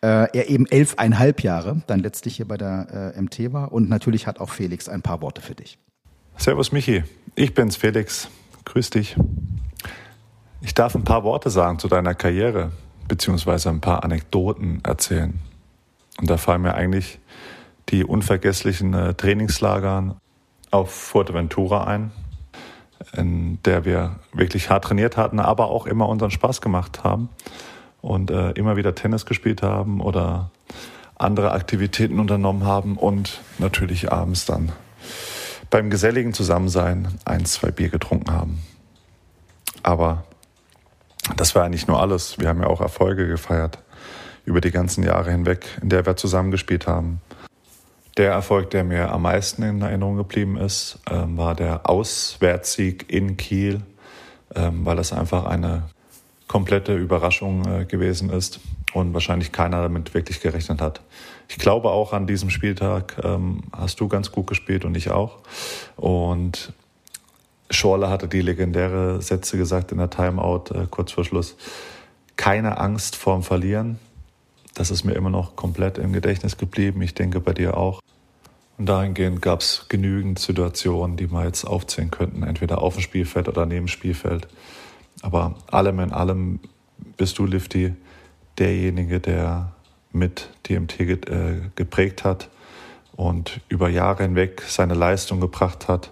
Äh, 0.00 0.28
er 0.36 0.48
eben 0.48 0.66
elfeinhalb 0.66 1.42
Jahre 1.42 1.82
dann 1.86 2.00
letztlich 2.00 2.36
hier 2.36 2.48
bei 2.48 2.56
der 2.56 3.14
äh, 3.16 3.20
MT 3.20 3.52
war. 3.52 3.72
Und 3.72 3.88
natürlich 3.88 4.26
hat 4.26 4.40
auch 4.40 4.50
Felix 4.50 4.88
ein 4.88 5.02
paar 5.02 5.20
Worte 5.22 5.40
für 5.40 5.54
dich. 5.54 5.78
Servus 6.36 6.72
Michi, 6.72 7.04
ich 7.34 7.54
bin's 7.54 7.76
Felix. 7.76 8.28
Grüß 8.64 8.90
dich. 8.90 9.16
Ich 10.60 10.74
darf 10.74 10.94
ein 10.94 11.04
paar 11.04 11.24
Worte 11.24 11.50
sagen 11.50 11.78
zu 11.78 11.88
deiner 11.88 12.14
Karriere. 12.14 12.72
beziehungsweise 13.08 13.68
ein 13.68 13.80
paar 13.80 14.04
Anekdoten 14.04 14.80
erzählen. 14.84 15.38
Und 16.18 16.30
da 16.30 16.36
fallen 16.36 16.62
mir 16.62 16.74
eigentlich 16.74 17.18
die 17.88 18.04
unvergesslichen 18.04 18.94
äh, 18.94 19.14
Trainingslagern 19.14 20.16
auf 20.70 20.90
Fuerteventura 20.90 21.84
ein, 21.84 22.12
in 23.16 23.58
der 23.64 23.84
wir 23.84 24.16
wirklich 24.32 24.70
hart 24.70 24.84
trainiert 24.84 25.16
hatten, 25.16 25.40
aber 25.40 25.70
auch 25.70 25.86
immer 25.86 26.08
unseren 26.08 26.30
Spaß 26.30 26.60
gemacht 26.60 27.04
haben 27.04 27.28
und 28.00 28.30
äh, 28.30 28.50
immer 28.52 28.76
wieder 28.76 28.94
Tennis 28.94 29.26
gespielt 29.26 29.62
haben 29.62 30.00
oder 30.00 30.50
andere 31.16 31.52
Aktivitäten 31.52 32.18
unternommen 32.18 32.64
haben 32.64 32.96
und 32.96 33.40
natürlich 33.58 34.12
abends 34.12 34.44
dann 34.44 34.72
beim 35.70 35.88
geselligen 35.88 36.34
Zusammensein 36.34 37.08
ein, 37.24 37.44
zwei 37.46 37.70
Bier 37.70 37.88
getrunken 37.88 38.32
haben. 38.32 38.62
Aber 39.82 40.24
das 41.36 41.54
war 41.54 41.64
ja 41.64 41.68
nicht 41.68 41.88
nur 41.88 42.00
alles. 42.00 42.38
Wir 42.38 42.48
haben 42.48 42.60
ja 42.60 42.66
auch 42.66 42.80
Erfolge 42.80 43.26
gefeiert 43.26 43.78
über 44.44 44.60
die 44.60 44.70
ganzen 44.70 45.04
Jahre 45.04 45.30
hinweg, 45.30 45.66
in 45.80 45.88
der 45.88 46.04
wir 46.04 46.16
zusammengespielt 46.16 46.86
haben. 46.86 47.20
Der 48.18 48.32
Erfolg, 48.32 48.70
der 48.70 48.84
mir 48.84 49.10
am 49.10 49.22
meisten 49.22 49.62
in 49.62 49.80
Erinnerung 49.80 50.16
geblieben 50.16 50.58
ist, 50.58 50.98
ähm, 51.10 51.38
war 51.38 51.54
der 51.54 51.88
Auswärtssieg 51.88 53.10
in 53.10 53.38
Kiel, 53.38 53.80
ähm, 54.54 54.84
weil 54.84 54.96
das 54.96 55.12
einfach 55.12 55.46
eine 55.46 55.84
komplette 56.46 56.94
Überraschung 56.94 57.64
äh, 57.64 57.84
gewesen 57.86 58.28
ist 58.28 58.60
und 58.92 59.14
wahrscheinlich 59.14 59.52
keiner 59.52 59.80
damit 59.80 60.12
wirklich 60.12 60.42
gerechnet 60.42 60.82
hat. 60.82 61.00
Ich 61.48 61.56
glaube 61.56 61.88
auch 61.88 62.12
an 62.12 62.26
diesem 62.26 62.50
Spieltag 62.50 63.16
ähm, 63.24 63.62
hast 63.72 64.00
du 64.00 64.08
ganz 64.08 64.30
gut 64.30 64.46
gespielt 64.46 64.84
und 64.84 64.94
ich 64.94 65.10
auch. 65.10 65.38
Und 65.96 66.74
Schorle 67.70 68.10
hatte 68.10 68.28
die 68.28 68.42
legendäre 68.42 69.22
Sätze 69.22 69.56
gesagt 69.56 69.92
in 69.92 69.98
der 69.98 70.10
Timeout 70.10 70.64
äh, 70.74 70.86
kurz 70.90 71.12
vor 71.12 71.24
Schluss. 71.24 71.56
Keine 72.36 72.78
Angst 72.78 73.16
vorm 73.16 73.42
Verlieren. 73.42 73.98
Das 74.74 74.90
ist 74.90 75.04
mir 75.04 75.12
immer 75.12 75.30
noch 75.30 75.56
komplett 75.56 75.98
im 75.98 76.12
Gedächtnis 76.12 76.56
geblieben. 76.56 77.02
Ich 77.02 77.14
denke 77.14 77.40
bei 77.40 77.52
dir 77.52 77.76
auch. 77.76 78.00
Und 78.78 78.86
dahingehend 78.86 79.42
gab 79.42 79.60
es 79.60 79.86
genügend 79.88 80.38
Situationen, 80.38 81.16
die 81.16 81.30
wir 81.30 81.44
jetzt 81.44 81.64
aufzählen 81.64 82.10
könnten, 82.10 82.42
entweder 82.42 82.80
auf 82.80 82.94
dem 82.94 83.02
Spielfeld 83.02 83.48
oder 83.48 83.66
neben 83.66 83.86
dem 83.86 83.88
Spielfeld. 83.88 84.48
Aber 85.20 85.56
allem 85.70 86.00
in 86.00 86.12
allem 86.12 86.60
bist 87.16 87.38
du, 87.38 87.46
Lifty, 87.46 87.94
derjenige, 88.58 89.20
der 89.20 89.72
mit 90.10 90.48
DMT 90.68 91.00
äh, 91.00 91.60
geprägt 91.74 92.24
hat 92.24 92.48
und 93.14 93.60
über 93.68 93.88
Jahre 93.88 94.22
hinweg 94.24 94.62
seine 94.66 94.94
Leistung 94.94 95.40
gebracht 95.40 95.88
hat. 95.88 96.10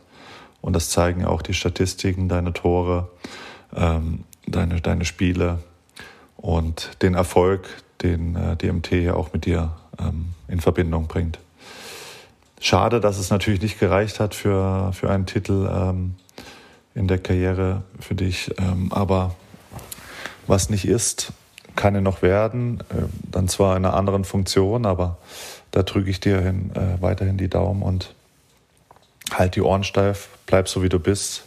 Und 0.60 0.74
das 0.74 0.90
zeigen 0.90 1.24
auch 1.24 1.42
die 1.42 1.54
Statistiken, 1.54 2.28
deine 2.28 2.52
Tore, 2.52 3.10
ähm, 3.74 4.24
deine, 4.46 4.80
deine 4.80 5.04
Spiele 5.04 5.58
und 6.40 7.02
den 7.02 7.14
Erfolg, 7.14 7.68
den 8.02 8.36
äh, 8.36 8.56
DMT 8.56 8.92
ja 8.92 9.14
auch 9.14 9.32
mit 9.32 9.46
dir 9.46 9.72
ähm, 9.98 10.30
in 10.48 10.60
Verbindung 10.60 11.06
bringt. 11.06 11.38
Schade, 12.60 13.00
dass 13.00 13.18
es 13.18 13.30
natürlich 13.30 13.62
nicht 13.62 13.78
gereicht 13.78 14.20
hat 14.20 14.34
für, 14.34 14.92
für 14.92 15.10
einen 15.10 15.26
Titel 15.26 15.68
ähm, 15.72 16.14
in 16.94 17.08
der 17.08 17.18
Karriere 17.18 17.82
für 17.98 18.14
dich. 18.14 18.50
Ähm, 18.58 18.92
aber 18.92 19.34
was 20.46 20.68
nicht 20.68 20.86
ist, 20.86 21.32
kann 21.76 21.94
er 21.94 22.00
noch 22.00 22.22
werden. 22.22 22.80
Äh, 22.90 23.04
dann 23.30 23.48
zwar 23.48 23.76
in 23.76 23.84
einer 23.84 23.94
anderen 23.94 24.24
Funktion, 24.24 24.86
aber 24.86 25.18
da 25.70 25.82
drücke 25.82 26.10
ich 26.10 26.20
dir 26.20 26.40
hin, 26.40 26.72
äh, 26.74 27.00
weiterhin 27.00 27.36
die 27.36 27.48
Daumen 27.48 27.82
und 27.82 28.14
halt 29.32 29.56
die 29.56 29.62
Ohren 29.62 29.84
steif, 29.84 30.28
bleib 30.46 30.68
so 30.68 30.82
wie 30.82 30.88
du 30.88 30.98
bist. 30.98 31.44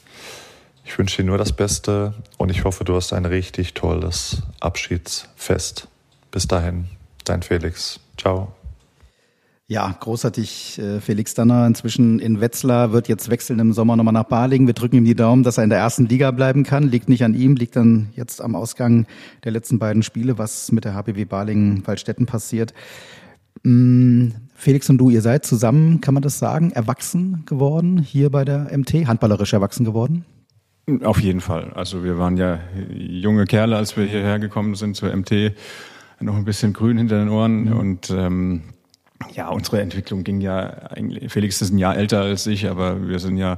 Ich 0.86 0.98
wünsche 0.98 1.22
dir 1.22 1.28
nur 1.28 1.38
das 1.38 1.54
Beste 1.54 2.14
und 2.38 2.50
ich 2.50 2.64
hoffe, 2.64 2.84
du 2.84 2.96
hast 2.96 3.14
ein 3.14 3.26
richtig 3.26 3.74
tolles 3.74 4.44
Abschiedsfest. 4.60 5.88
Bis 6.32 6.48
dahin, 6.48 6.86
dein 7.26 7.42
Felix. 7.42 8.00
Ciao. 8.18 8.54
Ja, 9.68 9.96
großartig. 9.98 10.78
Äh, 10.78 11.00
Felix 11.00 11.34
Danner 11.34 11.66
inzwischen 11.66 12.20
in 12.20 12.42
Wetzlar 12.42 12.92
wird 12.92 13.08
jetzt 13.08 13.30
wechseln 13.30 13.60
im 13.60 13.72
Sommer 13.72 13.96
nochmal 13.96 14.14
nach 14.14 14.26
Baling. 14.26 14.68
Wir 14.68 14.74
drücken 14.74 14.98
ihm 14.98 15.06
die 15.06 15.16
Daumen, 15.16 15.44
dass 15.44 15.58
er 15.58 15.64
in 15.64 15.70
der 15.70 15.80
ersten 15.80 16.06
Liga 16.06 16.32
bleiben 16.32 16.64
kann. 16.64 16.90
Liegt 16.90 17.08
nicht 17.08 17.24
an 17.24 17.34
ihm, 17.34 17.56
liegt 17.56 17.76
dann 17.76 18.10
jetzt 18.14 18.42
am 18.42 18.56
Ausgang 18.56 19.08
der 19.46 19.54
letzten 19.54 19.80
beiden 19.80 20.04
Spiele, 20.04 20.38
was 20.38 20.72
mit 20.72 20.84
der 20.84 20.94
HBW 20.94 21.26
Baling-Waldstätten 21.26 22.26
passiert. 22.26 22.74
Mm, 23.64 24.30
Felix 24.54 24.90
und 24.90 24.98
du, 24.98 25.10
ihr 25.10 25.22
seid 25.22 25.46
zusammen, 25.46 26.02
kann 26.02 26.14
man 26.14 26.24
das 26.24 26.40
sagen, 26.40 26.72
erwachsen 26.72 27.44
geworden 27.46 27.98
hier 27.98 28.30
bei 28.30 28.44
der 28.44 28.78
MT, 28.78 29.08
handballerisch 29.08 29.54
erwachsen 29.54 29.86
geworden? 29.86 30.26
Auf 31.04 31.20
jeden 31.22 31.40
Fall. 31.40 31.72
Also 31.76 32.04
wir 32.04 32.18
waren 32.18 32.36
ja 32.36 32.60
junge 32.90 33.46
Kerle, 33.46 33.78
als 33.78 33.96
wir 33.96 34.06
hierher 34.06 34.40
gekommen 34.40 34.76
sind 34.76 34.96
zur 34.96 35.16
MT, 35.16 35.54
noch 36.20 36.36
ein 36.36 36.46
bisschen 36.46 36.74
grün 36.74 36.98
hinter 36.98 37.20
den 37.20 37.30
Ohren 37.30 37.66
mhm. 37.66 37.78
und 37.78 38.10
ähm, 38.10 38.64
ja, 39.34 39.50
unsere 39.50 39.82
Entwicklung 39.82 40.24
ging 40.24 40.42
ja 40.42 40.70
eigentlich, 40.90 41.32
Felix 41.32 41.62
ist 41.62 41.72
ein 41.72 41.78
Jahr 41.78 41.96
älter 41.96 42.22
als 42.22 42.48
ich, 42.48 42.70
aber 42.70 43.08
wir 43.08 43.20
sind 43.20 43.38
ja 43.38 43.58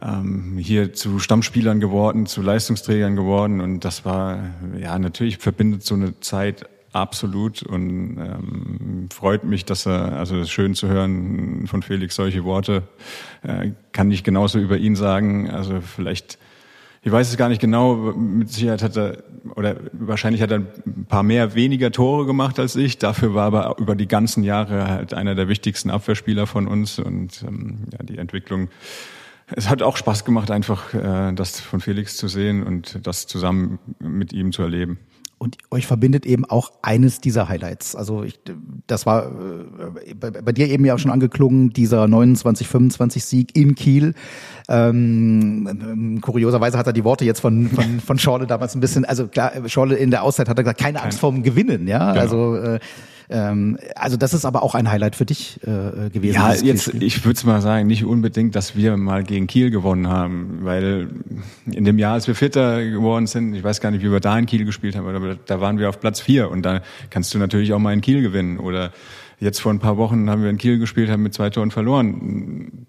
ähm, 0.00 0.56
hier 0.58 0.92
zu 0.92 1.18
Stammspielern 1.18 1.80
geworden, 1.80 2.26
zu 2.26 2.42
Leistungsträgern 2.42 3.16
geworden 3.16 3.60
und 3.60 3.84
das 3.84 4.04
war, 4.04 4.38
ja, 4.78 4.98
natürlich 4.98 5.38
verbindet 5.38 5.84
so 5.84 5.94
eine 5.94 6.20
Zeit 6.20 6.66
absolut 6.94 7.62
und 7.62 8.18
ähm, 8.18 9.08
freut 9.12 9.44
mich, 9.44 9.64
dass 9.64 9.86
er, 9.86 10.12
also 10.12 10.44
schön 10.44 10.74
zu 10.74 10.88
hören 10.88 11.66
von 11.66 11.82
Felix 11.82 12.14
solche 12.14 12.44
Worte, 12.44 12.84
äh, 13.42 13.72
kann 13.92 14.10
ich 14.10 14.24
genauso 14.24 14.58
über 14.58 14.76
ihn 14.76 14.96
sagen, 14.96 15.50
also 15.50 15.80
vielleicht 15.80 16.38
ich 17.06 17.12
weiß 17.12 17.28
es 17.28 17.36
gar 17.36 17.50
nicht 17.50 17.60
genau, 17.60 17.94
mit 17.94 18.50
Sicherheit 18.50 18.82
hat 18.82 18.96
er, 18.96 19.18
oder 19.56 19.76
wahrscheinlich 19.92 20.40
hat 20.40 20.50
er 20.50 20.60
ein 20.86 21.04
paar 21.06 21.22
mehr 21.22 21.54
weniger 21.54 21.92
Tore 21.92 22.24
gemacht 22.24 22.58
als 22.58 22.76
ich. 22.76 22.96
Dafür 22.96 23.34
war 23.34 23.44
aber 23.44 23.76
über 23.78 23.94
die 23.94 24.08
ganzen 24.08 24.42
Jahre 24.42 24.88
halt 24.88 25.12
einer 25.12 25.34
der 25.34 25.46
wichtigsten 25.46 25.90
Abwehrspieler 25.90 26.46
von 26.46 26.66
uns 26.66 26.98
und 26.98 27.44
ähm, 27.46 27.88
ja, 27.92 27.98
die 28.02 28.16
Entwicklung. 28.16 28.70
Es 29.48 29.68
hat 29.68 29.82
auch 29.82 29.98
Spaß 29.98 30.24
gemacht, 30.24 30.50
einfach 30.50 30.94
äh, 30.94 31.34
das 31.34 31.60
von 31.60 31.80
Felix 31.80 32.16
zu 32.16 32.26
sehen 32.26 32.62
und 32.62 33.06
das 33.06 33.26
zusammen 33.26 33.78
mit 33.98 34.32
ihm 34.32 34.50
zu 34.50 34.62
erleben. 34.62 34.98
Und 35.38 35.58
euch 35.70 35.86
verbindet 35.86 36.26
eben 36.26 36.44
auch 36.44 36.72
eines 36.82 37.20
dieser 37.20 37.48
Highlights. 37.48 37.96
Also 37.96 38.22
ich, 38.22 38.40
das 38.86 39.04
war 39.04 39.26
äh, 39.26 40.14
bei, 40.14 40.30
bei, 40.30 40.52
dir 40.52 40.68
eben 40.68 40.84
ja 40.84 40.94
auch 40.94 40.98
schon 40.98 41.10
angeklungen, 41.10 41.70
dieser 41.70 42.04
29-25 42.04 43.20
Sieg 43.20 43.56
in 43.56 43.74
Kiel. 43.74 44.14
Ähm, 44.68 46.20
kurioserweise 46.22 46.78
hat 46.78 46.86
er 46.86 46.92
die 46.92 47.04
Worte 47.04 47.24
jetzt 47.24 47.40
von, 47.40 47.68
von, 47.68 48.00
von 48.00 48.18
Schorle 48.18 48.46
damals 48.46 48.74
ein 48.74 48.80
bisschen, 48.80 49.04
also 49.04 49.28
klar, 49.28 49.52
Schorle 49.66 49.96
in 49.96 50.10
der 50.10 50.22
Auszeit 50.22 50.48
hat 50.48 50.58
er 50.58 50.64
gesagt, 50.64 50.80
keine 50.80 51.02
Angst 51.02 51.20
vorm 51.20 51.42
Gewinnen, 51.42 51.86
ja. 51.86 52.12
Genau. 52.12 52.20
Also 52.20 52.56
äh, 52.56 52.78
ähm, 53.30 53.78
also 53.94 54.16
das 54.16 54.34
ist 54.34 54.44
aber 54.44 54.62
auch 54.62 54.74
ein 54.74 54.90
Highlight 54.90 55.16
für 55.16 55.24
dich 55.24 55.60
äh, 55.62 56.10
gewesen. 56.10 56.34
Ja, 56.34 56.54
jetzt 56.54 56.88
ich 56.88 57.24
würde 57.24 57.46
mal 57.46 57.60
sagen, 57.60 57.86
nicht 57.86 58.04
unbedingt, 58.04 58.54
dass 58.54 58.76
wir 58.76 58.96
mal 58.96 59.24
gegen 59.24 59.46
Kiel 59.46 59.70
gewonnen 59.70 60.08
haben, 60.08 60.58
weil 60.62 61.08
in 61.70 61.84
dem 61.84 61.98
Jahr, 61.98 62.14
als 62.14 62.26
wir 62.26 62.34
Vierter 62.34 62.84
geworden 62.84 63.26
sind, 63.26 63.54
ich 63.54 63.64
weiß 63.64 63.80
gar 63.80 63.90
nicht, 63.90 64.02
wie 64.02 64.10
wir 64.10 64.20
da 64.20 64.38
in 64.38 64.46
Kiel 64.46 64.64
gespielt 64.64 64.96
haben, 64.96 65.06
aber 65.06 65.36
da 65.36 65.60
waren 65.60 65.78
wir 65.78 65.88
auf 65.88 66.00
Platz 66.00 66.20
vier 66.20 66.50
und 66.50 66.62
da 66.62 66.82
kannst 67.10 67.32
du 67.34 67.38
natürlich 67.38 67.72
auch 67.72 67.78
mal 67.78 67.92
in 67.92 68.00
Kiel 68.00 68.22
gewinnen. 68.22 68.58
Oder 68.58 68.92
jetzt 69.40 69.60
vor 69.60 69.72
ein 69.72 69.78
paar 69.78 69.96
Wochen 69.96 70.28
haben 70.28 70.42
wir 70.42 70.50
in 70.50 70.58
Kiel 70.58 70.78
gespielt, 70.78 71.10
haben 71.10 71.22
mit 71.22 71.34
zwei 71.34 71.50
Toren 71.50 71.70
verloren. 71.70 72.86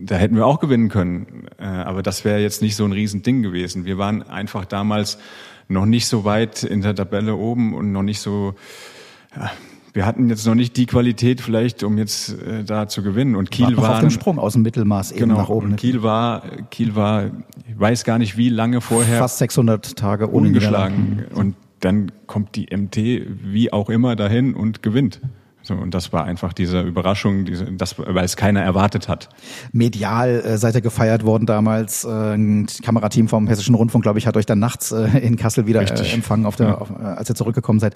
Da 0.00 0.14
hätten 0.14 0.36
wir 0.36 0.46
auch 0.46 0.60
gewinnen 0.60 0.90
können, 0.90 1.48
äh, 1.58 1.64
aber 1.64 2.02
das 2.02 2.24
wäre 2.24 2.40
jetzt 2.40 2.62
nicht 2.62 2.76
so 2.76 2.84
ein 2.84 2.92
Riesending 2.92 3.42
gewesen. 3.42 3.84
Wir 3.84 3.98
waren 3.98 4.22
einfach 4.22 4.64
damals 4.64 5.18
noch 5.66 5.86
nicht 5.86 6.06
so 6.06 6.24
weit 6.24 6.62
in 6.62 6.82
der 6.82 6.94
Tabelle 6.94 7.34
oben 7.34 7.74
und 7.74 7.92
noch 7.92 8.02
nicht 8.02 8.20
so 8.20 8.54
ja, 9.34 9.50
wir 9.92 10.06
hatten 10.06 10.28
jetzt 10.28 10.46
noch 10.46 10.54
nicht 10.54 10.76
die 10.76 10.86
Qualität 10.86 11.40
vielleicht, 11.40 11.82
um 11.82 11.98
jetzt 11.98 12.40
äh, 12.42 12.64
da 12.64 12.88
zu 12.88 13.02
gewinnen. 13.02 13.36
Und 13.36 13.50
Kiel 13.50 13.76
war, 13.76 13.84
war 13.84 13.94
auf 13.94 14.00
dem 14.00 14.10
Sprung 14.10 14.38
aus 14.38 14.52
dem 14.52 14.62
Mittelmaß 14.62 15.12
eben 15.12 15.20
genau, 15.20 15.36
nach 15.36 15.48
oben. 15.48 15.70
Und 15.70 15.76
Kiel 15.76 16.02
war, 16.02 16.42
Kiel 16.70 16.94
war, 16.94 17.26
ich 17.66 17.78
weiß 17.78 18.04
gar 18.04 18.18
nicht 18.18 18.36
wie 18.36 18.48
lange 18.48 18.80
vorher. 18.80 19.18
Fast 19.18 19.38
600 19.38 19.96
Tage 19.96 20.26
ungeschlagen. 20.26 21.26
Und 21.34 21.56
dann 21.80 22.12
kommt 22.26 22.56
die 22.56 22.68
MT 22.74 22.96
wie 22.96 23.72
auch 23.72 23.88
immer 23.88 24.16
dahin 24.16 24.54
und 24.54 24.82
gewinnt. 24.82 25.20
So, 25.68 25.74
und 25.74 25.92
das 25.92 26.14
war 26.14 26.24
einfach 26.24 26.54
diese 26.54 26.80
Überraschung, 26.80 27.44
diese, 27.44 27.66
das, 27.66 27.98
weil 27.98 28.24
es 28.24 28.36
keiner 28.36 28.62
erwartet 28.62 29.06
hat. 29.06 29.28
Medial 29.70 30.40
äh, 30.40 30.56
seid 30.56 30.74
ihr 30.74 30.80
gefeiert 30.80 31.26
worden 31.26 31.44
damals. 31.44 32.04
Äh, 32.04 32.08
ein 32.08 32.66
Kamerateam 32.82 33.28
vom 33.28 33.46
Hessischen 33.46 33.74
Rundfunk, 33.74 34.02
glaube 34.02 34.18
ich, 34.18 34.26
hat 34.26 34.38
euch 34.38 34.46
dann 34.46 34.60
nachts 34.60 34.92
äh, 34.92 35.18
in 35.18 35.36
Kassel 35.36 35.66
wieder 35.66 35.82
äh, 35.82 36.12
empfangen, 36.14 36.46
auf 36.46 36.56
der, 36.56 36.68
ja. 36.68 36.78
auf, 36.78 36.88
äh, 36.88 37.02
als 37.02 37.28
ihr 37.28 37.34
zurückgekommen 37.34 37.80
seid. 37.80 37.94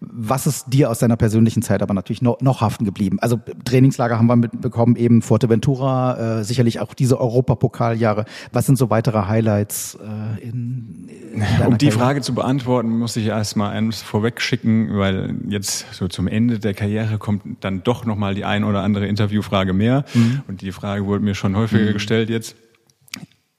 Was 0.00 0.46
ist 0.46 0.66
dir 0.68 0.90
aus 0.90 0.98
deiner 0.98 1.16
persönlichen 1.16 1.62
Zeit 1.62 1.82
aber 1.82 1.94
natürlich 1.94 2.20
noch, 2.20 2.42
noch 2.42 2.60
haften 2.60 2.84
geblieben? 2.84 3.18
Also 3.20 3.40
Trainingslager 3.64 4.18
haben 4.18 4.26
wir 4.26 4.36
mitbekommen, 4.36 4.94
eben 4.96 5.22
Forteventura, 5.22 6.40
äh, 6.40 6.44
sicherlich 6.44 6.80
auch 6.80 6.92
diese 6.92 7.18
Europapokaljahre. 7.18 8.26
Was 8.52 8.66
sind 8.66 8.76
so 8.76 8.90
weitere 8.90 9.28
Highlights 9.28 9.94
äh, 9.94 10.42
in, 10.42 11.08
in 11.32 11.42
Um 11.66 11.78
die 11.78 11.86
Karriere? 11.86 11.98
Frage 11.98 12.20
zu 12.20 12.34
beantworten, 12.34 12.90
muss 12.98 13.16
ich 13.16 13.28
erstmal 13.28 13.70
eins 13.70 14.02
vorweg 14.02 14.42
schicken, 14.42 14.98
weil 14.98 15.36
jetzt 15.48 15.86
so 15.94 16.06
zum 16.06 16.28
Ende 16.28 16.58
der 16.58 16.74
Karriere 16.74 17.13
Jahre 17.14 17.18
kommt 17.18 17.42
dann 17.64 17.82
doch 17.82 18.04
nochmal 18.04 18.34
die 18.34 18.44
ein 18.44 18.64
oder 18.64 18.82
andere 18.82 19.06
Interviewfrage 19.06 19.72
mehr. 19.72 20.04
Mhm. 20.14 20.42
Und 20.48 20.60
die 20.60 20.72
Frage 20.72 21.06
wurde 21.06 21.24
mir 21.24 21.34
schon 21.34 21.56
häufiger 21.56 21.90
mhm. 21.90 21.92
gestellt 21.92 22.30
jetzt. 22.30 22.56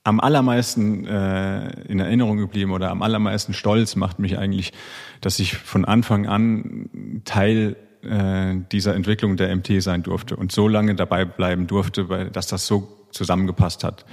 am 0.04 0.20
allermeisten 0.20 1.06
äh, 1.08 1.82
in 1.88 2.00
Erinnerung 2.00 2.38
geblieben 2.38 2.72
oder 2.72 2.92
am 2.92 3.02
allermeisten 3.02 3.54
stolz 3.54 3.96
macht 3.96 4.20
mich 4.20 4.38
eigentlich, 4.38 4.72
dass 5.22 5.40
ich 5.40 5.56
von 5.56 5.86
Anfang 5.86 6.28
an 6.28 7.22
Teil 7.26 7.76
äh, 8.04 8.56
dieser 8.72 8.94
Entwicklung 8.94 9.36
der 9.36 9.56
MT 9.56 9.82
sein 9.82 10.04
durfte 10.04 10.36
und 10.36 10.52
so 10.52 10.68
lange 10.68 10.96
dabei 10.96 11.26
bleiben 11.26 11.66
durfte, 11.66 12.08
weil 12.10 12.30
dass 12.30 12.48
das 12.48 12.68
so 12.68 12.88
zusammengepasst 13.12 13.84
hat. 13.84 14.06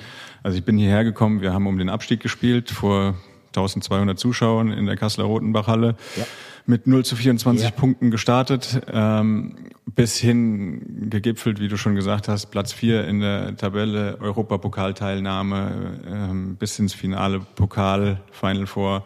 Also 0.43 0.57
ich 0.57 0.65
bin 0.65 0.79
hierher 0.79 1.05
gekommen, 1.05 1.43
wir 1.43 1.53
haben 1.53 1.67
um 1.67 1.77
den 1.77 1.91
Abstieg 1.91 2.21
gespielt 2.21 2.71
vor 2.71 3.15
1200 3.49 4.19
Zuschauern 4.19 4.73
in 4.73 4.87
der 4.87 4.97
Kasseler 4.97 5.27
Rotenbachhalle. 5.27 5.97
Ja 6.17 6.25
mit 6.67 6.87
0 6.87 7.05
zu 7.05 7.17
24 7.17 7.65
ja. 7.65 7.71
Punkten 7.71 8.11
gestartet, 8.11 8.83
ähm, 8.91 9.55
bis 9.87 10.17
hin 10.17 11.09
gegipfelt, 11.11 11.61
wie 11.61 11.69
du 11.69 11.77
schon 11.77 11.95
gesagt 11.95 12.29
hast, 12.29 12.47
Platz 12.47 12.73
4 12.73 13.07
in 13.07 13.21
der 13.21 13.57
Tabelle, 13.57 14.19
Europapokalteilnahme, 14.21 16.01
ähm, 16.07 16.57
bis 16.57 16.79
ins 16.79 16.95
Finale 16.95 17.41
Pokal, 17.41 18.21
Final 18.31 18.67
Four. 18.67 19.05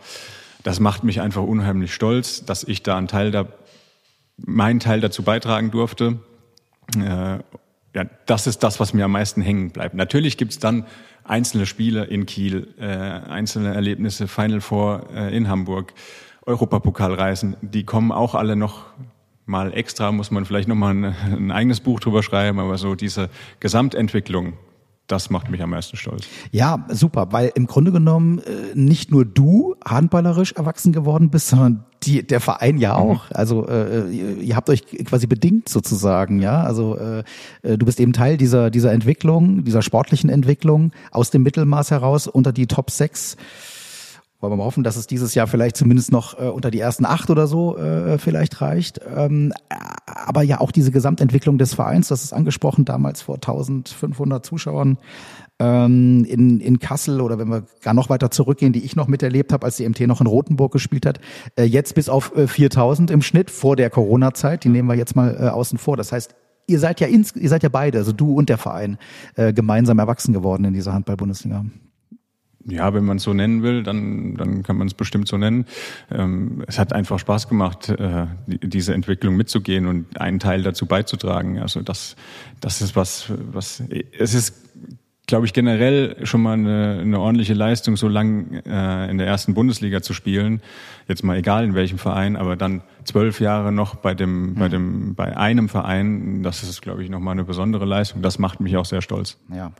Das 0.62 0.80
macht 0.80 1.04
mich 1.04 1.20
einfach 1.20 1.42
unheimlich 1.42 1.94
stolz, 1.94 2.44
dass 2.44 2.64
ich 2.64 2.82
da 2.82 2.98
einen 2.98 3.08
Teil 3.08 3.30
da, 3.30 3.46
meinen 4.36 4.80
Teil 4.80 5.00
dazu 5.00 5.22
beitragen 5.22 5.70
durfte. 5.70 6.18
Äh, 6.96 7.38
ja, 7.94 8.04
das 8.26 8.46
ist 8.46 8.62
das, 8.62 8.78
was 8.78 8.92
mir 8.92 9.06
am 9.06 9.12
meisten 9.12 9.40
hängen 9.40 9.70
bleibt. 9.70 9.94
Natürlich 9.94 10.36
gibt's 10.36 10.58
dann 10.58 10.84
einzelne 11.24 11.66
Spiele 11.66 12.04
in 12.04 12.26
Kiel, 12.26 12.74
äh, 12.78 12.84
einzelne 12.84 13.74
Erlebnisse, 13.74 14.28
Final 14.28 14.60
Four 14.60 15.06
äh, 15.14 15.36
in 15.36 15.48
Hamburg. 15.48 15.94
Europapokalreisen, 16.46 17.56
die 17.60 17.84
kommen 17.84 18.12
auch 18.12 18.34
alle 18.34 18.56
noch 18.56 18.84
mal 19.46 19.72
extra, 19.72 20.12
muss 20.12 20.30
man 20.30 20.44
vielleicht 20.44 20.68
noch 20.68 20.76
mal 20.76 20.94
ein, 20.94 21.04
ein 21.04 21.50
eigenes 21.50 21.80
Buch 21.80 22.00
drüber 22.00 22.22
schreiben, 22.22 22.58
aber 22.60 22.78
so 22.78 22.94
diese 22.94 23.30
Gesamtentwicklung, 23.60 24.54
das 25.06 25.30
macht 25.30 25.50
mich 25.50 25.62
am 25.62 25.70
meisten 25.70 25.96
stolz. 25.96 26.26
Ja, 26.50 26.84
super, 26.88 27.28
weil 27.30 27.52
im 27.54 27.66
Grunde 27.66 27.92
genommen 27.92 28.40
äh, 28.40 28.74
nicht 28.74 29.12
nur 29.12 29.24
du 29.24 29.76
handballerisch 29.84 30.52
erwachsen 30.52 30.92
geworden 30.92 31.30
bist, 31.30 31.48
sondern 31.48 31.84
die, 32.02 32.26
der 32.26 32.40
Verein 32.40 32.78
ja 32.78 32.96
auch. 32.96 33.30
Mhm. 33.30 33.36
Also 33.36 33.68
äh, 33.68 34.10
ihr 34.10 34.56
habt 34.56 34.68
euch 34.68 34.84
quasi 35.04 35.26
bedingt 35.26 35.68
sozusagen, 35.68 36.40
ja. 36.40 36.62
Also 36.62 36.96
äh, 36.98 37.22
äh, 37.62 37.78
du 37.78 37.86
bist 37.86 38.00
eben 38.00 38.12
Teil 38.12 38.36
dieser 38.36 38.70
dieser 38.70 38.92
Entwicklung, 38.92 39.64
dieser 39.64 39.82
sportlichen 39.82 40.28
Entwicklung 40.28 40.92
aus 41.12 41.30
dem 41.30 41.42
Mittelmaß 41.42 41.92
heraus 41.92 42.26
unter 42.26 42.52
die 42.52 42.66
Top 42.66 42.90
6 42.90 43.36
wollen 44.40 44.52
wir 44.52 44.56
mal 44.56 44.64
hoffen, 44.64 44.84
dass 44.84 44.96
es 44.96 45.06
dieses 45.06 45.34
Jahr 45.34 45.46
vielleicht 45.46 45.76
zumindest 45.76 46.12
noch 46.12 46.38
äh, 46.38 46.48
unter 46.48 46.70
die 46.70 46.80
ersten 46.80 47.06
acht 47.06 47.30
oder 47.30 47.46
so 47.46 47.78
äh, 47.78 48.18
vielleicht 48.18 48.60
reicht. 48.60 49.00
Ähm, 49.14 49.52
aber 50.04 50.42
ja 50.42 50.60
auch 50.60 50.70
diese 50.70 50.90
Gesamtentwicklung 50.90 51.58
des 51.58 51.74
Vereins, 51.74 52.08
das 52.08 52.24
ist 52.24 52.32
angesprochen, 52.32 52.84
damals 52.84 53.22
vor 53.22 53.36
1500 53.36 54.44
Zuschauern 54.44 54.98
ähm, 55.58 56.24
in, 56.24 56.60
in 56.60 56.78
Kassel 56.78 57.20
oder 57.20 57.38
wenn 57.38 57.48
wir 57.48 57.64
gar 57.82 57.94
noch 57.94 58.10
weiter 58.10 58.30
zurückgehen, 58.30 58.72
die 58.72 58.84
ich 58.84 58.96
noch 58.96 59.08
miterlebt 59.08 59.52
habe, 59.52 59.64
als 59.64 59.76
die 59.76 59.88
MT 59.88 60.00
noch 60.00 60.20
in 60.20 60.26
Rothenburg 60.26 60.72
gespielt 60.72 61.06
hat, 61.06 61.20
äh, 61.56 61.64
jetzt 61.64 61.94
bis 61.94 62.08
auf 62.08 62.36
äh, 62.36 62.46
4000 62.46 63.10
im 63.10 63.22
Schnitt 63.22 63.50
vor 63.50 63.76
der 63.76 63.90
Corona-Zeit, 63.90 64.64
die 64.64 64.68
nehmen 64.68 64.88
wir 64.88 64.96
jetzt 64.96 65.16
mal 65.16 65.34
äh, 65.34 65.48
außen 65.48 65.78
vor. 65.78 65.96
Das 65.96 66.12
heißt, 66.12 66.34
ihr 66.66 66.78
seid 66.78 67.00
ja 67.00 67.06
ins, 67.06 67.34
ihr 67.34 67.48
seid 67.48 67.62
ja 67.62 67.68
beide, 67.68 67.98
also 67.98 68.12
du 68.12 68.34
und 68.34 68.48
der 68.48 68.58
Verein, 68.58 68.98
äh, 69.36 69.52
gemeinsam 69.52 69.98
erwachsen 69.98 70.32
geworden 70.32 70.64
in 70.64 70.74
dieser 70.74 70.92
Handball-Bundesliga. 70.92 71.64
Ja, 72.68 72.92
wenn 72.94 73.04
man 73.04 73.18
es 73.18 73.22
so 73.22 73.32
nennen 73.32 73.62
will, 73.62 73.82
dann, 73.84 74.34
dann 74.34 74.62
kann 74.64 74.76
man 74.76 74.88
es 74.88 74.94
bestimmt 74.94 75.28
so 75.28 75.38
nennen. 75.38 75.66
Ähm, 76.10 76.64
es 76.66 76.78
hat 76.78 76.92
einfach 76.92 77.18
Spaß 77.18 77.48
gemacht, 77.48 77.90
äh, 77.90 78.26
die, 78.46 78.58
diese 78.58 78.92
Entwicklung 78.92 79.36
mitzugehen 79.36 79.86
und 79.86 80.20
einen 80.20 80.40
Teil 80.40 80.62
dazu 80.62 80.86
beizutragen. 80.86 81.60
Also 81.60 81.82
das, 81.82 82.16
das 82.60 82.82
ist 82.82 82.96
was, 82.96 83.32
was 83.52 83.82
es 84.18 84.34
ist 84.34 84.54
glaube 85.26 85.46
ich, 85.46 85.52
generell 85.52 86.24
schon 86.24 86.40
mal 86.40 86.52
eine, 86.52 87.00
eine 87.00 87.18
ordentliche 87.18 87.54
Leistung, 87.54 87.96
so 87.96 88.08
lang 88.08 88.62
äh, 88.64 89.10
in 89.10 89.18
der 89.18 89.26
ersten 89.26 89.54
Bundesliga 89.54 90.00
zu 90.00 90.12
spielen. 90.12 90.62
Jetzt 91.08 91.22
mal 91.22 91.36
egal 91.36 91.64
in 91.64 91.74
welchem 91.74 91.98
Verein, 91.98 92.36
aber 92.36 92.56
dann 92.56 92.82
zwölf 93.04 93.40
Jahre 93.40 93.72
noch 93.72 93.94
bei 93.94 94.14
dem, 94.14 94.54
bei 94.54 94.68
dem, 94.68 95.14
bei 95.14 95.36
einem 95.36 95.68
Verein, 95.68 96.42
das 96.42 96.62
ist, 96.62 96.82
glaube 96.82 97.04
ich, 97.04 97.10
nochmal 97.10 97.32
eine 97.32 97.44
besondere 97.44 97.84
Leistung. 97.84 98.22
Das 98.22 98.38
macht 98.38 98.60
mich 98.60 98.76
auch 98.76 98.84
sehr 98.84 99.02
stolz. 99.02 99.38
Ja, 99.54 99.72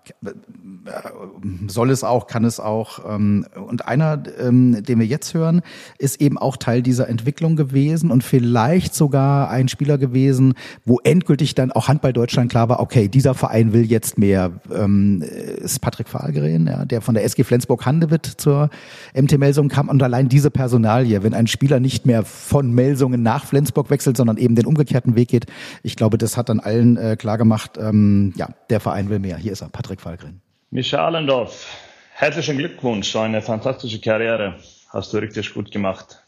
soll 1.67 1.91
es 1.91 2.05
auch, 2.05 2.27
kann 2.27 2.45
es 2.45 2.61
auch. 2.61 3.01
Ähm, 3.13 3.47
und 3.55 3.87
einer, 3.89 4.23
ähm, 4.39 4.83
den 4.85 5.01
wir 5.01 5.07
jetzt 5.07 5.35
hören, 5.35 5.63
ist 5.99 6.21
eben 6.21 6.39
auch 6.39 6.57
Teil 6.57 6.83
dieser 6.83 7.09
Entwicklung 7.09 7.57
gewesen 7.57 8.11
und 8.11 8.23
vielleicht 8.23 8.95
sogar 8.95 9.51
ein 9.51 9.69
Spieler 9.69 9.99
gewesen, 9.99 10.55
wo 10.85 11.01
endgültig 11.03 11.55
dann 11.55 11.73
auch 11.73 11.89
Handball 11.89 12.13
Deutschland 12.13 12.51
klar 12.51 12.69
war, 12.69 12.81
okay, 12.81 13.09
dieser 13.09 13.35
Verein 13.35 13.73
will 13.73 13.85
jetzt 13.85 14.19
mehr. 14.19 14.53
Ähm, 14.73 15.23
ist 15.23 15.81
Patrick 15.81 16.09
Fahlgren, 16.09 16.67
ja, 16.67 16.85
der 16.85 17.01
von 17.01 17.15
der 17.15 17.25
SG 17.25 17.45
Flensburg-Handewitt 17.45 18.27
zur 18.27 18.71
MT 19.15 19.39
Melsungen 19.39 19.69
kam 19.69 19.89
und 19.89 20.03
allein 20.03 20.29
diese 20.29 20.51
Personalie, 20.51 21.16
wenn 21.23 21.35
ein 21.35 21.47
Spieler 21.47 21.81
nicht 21.81 22.07
mehr 22.07 22.25
von 22.25 22.73
Melsungen 22.73 23.23
nach 23.23 23.45
Flensburg 23.45 23.91
wechselt, 23.91 24.17
sondern 24.17 24.37
eben 24.37 24.55
den 24.55 24.67
umgekehrten 24.67 25.17
Weg 25.17 25.29
geht. 25.29 25.47
Ich 25.83 25.97
glaube, 25.97 26.19
das 26.19 26.37
hat 26.37 26.49
dann 26.49 26.61
allen 26.61 26.97
äh, 26.97 27.17
klar 27.17 27.39
gemacht, 27.39 27.79
ähm, 27.79 28.33
ja, 28.37 28.49
der 28.71 28.81
Verein 28.81 29.09
will 29.09 29.19
mehr. 29.19 29.37
Hier 29.37 29.53
ist 29.53 29.63
er, 29.63 29.69
Patrick 29.69 30.01
Fallgren. 30.01 30.41
Micha 30.71 31.05
Allendorf, 31.05 31.67
herzlichen 32.13 32.59
Glückwunsch, 32.59 33.15
eine 33.17 33.43
fantastische 33.43 34.01
Karriere. 34.01 34.57
Hast 34.91 35.13
du 35.13 35.19
richtig 35.19 35.55
gut 35.55 35.71
gemacht. 35.71 36.23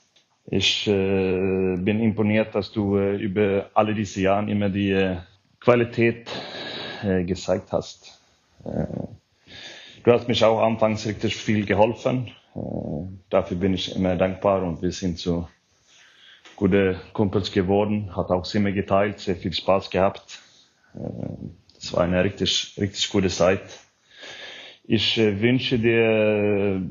Ich 0.50 0.86
äh, 0.86 1.76
bin 1.76 2.00
imponiert, 2.00 2.54
dass 2.54 2.72
du 2.72 2.96
äh, 2.96 3.16
über 3.16 3.70
alle 3.74 3.94
diese 3.94 4.22
Jahre 4.22 4.50
immer 4.50 4.70
die 4.70 4.92
äh, 4.92 5.16
Qualität 5.60 6.30
äh, 7.02 7.24
gezeigt 7.24 7.72
hast. 7.72 8.18
Äh, 8.64 8.86
du 10.04 10.12
hast 10.12 10.28
mich 10.28 10.42
auch 10.44 10.62
anfangs 10.62 11.06
richtig 11.06 11.36
viel 11.36 11.66
geholfen. 11.66 12.30
Äh, 12.58 13.08
dafür 13.30 13.56
bin 13.56 13.74
ich 13.74 13.94
immer 13.94 14.16
dankbar 14.16 14.62
und 14.62 14.82
wir 14.82 14.92
sind 14.92 15.18
so 15.18 15.48
gute 16.56 17.00
Kumpels 17.12 17.52
geworden, 17.52 18.14
hat 18.16 18.30
auch 18.30 18.42
Zimmer 18.42 18.72
geteilt, 18.72 19.20
sehr 19.20 19.36
viel 19.36 19.52
Spaß 19.52 19.90
gehabt. 19.90 20.40
Es 21.78 21.92
äh, 21.92 21.96
war 21.96 22.04
eine 22.04 22.24
richtig, 22.24 22.74
richtig 22.78 23.10
gute 23.10 23.28
Zeit. 23.28 23.62
Ich 24.84 25.18
äh, 25.18 25.40
wünsche 25.40 25.78
dir 25.78 26.82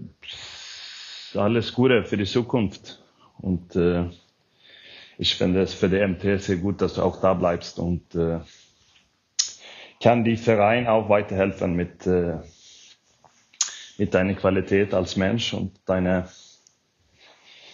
alles 1.36 1.74
Gute 1.74 2.04
für 2.04 2.18
die 2.18 2.26
Zukunft 2.26 3.04
und 3.40 3.76
ich 5.20 5.36
finde 5.36 5.62
es 5.62 5.74
für 5.74 5.90
die 5.90 6.00
MT 6.00 6.42
sehr 6.42 6.56
gut, 6.56 6.82
dass 6.82 6.96
du 6.96 7.04
auch 7.04 7.22
da 7.22 7.36
bleibst 7.36 7.78
und 7.78 8.18
kann 10.02 10.24
die 10.24 10.38
Verein 10.38 10.88
auch 10.88 11.10
weiterhelfen 11.10 11.76
mit, 11.76 12.08
mit 13.98 14.14
deiner 14.14 14.34
Qualität 14.34 14.94
als 14.94 15.16
Mensch 15.16 15.54
und 15.54 15.72
deiner 15.86 16.28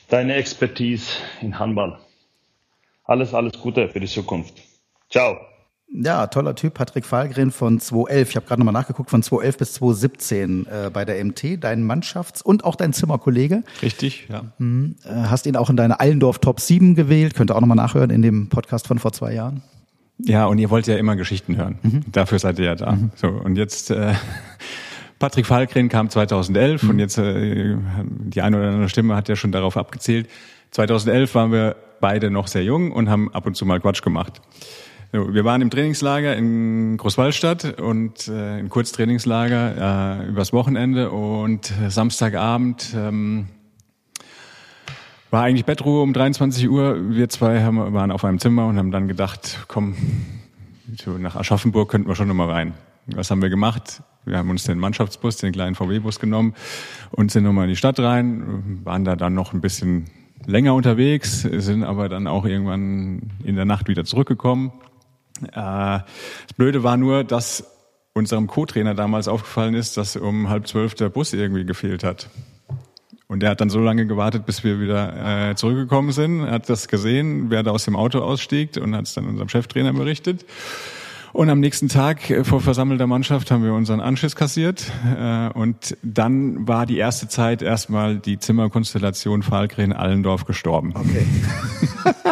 deine 0.10 0.36
Expertise 0.36 1.12
in 1.42 1.58
Handball. 1.58 1.98
Alles, 3.06 3.34
alles 3.34 3.54
Gute 3.60 3.90
für 3.90 4.00
die 4.00 4.08
Zukunft. 4.08 4.54
Ciao. 5.10 5.38
Ja, 5.96 6.26
toller 6.28 6.56
Typ, 6.56 6.74
Patrick 6.74 7.06
Fahlgren 7.06 7.52
von 7.52 7.80
2011. 7.80 8.30
Ich 8.30 8.36
habe 8.36 8.46
gerade 8.48 8.62
nochmal 8.62 8.74
nachgeguckt, 8.74 9.12
von 9.12 9.22
2011 9.22 9.58
bis 9.58 9.74
2017 9.74 10.66
äh, 10.66 10.90
bei 10.92 11.06
der 11.06 11.24
MT, 11.24 11.64
dein 11.64 11.84
Mannschafts- 11.84 12.42
und 12.42 12.64
auch 12.64 12.76
dein 12.76 12.94
Zimmerkollege. 12.94 13.64
Richtig, 13.82 14.28
ja. 14.30 14.54
Mhm, 14.58 14.96
äh, 15.04 15.10
hast 15.10 15.46
ihn 15.46 15.56
auch 15.56 15.70
in 15.70 15.78
deine 15.78 16.00
Allendorf 16.00 16.40
Top 16.40 16.60
7 16.60 16.96
gewählt. 16.96 17.36
Könnt 17.36 17.52
ihr 17.52 17.56
auch 17.56 17.62
nochmal 17.62 17.78
nachhören 17.78 18.10
in 18.10 18.24
dem 18.24 18.50
Podcast 18.50 18.88
von 18.88 18.98
vor 18.98 19.14
zwei 19.14 19.34
Jahren. 19.34 19.62
Ja, 20.18 20.46
und 20.46 20.58
ihr 20.58 20.70
wollt 20.70 20.88
ja 20.88 20.96
immer 20.96 21.16
Geschichten 21.16 21.58
hören. 21.58 21.78
Mhm. 21.84 22.06
Dafür 22.12 22.40
seid 22.40 22.58
ihr 22.58 22.66
ja 22.66 22.76
da. 22.76 22.94
Mhm. 22.94 23.12
So, 23.16 23.28
und 23.28 23.56
jetzt 23.56 23.92
äh, 23.92 24.14
Patrick 25.20 25.46
Falkren 25.46 25.90
kam 25.90 26.10
2011 26.10 26.84
mhm. 26.84 26.90
und 26.90 27.00
jetzt 27.00 27.18
äh, 27.18 27.76
die 28.06 28.42
eine 28.42 28.58
oder 28.58 28.70
andere 28.70 28.90
Stimme 28.90 29.16
hat 29.16 29.30
ja 29.30 29.36
schon 29.36 29.52
darauf 29.52 29.78
abgezählt. 29.78 30.30
2011 30.72 31.36
waren 31.36 31.52
wir 31.52 31.76
beide 32.02 32.32
noch 32.32 32.48
sehr 32.48 32.64
jung 32.64 32.92
und 32.92 33.10
haben 33.10 33.34
ab 33.34 33.46
und 33.46 33.56
zu 33.56 33.66
mal 33.66 33.80
Quatsch 33.80 34.02
gemacht. 34.02 34.42
Wir 35.12 35.46
waren 35.46 35.62
im 35.62 35.70
Trainingslager 35.70 36.36
in 36.36 36.98
Großwallstadt 36.98 37.80
und 37.80 38.28
äh, 38.28 38.60
in 38.60 38.70
Kurztrainingslager 38.70 40.24
äh, 40.24 40.28
übers 40.28 40.54
Wochenende 40.54 41.12
und 41.12 41.72
Samstagabend 41.88 42.96
ähm, 42.96 43.48
war 45.30 45.44
eigentlich 45.44 45.66
Bettruhe 45.66 46.02
um 46.02 46.14
23 46.14 46.68
Uhr. 46.70 47.10
Wir 47.10 47.30
zwei 47.30 47.64
haben, 47.64 47.94
waren 47.94 48.12
auf 48.12 48.26
einem 48.26 48.40
Zimmer 48.40 48.68
und 48.68 48.78
haben 48.78 48.92
dann 48.92 49.08
gedacht, 49.08 49.66
komm, 49.68 49.96
nach 51.20 51.36
Aschaffenburg 51.36 51.90
könnten 51.90 52.08
wir 52.08 52.16
schon 52.16 52.28
nochmal 52.28 52.50
rein. 52.50 52.74
Was 53.08 53.32
haben 53.32 53.42
wir 53.42 53.50
gemacht? 53.50 54.02
Wir 54.26 54.38
haben 54.38 54.50
uns 54.50 54.64
den 54.64 54.80
Mannschaftsbus, 54.80 55.38
den 55.38 55.52
kleinen 55.52 55.76
VW-Bus 55.76 56.20
genommen 56.20 56.54
und 57.12 57.32
sind 57.32 57.44
nochmal 57.44 57.66
in 57.66 57.70
die 57.70 57.76
Stadt 57.76 58.00
rein, 58.00 58.82
waren 58.84 59.04
da 59.04 59.16
dann 59.16 59.34
noch 59.34 59.54
ein 59.54 59.62
bisschen 59.62 60.06
länger 60.46 60.74
unterwegs, 60.74 61.42
sind 61.42 61.84
aber 61.84 62.10
dann 62.10 62.28
auch 62.28 62.46
irgendwann 62.46 63.32
in 63.44 63.56
der 63.56 63.66
Nacht 63.66 63.88
wieder 63.88 64.06
zurückgekommen. 64.06 64.72
Äh, 65.42 65.52
das 65.54 66.54
Blöde 66.56 66.84
war 66.84 66.98
nur, 66.98 67.24
dass 67.24 67.66
unserem 68.14 68.48
Co-Trainer 68.48 68.94
damals 68.94 69.28
aufgefallen 69.28 69.74
ist, 69.74 69.98
dass 69.98 70.16
um 70.16 70.50
halb 70.50 70.68
zwölf 70.68 70.96
der 70.96 71.10
Bus 71.10 71.34
irgendwie 71.34 71.66
gefehlt 71.66 72.04
hat. 72.04 72.30
Und 73.28 73.40
der 73.40 73.50
hat 73.50 73.62
dann 73.62 73.70
so 73.70 73.80
lange 73.80 74.06
gewartet, 74.06 74.46
bis 74.46 74.64
wir 74.64 74.80
wieder 74.80 75.50
äh, 75.50 75.56
zurückgekommen 75.56 76.12
sind, 76.12 76.44
hat 76.44 76.70
das 76.70 76.88
gesehen, 76.88 77.50
wer 77.50 77.64
da 77.64 77.72
aus 77.72 77.86
dem 77.86 77.96
Auto 77.96 78.20
ausstieg 78.20 78.78
und 78.78 78.96
hat 78.96 79.06
es 79.06 79.16
dann 79.16 79.26
unserem 79.26 79.50
Cheftrainer 79.50 79.94
berichtet. 79.94 80.46
Und 81.34 81.50
am 81.50 81.60
nächsten 81.60 81.90
Tag 81.90 82.30
äh, 82.30 82.44
vor 82.44 82.62
versammelter 82.62 83.08
Mannschaft 83.08 83.50
haben 83.50 83.64
wir 83.64 83.74
unseren 83.74 84.00
Anschiss 84.00 84.36
kassiert. 84.36 84.92
Äh, 85.18 85.50
und 85.50 85.98
dann 86.04 86.68
war 86.68 86.86
die 86.86 86.98
erste 86.98 87.28
Zeit 87.28 87.64
erstmal 87.64 88.18
die 88.20 88.38
Zimmerkonstellation 88.38 89.42
Fahlgren-Allendorf 89.42 90.46
gestorben. 90.46 90.94
Okay. 90.96 91.26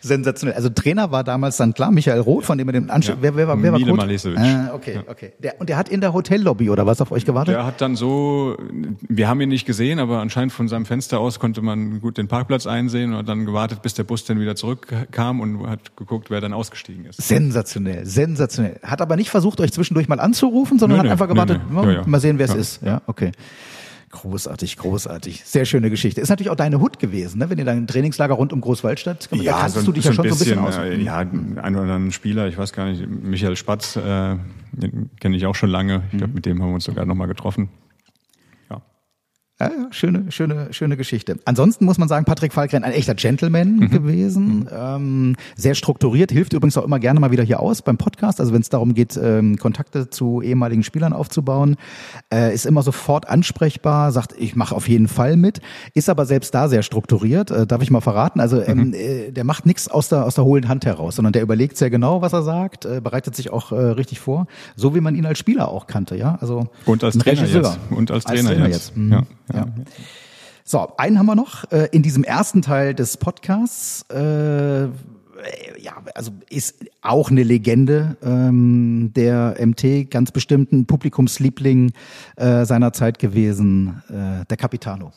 Sensationell. 0.00 0.56
Also 0.56 0.68
Trainer 0.68 1.10
war 1.10 1.24
damals 1.24 1.56
dann 1.56 1.74
klar 1.74 1.90
Michael 1.90 2.20
Roth, 2.20 2.44
von 2.44 2.58
dem 2.58 2.68
er 2.68 2.72
den 2.72 2.90
Anschiss. 2.90 3.14
Ja. 3.14 3.22
Wer, 3.22 3.36
wer 3.36 3.48
war, 3.48 3.62
wer 3.62 3.72
war 3.72 3.80
Coach? 3.80 3.96
Malesevic. 3.96 4.38
Ah, 4.38 4.70
okay, 4.74 5.00
okay. 5.08 5.32
Der, 5.38 5.60
und 5.60 5.68
der 5.68 5.76
hat 5.76 5.88
in 5.88 6.00
der 6.00 6.12
Hotellobby 6.12 6.70
oder 6.70 6.86
was 6.86 7.00
auf 7.00 7.10
euch 7.12 7.24
gewartet? 7.24 7.54
Der 7.54 7.64
hat 7.66 7.80
dann 7.80 7.96
so, 7.96 8.56
wir 9.08 9.28
haben 9.28 9.40
ihn 9.40 9.48
nicht 9.48 9.66
gesehen, 9.66 9.98
aber 9.98 10.20
anscheinend 10.20 10.52
von 10.52 10.68
seinem 10.68 10.86
Fenster 10.86 11.18
aus 11.20 11.38
konnte 11.38 11.62
man 11.62 12.00
gut 12.00 12.18
den 12.18 12.28
Parkplatz 12.28 12.66
einsehen 12.66 13.12
und 13.12 13.18
hat 13.18 13.28
dann 13.28 13.44
gewartet, 13.46 13.82
bis 13.82 13.94
der 13.94 14.04
Bus 14.04 14.24
dann 14.24 14.40
wieder 14.40 14.56
zurückkam 14.56 15.40
und 15.40 15.66
hat 15.68 15.96
geguckt, 15.96 16.30
wer 16.30 16.40
dann 16.40 16.52
ausgestiegen 16.52 17.04
ist. 17.06 17.20
Sensationell, 17.22 18.06
sensationell. 18.06 18.78
Hat 18.82 19.00
aber 19.00 19.16
nicht 19.16 19.30
versucht, 19.30 19.60
euch 19.60 19.72
zwischendurch 19.72 20.08
mal 20.08 20.20
anzurufen, 20.20 20.78
sondern 20.78 20.96
Nö, 20.96 21.00
hat 21.00 21.06
nö, 21.06 21.12
einfach 21.12 21.28
gewartet, 21.28 21.60
nö. 21.68 21.74
mal- 21.74 21.86
Ja, 21.86 22.00
ja. 22.00 22.06
mal 22.06 22.20
sehen, 22.20 22.38
wer 22.38 22.46
es 22.48 22.54
ist. 22.54 22.82
Ja, 22.82 23.02
okay. 23.06 23.32
Großartig, 24.10 24.76
großartig. 24.76 25.42
Sehr 25.44 25.64
schöne 25.64 25.90
Geschichte. 25.90 26.20
Ist 26.20 26.28
natürlich 26.28 26.50
auch 26.50 26.56
deine 26.56 26.80
Hut 26.80 26.98
gewesen, 26.98 27.38
ne? 27.38 27.50
wenn 27.50 27.58
ihr 27.58 27.64
dann 27.64 27.76
ein 27.78 27.86
Trainingslager 27.86 28.34
rund 28.34 28.52
um 28.52 28.60
Großwaldstadt, 28.60 29.28
da 29.30 29.52
kanntest 29.52 29.86
du 29.86 29.92
dich 29.92 30.04
ja 30.04 30.12
schon 30.12 30.28
so 30.28 30.34
ein 30.34 30.38
bisschen 30.38 30.58
aus. 30.60 30.76
äh, 30.76 30.96
ja, 31.02 31.18
ein 31.18 31.56
oder 31.56 31.62
anderen 31.82 32.12
Spieler, 32.12 32.46
ich 32.48 32.56
weiß 32.56 32.72
gar 32.72 32.86
nicht, 32.86 33.04
Michael 33.08 33.56
Spatz, 33.56 33.96
äh, 33.96 34.36
den 34.72 35.10
kenne 35.20 35.36
ich 35.36 35.44
auch 35.46 35.54
schon 35.56 35.70
lange. 35.70 36.02
Ich 36.08 36.14
Mhm. 36.14 36.18
glaube, 36.18 36.34
mit 36.34 36.46
dem 36.46 36.62
haben 36.62 36.68
wir 36.70 36.74
uns 36.76 36.84
sogar 36.84 37.04
nochmal 37.04 37.26
getroffen. 37.28 37.68
Ja, 39.58 39.68
ja, 39.68 39.86
schöne, 39.90 40.30
schöne, 40.30 40.68
schöne 40.74 40.98
Geschichte. 40.98 41.38
Ansonsten 41.46 41.86
muss 41.86 41.96
man 41.96 42.08
sagen, 42.08 42.26
Patrick 42.26 42.52
Falkren 42.52 42.84
ein 42.84 42.92
echter 42.92 43.14
Gentleman 43.14 43.76
Mhm. 43.76 43.88
gewesen, 43.90 44.68
ähm, 44.70 45.34
sehr 45.56 45.74
strukturiert, 45.74 46.30
hilft 46.30 46.52
übrigens 46.52 46.76
auch 46.76 46.84
immer 46.84 46.98
gerne 46.98 47.20
mal 47.20 47.30
wieder 47.30 47.42
hier 47.42 47.60
aus 47.60 47.80
beim 47.80 47.96
Podcast. 47.96 48.38
Also 48.38 48.52
wenn 48.52 48.60
es 48.60 48.68
darum 48.68 48.92
geht, 48.92 49.16
ähm, 49.16 49.56
Kontakte 49.56 50.10
zu 50.10 50.42
ehemaligen 50.42 50.82
Spielern 50.82 51.14
aufzubauen, 51.14 51.76
äh, 52.30 52.52
ist 52.54 52.66
immer 52.66 52.82
sofort 52.82 53.30
ansprechbar, 53.30 54.12
sagt, 54.12 54.34
ich 54.38 54.56
mache 54.56 54.74
auf 54.74 54.88
jeden 54.88 55.08
Fall 55.08 55.38
mit, 55.38 55.62
ist 55.94 56.10
aber 56.10 56.26
selbst 56.26 56.54
da 56.54 56.68
sehr 56.68 56.82
strukturiert, 56.82 57.50
äh, 57.50 57.66
darf 57.66 57.80
ich 57.80 57.90
mal 57.90 58.02
verraten. 58.02 58.40
Also 58.40 58.60
ähm, 58.60 58.88
Mhm. 58.88 58.92
äh, 58.92 59.30
der 59.32 59.44
macht 59.44 59.64
nichts 59.64 59.88
aus 59.88 60.10
der 60.10 60.26
aus 60.26 60.34
der 60.34 60.44
hohlen 60.44 60.68
Hand 60.68 60.84
heraus, 60.84 61.16
sondern 61.16 61.32
der 61.32 61.40
überlegt 61.40 61.78
sehr 61.78 61.88
genau, 61.88 62.20
was 62.20 62.34
er 62.34 62.42
sagt, 62.42 62.84
äh, 62.84 63.00
bereitet 63.02 63.34
sich 63.34 63.48
auch 63.50 63.72
äh, 63.72 63.76
richtig 63.76 64.20
vor, 64.20 64.48
so 64.76 64.94
wie 64.94 65.00
man 65.00 65.14
ihn 65.14 65.24
als 65.24 65.38
Spieler 65.38 65.68
auch 65.68 65.86
kannte, 65.86 66.14
ja. 66.14 66.36
Also 66.42 66.66
Und 66.84 67.02
als 67.02 67.16
Trainer 67.16 67.40
Regisseur. 67.40 67.62
jetzt. 67.62 67.78
Und 67.90 68.10
als 68.10 68.24
Trainer 68.24 68.68
jetzt. 68.68 68.94
Mhm. 68.94 69.12
Ja. 69.12 69.22
Ja. 69.52 69.66
So, 70.64 70.92
einen 70.96 71.18
haben 71.18 71.26
wir 71.26 71.36
noch 71.36 71.70
äh, 71.70 71.88
in 71.92 72.02
diesem 72.02 72.24
ersten 72.24 72.60
Teil 72.60 72.92
des 72.92 73.16
Podcasts. 73.16 74.04
Äh, 74.10 74.86
ja, 75.78 75.92
also 76.14 76.32
ist 76.50 76.84
auch 77.02 77.30
eine 77.30 77.42
Legende 77.42 78.16
ähm, 78.22 79.12
der 79.14 79.56
MT, 79.60 80.10
ganz 80.10 80.32
bestimmt 80.32 80.72
ein 80.72 80.86
Publikumsliebling 80.86 81.92
äh, 82.36 82.64
seiner 82.64 82.92
Zeit 82.92 83.18
gewesen, 83.18 84.02
äh, 84.08 84.44
der 84.44 84.56
Capitano. 84.56 85.12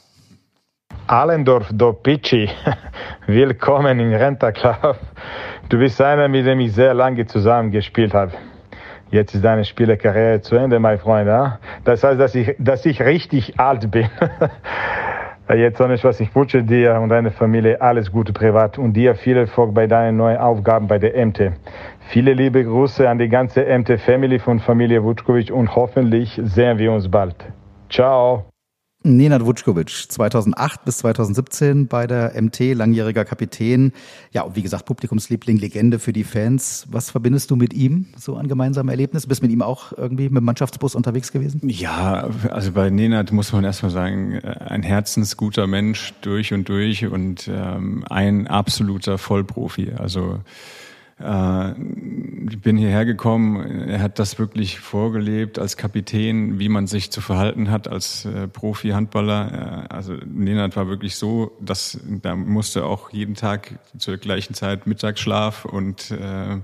Allendorf 1.07 1.67
do 1.73 1.93
Pici, 1.93 2.47
willkommen 3.27 3.99
in 3.99 4.13
Renta 4.13 4.51
Club. 4.51 4.99
Du 5.69 5.79
bist 5.79 5.99
einer, 5.99 6.27
mit 6.27 6.45
dem 6.45 6.59
ich 6.59 6.73
sehr 6.73 6.93
lange 6.93 7.25
zusammen 7.25 7.71
gespielt 7.71 8.13
habe. 8.13 8.33
Jetzt 9.11 9.33
ist 9.33 9.43
deine 9.43 9.65
Spielerkarriere 9.65 10.41
zu 10.41 10.55
Ende, 10.55 10.79
mein 10.79 10.99
Freund. 10.99 11.27
Ja? 11.27 11.59
Das 11.83 12.03
heißt, 12.03 12.19
dass 12.19 12.35
ich, 12.35 12.55
dass 12.59 12.85
ich 12.85 13.01
richtig 13.01 13.59
alt 13.59 13.89
bin. 13.89 14.07
Jetzt 15.51 15.79
nicht, 15.79 16.03
was 16.03 16.19
ich 16.19 16.35
wünsche 16.35 16.61
dir 16.61 16.99
und 17.01 17.09
deiner 17.09 17.31
Familie 17.31 17.81
alles 17.81 18.11
Gute 18.11 18.33
privat 18.33 18.77
und 18.77 18.93
dir 18.93 19.15
viel 19.15 19.35
Erfolg 19.35 19.73
bei 19.73 19.87
deinen 19.87 20.17
neuen 20.17 20.37
Aufgaben 20.37 20.87
bei 20.87 20.99
der 20.99 21.25
MT. 21.25 21.53
Viele 22.09 22.33
liebe 22.33 22.63
Grüße 22.63 23.09
an 23.09 23.17
die 23.17 23.29
ganze 23.29 23.65
MT-Family 23.65 24.37
von 24.37 24.59
Familie 24.59 25.03
Vučkovic 25.03 25.51
und 25.51 25.75
hoffentlich 25.75 26.39
sehen 26.43 26.77
wir 26.77 26.91
uns 26.91 27.09
bald. 27.09 27.35
Ciao. 27.89 28.45
Nenad 29.03 29.45
Vučkovic, 29.45 30.07
2008 30.09 30.83
bis 30.83 30.97
2017 30.97 31.87
bei 31.87 32.05
der 32.05 32.33
MT, 32.39 32.73
langjähriger 32.73 33.23
Kapitän. 33.23 33.93
Ja, 34.33 34.41
und 34.41 34.57
wie 34.57 34.61
gesagt, 34.61 34.85
Publikumsliebling, 34.85 35.57
Legende 35.57 35.99
für 35.99 36.11
die 36.11 36.25
Fans. 36.25 36.85
Was 36.91 37.09
verbindest 37.09 37.49
du 37.49 37.55
mit 37.55 37.73
ihm 37.73 38.07
so 38.17 38.35
an 38.35 38.49
gemeinsamen 38.49 38.89
Erlebnissen? 38.89 39.29
Bist 39.29 39.41
mit 39.41 39.51
ihm 39.51 39.61
auch 39.61 39.93
irgendwie 39.93 40.23
mit 40.23 40.39
dem 40.39 40.43
Mannschaftsbus 40.43 40.95
unterwegs 40.95 41.31
gewesen? 41.31 41.61
Ja, 41.63 42.29
also 42.49 42.73
bei 42.73 42.89
Nenad 42.89 43.31
muss 43.31 43.53
man 43.53 43.63
erstmal 43.63 43.91
sagen, 43.91 44.33
äh, 44.33 44.55
ein 44.67 44.83
herzensguter 44.83 45.65
Mensch 45.65 46.13
durch 46.21 46.53
und 46.53 46.67
durch 46.67 47.05
und 47.05 47.47
ähm, 47.47 48.03
ein 48.09 48.47
absoluter 48.47 49.17
Vollprofi. 49.17 49.93
Also 49.97 50.39
ich 51.21 52.61
bin 52.61 52.77
hierher 52.77 53.03
gekommen, 53.03 53.89
er 53.89 54.01
hat 54.01 54.19
das 54.19 54.39
wirklich 54.39 54.79
vorgelebt 54.79 55.59
als 55.59 55.75
Kapitän, 55.75 56.59
wie 56.59 56.69
man 56.69 56.87
sich 56.87 57.11
zu 57.11 57.19
verhalten 57.19 57.69
hat 57.69 57.89
als 57.89 58.23
äh, 58.25 58.47
Profi-Handballer. 58.47 59.87
Äh, 59.89 59.93
also 59.93 60.13
Nenad 60.13 60.77
war 60.77 60.87
wirklich 60.87 61.17
so, 61.17 61.51
dass 61.59 61.99
da 62.07 62.35
musste 62.35 62.85
auch 62.85 63.11
jeden 63.11 63.35
Tag 63.35 63.79
zur 63.97 64.17
gleichen 64.17 64.53
Zeit 64.53 64.87
Mittagsschlaf 64.87 65.65
und 65.65 66.11
äh, 66.11 66.59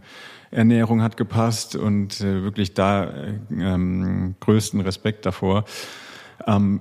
Ernährung 0.52 1.02
hat 1.02 1.18
gepasst 1.18 1.76
und 1.76 2.22
äh, 2.22 2.44
wirklich 2.44 2.74
da 2.74 3.04
äh, 3.04 3.34
ähm, 3.52 4.36
größten 4.40 4.80
Respekt 4.82 5.26
davor. 5.26 5.66
Ähm, 6.48 6.80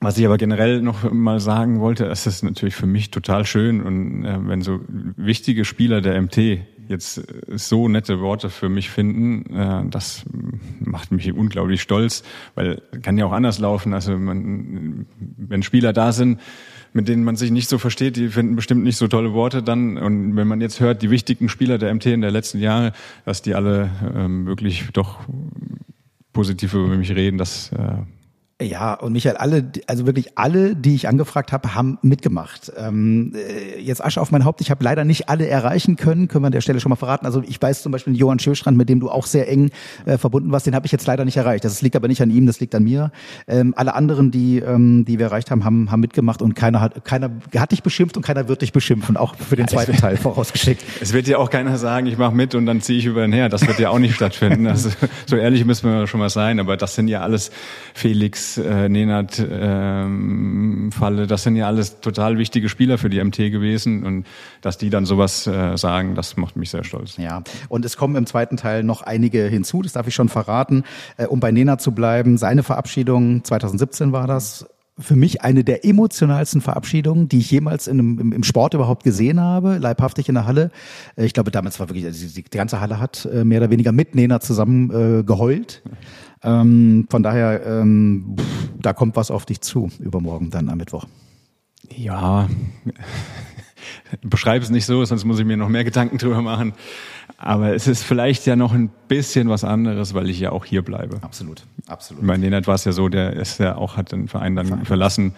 was 0.00 0.16
ich 0.16 0.24
aber 0.24 0.38
generell 0.38 0.80
noch 0.80 1.12
mal 1.12 1.40
sagen 1.40 1.80
wollte, 1.80 2.06
es 2.06 2.26
ist 2.26 2.42
natürlich 2.42 2.74
für 2.74 2.86
mich 2.86 3.10
total 3.10 3.44
schön 3.44 3.82
und 3.82 4.24
äh, 4.24 4.38
wenn 4.48 4.62
so 4.62 4.80
wichtige 4.88 5.66
Spieler 5.66 6.00
der 6.00 6.20
MT 6.22 6.60
jetzt 6.90 7.18
äh, 7.18 7.56
so 7.56 7.88
nette 7.88 8.20
Worte 8.20 8.50
für 8.50 8.68
mich 8.68 8.90
finden, 8.90 9.54
äh, 9.54 9.88
das 9.88 10.24
macht 10.80 11.12
mich 11.12 11.32
unglaublich 11.32 11.80
stolz, 11.80 12.22
weil 12.54 12.82
kann 13.02 13.16
ja 13.16 13.24
auch 13.24 13.32
anders 13.32 13.58
laufen. 13.58 13.94
Also 13.94 14.18
man, 14.18 15.06
wenn 15.36 15.62
Spieler 15.62 15.92
da 15.92 16.12
sind, 16.12 16.40
mit 16.92 17.08
denen 17.08 17.24
man 17.24 17.36
sich 17.36 17.50
nicht 17.50 17.68
so 17.68 17.78
versteht, 17.78 18.16
die 18.16 18.28
finden 18.28 18.56
bestimmt 18.56 18.82
nicht 18.82 18.96
so 18.96 19.06
tolle 19.08 19.32
Worte 19.32 19.62
dann. 19.62 19.96
Und 19.96 20.36
wenn 20.36 20.48
man 20.48 20.60
jetzt 20.60 20.80
hört, 20.80 21.02
die 21.02 21.10
wichtigen 21.10 21.48
Spieler 21.48 21.78
der 21.78 21.94
MT 21.94 22.06
in 22.06 22.20
der 22.20 22.32
letzten 22.32 22.58
Jahre, 22.58 22.92
dass 23.24 23.42
die 23.42 23.54
alle 23.54 23.90
ähm, 24.14 24.46
wirklich 24.46 24.88
doch 24.92 25.20
positiv 26.32 26.74
über 26.74 26.88
mich 26.88 27.10
reden, 27.14 27.38
das 27.38 27.70
äh, 27.72 28.02
Ja, 28.60 28.92
und 28.94 29.12
Michael, 29.12 29.36
alle, 29.36 29.70
also 29.86 30.04
wirklich 30.04 30.36
alle, 30.36 30.76
die 30.76 30.94
ich 30.94 31.08
angefragt 31.08 31.50
habe, 31.50 31.74
haben 31.74 31.98
mitgemacht. 32.02 32.70
Ähm, 32.76 33.32
äh, 33.34 33.80
jetzt 33.80 34.04
Asche 34.04 34.20
auf 34.20 34.32
mein 34.32 34.44
Haupt, 34.44 34.60
ich 34.60 34.70
habe 34.70 34.84
leider 34.84 35.04
nicht 35.04 35.30
alle 35.30 35.46
erreichen 35.46 35.96
können, 35.96 36.28
können 36.28 36.44
wir 36.44 36.48
an 36.48 36.52
der 36.52 36.60
Stelle 36.60 36.78
schon 36.78 36.90
mal 36.90 36.96
verraten. 36.96 37.24
Also 37.24 37.42
ich 37.46 37.60
weiß 37.60 37.82
zum 37.82 37.90
Beispiel 37.90 38.14
Johann 38.16 38.38
Schöstrand, 38.38 38.76
mit 38.76 38.90
dem 38.90 39.00
du 39.00 39.10
auch 39.10 39.24
sehr 39.24 39.48
eng 39.48 39.70
äh, 40.04 40.18
verbunden 40.18 40.52
warst, 40.52 40.66
den 40.66 40.74
habe 40.74 40.84
ich 40.84 40.92
jetzt 40.92 41.06
leider 41.06 41.24
nicht 41.24 41.38
erreicht. 41.38 41.64
Das 41.64 41.80
liegt 41.80 41.96
aber 41.96 42.08
nicht 42.08 42.20
an 42.20 42.30
ihm, 42.30 42.46
das 42.46 42.60
liegt 42.60 42.74
an 42.74 42.84
mir. 42.84 43.12
Ähm, 43.48 43.72
alle 43.76 43.94
anderen, 43.94 44.30
die, 44.30 44.58
ähm, 44.58 45.06
die 45.06 45.18
wir 45.18 45.26
erreicht 45.26 45.50
haben, 45.50 45.64
haben, 45.64 45.90
haben 45.90 46.00
mitgemacht 46.00 46.42
und 46.42 46.54
keiner 46.54 46.82
hat, 46.82 47.04
keiner 47.04 47.30
hat 47.56 47.72
dich 47.72 47.82
beschimpft 47.82 48.18
und 48.18 48.22
keiner 48.26 48.46
wird 48.48 48.60
dich 48.60 48.72
beschimpfen, 48.72 49.16
auch 49.16 49.36
für 49.36 49.56
den 49.56 49.68
zweiten 49.68 49.96
Teil 49.96 50.16
vorausgeschickt. 50.16 50.84
Es 51.00 51.14
wird 51.14 51.26
ja 51.26 51.38
auch 51.38 51.48
keiner 51.48 51.78
sagen, 51.78 52.06
ich 52.06 52.18
mache 52.18 52.34
mit 52.34 52.54
und 52.54 52.66
dann 52.66 52.82
ziehe 52.82 52.98
ich 52.98 53.06
über 53.06 53.22
den 53.22 53.32
her. 53.32 53.48
Das 53.48 53.66
wird 53.66 53.78
ja 53.78 53.88
auch 53.90 53.98
nicht 53.98 54.14
stattfinden. 54.14 54.66
Also, 54.80 54.90
so 55.26 55.36
ehrlich 55.36 55.64
müssen 55.64 55.90
wir 55.90 56.06
schon 56.06 56.20
mal 56.20 56.30
sein. 56.30 56.60
Aber 56.60 56.76
das 56.76 56.94
sind 56.94 57.08
ja 57.08 57.22
alles 57.22 57.50
Felix, 57.92 58.49
äh, 58.58 58.88
Nenad, 58.88 59.44
ähm, 59.50 60.90
Falle, 60.92 61.26
das 61.26 61.42
sind 61.42 61.56
ja 61.56 61.66
alles 61.66 62.00
total 62.00 62.38
wichtige 62.38 62.68
Spieler 62.68 62.98
für 62.98 63.10
die 63.10 63.22
MT 63.22 63.36
gewesen. 63.50 64.04
Und 64.04 64.26
dass 64.60 64.78
die 64.78 64.90
dann 64.90 65.06
sowas 65.06 65.46
äh, 65.46 65.76
sagen, 65.76 66.14
das 66.14 66.36
macht 66.36 66.56
mich 66.56 66.70
sehr 66.70 66.84
stolz. 66.84 67.16
Ja, 67.16 67.42
und 67.68 67.84
es 67.84 67.96
kommen 67.96 68.16
im 68.16 68.26
zweiten 68.26 68.56
Teil 68.56 68.82
noch 68.82 69.02
einige 69.02 69.44
hinzu, 69.46 69.82
das 69.82 69.92
darf 69.92 70.06
ich 70.06 70.14
schon 70.14 70.28
verraten. 70.28 70.84
Äh, 71.16 71.26
um 71.26 71.40
bei 71.40 71.52
Nena 71.52 71.78
zu 71.78 71.92
bleiben, 71.92 72.38
seine 72.38 72.62
Verabschiedung 72.62 73.44
2017 73.44 74.12
war 74.12 74.26
das. 74.26 74.66
Für 75.00 75.16
mich 75.16 75.42
eine 75.42 75.64
der 75.64 75.84
emotionalsten 75.84 76.60
Verabschiedungen, 76.60 77.28
die 77.28 77.38
ich 77.38 77.50
jemals 77.50 77.86
in 77.86 77.98
einem, 77.98 78.32
im, 78.32 78.42
Sport 78.42 78.74
überhaupt 78.74 79.02
gesehen 79.04 79.40
habe, 79.40 79.78
leibhaftig 79.78 80.28
in 80.28 80.34
der 80.34 80.46
Halle. 80.46 80.70
Äh, 81.16 81.24
Ich 81.24 81.32
glaube, 81.32 81.50
damals 81.50 81.80
war 81.80 81.88
wirklich, 81.88 82.04
also 82.04 82.26
die, 82.26 82.42
ganze 82.44 82.80
Halle 82.80 83.00
hat 83.00 83.28
äh, 83.32 83.44
mehr 83.44 83.60
oder 83.60 83.70
weniger 83.70 83.92
mit 83.92 84.14
Nena 84.14 84.40
zusammen 84.40 84.90
äh, 84.90 85.22
geheult. 85.24 85.82
Ähm, 86.42 87.06
von 87.10 87.22
daher, 87.22 87.64
ähm, 87.66 88.36
da 88.80 88.92
kommt 88.92 89.16
was 89.16 89.30
auf 89.30 89.44
dich 89.44 89.60
zu 89.60 89.90
übermorgen 89.98 90.50
dann 90.50 90.68
am 90.68 90.78
Mittwoch. 90.78 91.06
Ja, 91.96 92.48
beschreib 94.22 94.62
es 94.62 94.70
nicht 94.70 94.86
so, 94.86 95.04
sonst 95.04 95.24
muss 95.24 95.38
ich 95.38 95.44
mir 95.44 95.56
noch 95.56 95.68
mehr 95.68 95.84
Gedanken 95.84 96.18
drüber 96.18 96.42
machen. 96.42 96.72
Aber 97.42 97.74
es 97.74 97.86
ist 97.86 98.02
vielleicht 98.02 98.44
ja 98.44 98.54
noch 98.54 98.74
ein 98.74 98.90
bisschen 99.08 99.48
was 99.48 99.64
anderes, 99.64 100.12
weil 100.12 100.28
ich 100.28 100.38
ja 100.38 100.52
auch 100.52 100.66
hier 100.66 100.82
bleibe. 100.82 101.22
Absolut, 101.22 101.64
absolut. 101.86 102.26
Bei 102.26 102.36
Nenad 102.36 102.66
war 102.66 102.74
es 102.74 102.84
ja 102.84 102.92
so, 102.92 103.08
der 103.08 103.32
ist 103.32 103.58
ja 103.58 103.76
auch, 103.76 103.96
hat 103.96 104.12
den 104.12 104.28
Verein 104.28 104.56
dann 104.56 104.84
verlassen. 104.84 105.34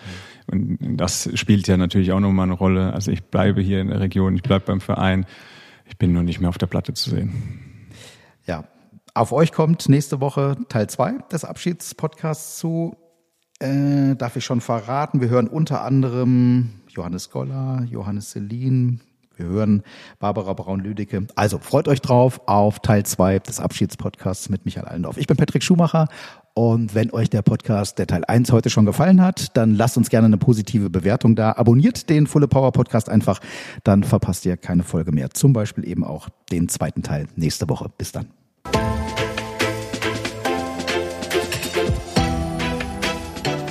Und 0.50 0.78
das 0.96 1.30
spielt 1.34 1.68
ja 1.68 1.76
natürlich 1.76 2.11
auch 2.11 2.18
nochmal 2.18 2.46
eine 2.46 2.55
Rolle. 2.55 2.92
Also 2.92 3.12
ich 3.12 3.22
bleibe 3.22 3.61
hier 3.61 3.80
in 3.80 3.86
der 3.86 4.00
Region, 4.00 4.34
ich 4.34 4.42
bleibe 4.42 4.64
beim 4.66 4.80
Verein. 4.80 5.26
Ich 5.86 5.96
bin 5.96 6.12
nur 6.12 6.24
nicht 6.24 6.40
mehr 6.40 6.48
auf 6.48 6.59
der 6.59 6.66
Platte 6.66 6.92
zu 6.92 7.11
sehen. 7.11 7.88
Ja, 8.46 8.64
auf 9.14 9.30
euch 9.30 9.53
kommt 9.53 9.88
nächste 9.88 10.20
Woche 10.20 10.57
Teil 10.68 10.88
2 10.88 11.18
des 11.30 11.44
Abschiedspodcasts 11.44 12.59
zu. 12.59 12.96
Äh, 13.61 14.16
darf 14.16 14.34
ich 14.34 14.44
schon 14.44 14.61
verraten, 14.61 15.20
wir 15.20 15.28
hören 15.28 15.46
unter 15.46 15.82
anderem 15.82 16.70
Johannes 16.88 17.30
Goller, 17.30 17.86
Johannes 17.88 18.32
Selin, 18.32 19.03
Wir 19.37 19.47
hören 19.47 19.83
Barbara 20.18 20.53
Braun-Lüdecke. 20.53 21.26
Also 21.35 21.59
freut 21.59 21.89
euch 21.89 22.01
drauf 22.01 22.41
auf 22.47 22.80
Teil 22.80 23.05
zwei 23.05 23.39
des 23.39 23.61
Abschiedspodcasts 23.61 24.49
mit 24.49 24.64
Michael 24.64 24.87
Allendorf. 24.87 25.16
Ich 25.16 25.26
bin 25.26 25.37
Patrick 25.37 25.62
Schumacher 25.62 26.09
und 26.55 26.95
wenn 26.95 27.11
euch 27.12 27.30
der 27.30 27.41
Podcast, 27.43 27.99
der 27.99 28.07
Teil 28.07 28.24
1 28.26 28.53
heute 28.53 28.68
schon 28.68 28.85
gefallen 28.85 29.22
hat, 29.22 29.57
dann 29.57 29.74
lasst 29.74 29.97
uns 29.97 30.11
gerne 30.11 30.26
eine 30.26 30.37
positive 30.37 30.91
Bewertung 30.91 31.35
da. 31.35 31.53
Abonniert 31.53 32.11
den 32.11 32.26
Fulle 32.26 32.47
Power 32.47 32.72
Podcast 32.72 33.09
einfach, 33.09 33.41
dann 33.85 34.05
verpasst 34.05 34.45
ihr 34.45 34.59
keine 34.59 34.83
Folge 34.83 35.12
mehr. 35.12 35.30
Zum 35.30 35.55
Beispiel 35.55 35.89
eben 35.89 36.05
auch 36.05 36.28
den 36.51 36.68
zweiten 36.68 37.03
Teil 37.03 37.26
nächste 37.37 37.68
Woche. 37.70 37.91
Bis 37.97 38.12
dann. 38.12 38.26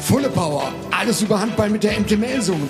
Fulle 0.02 0.30
Power. 0.30 0.74
Alles 0.90 1.22
über 1.22 1.40
Handball 1.40 1.70
mit 1.70 1.84
der 1.84 2.00
MTML-Zone. 2.00 2.68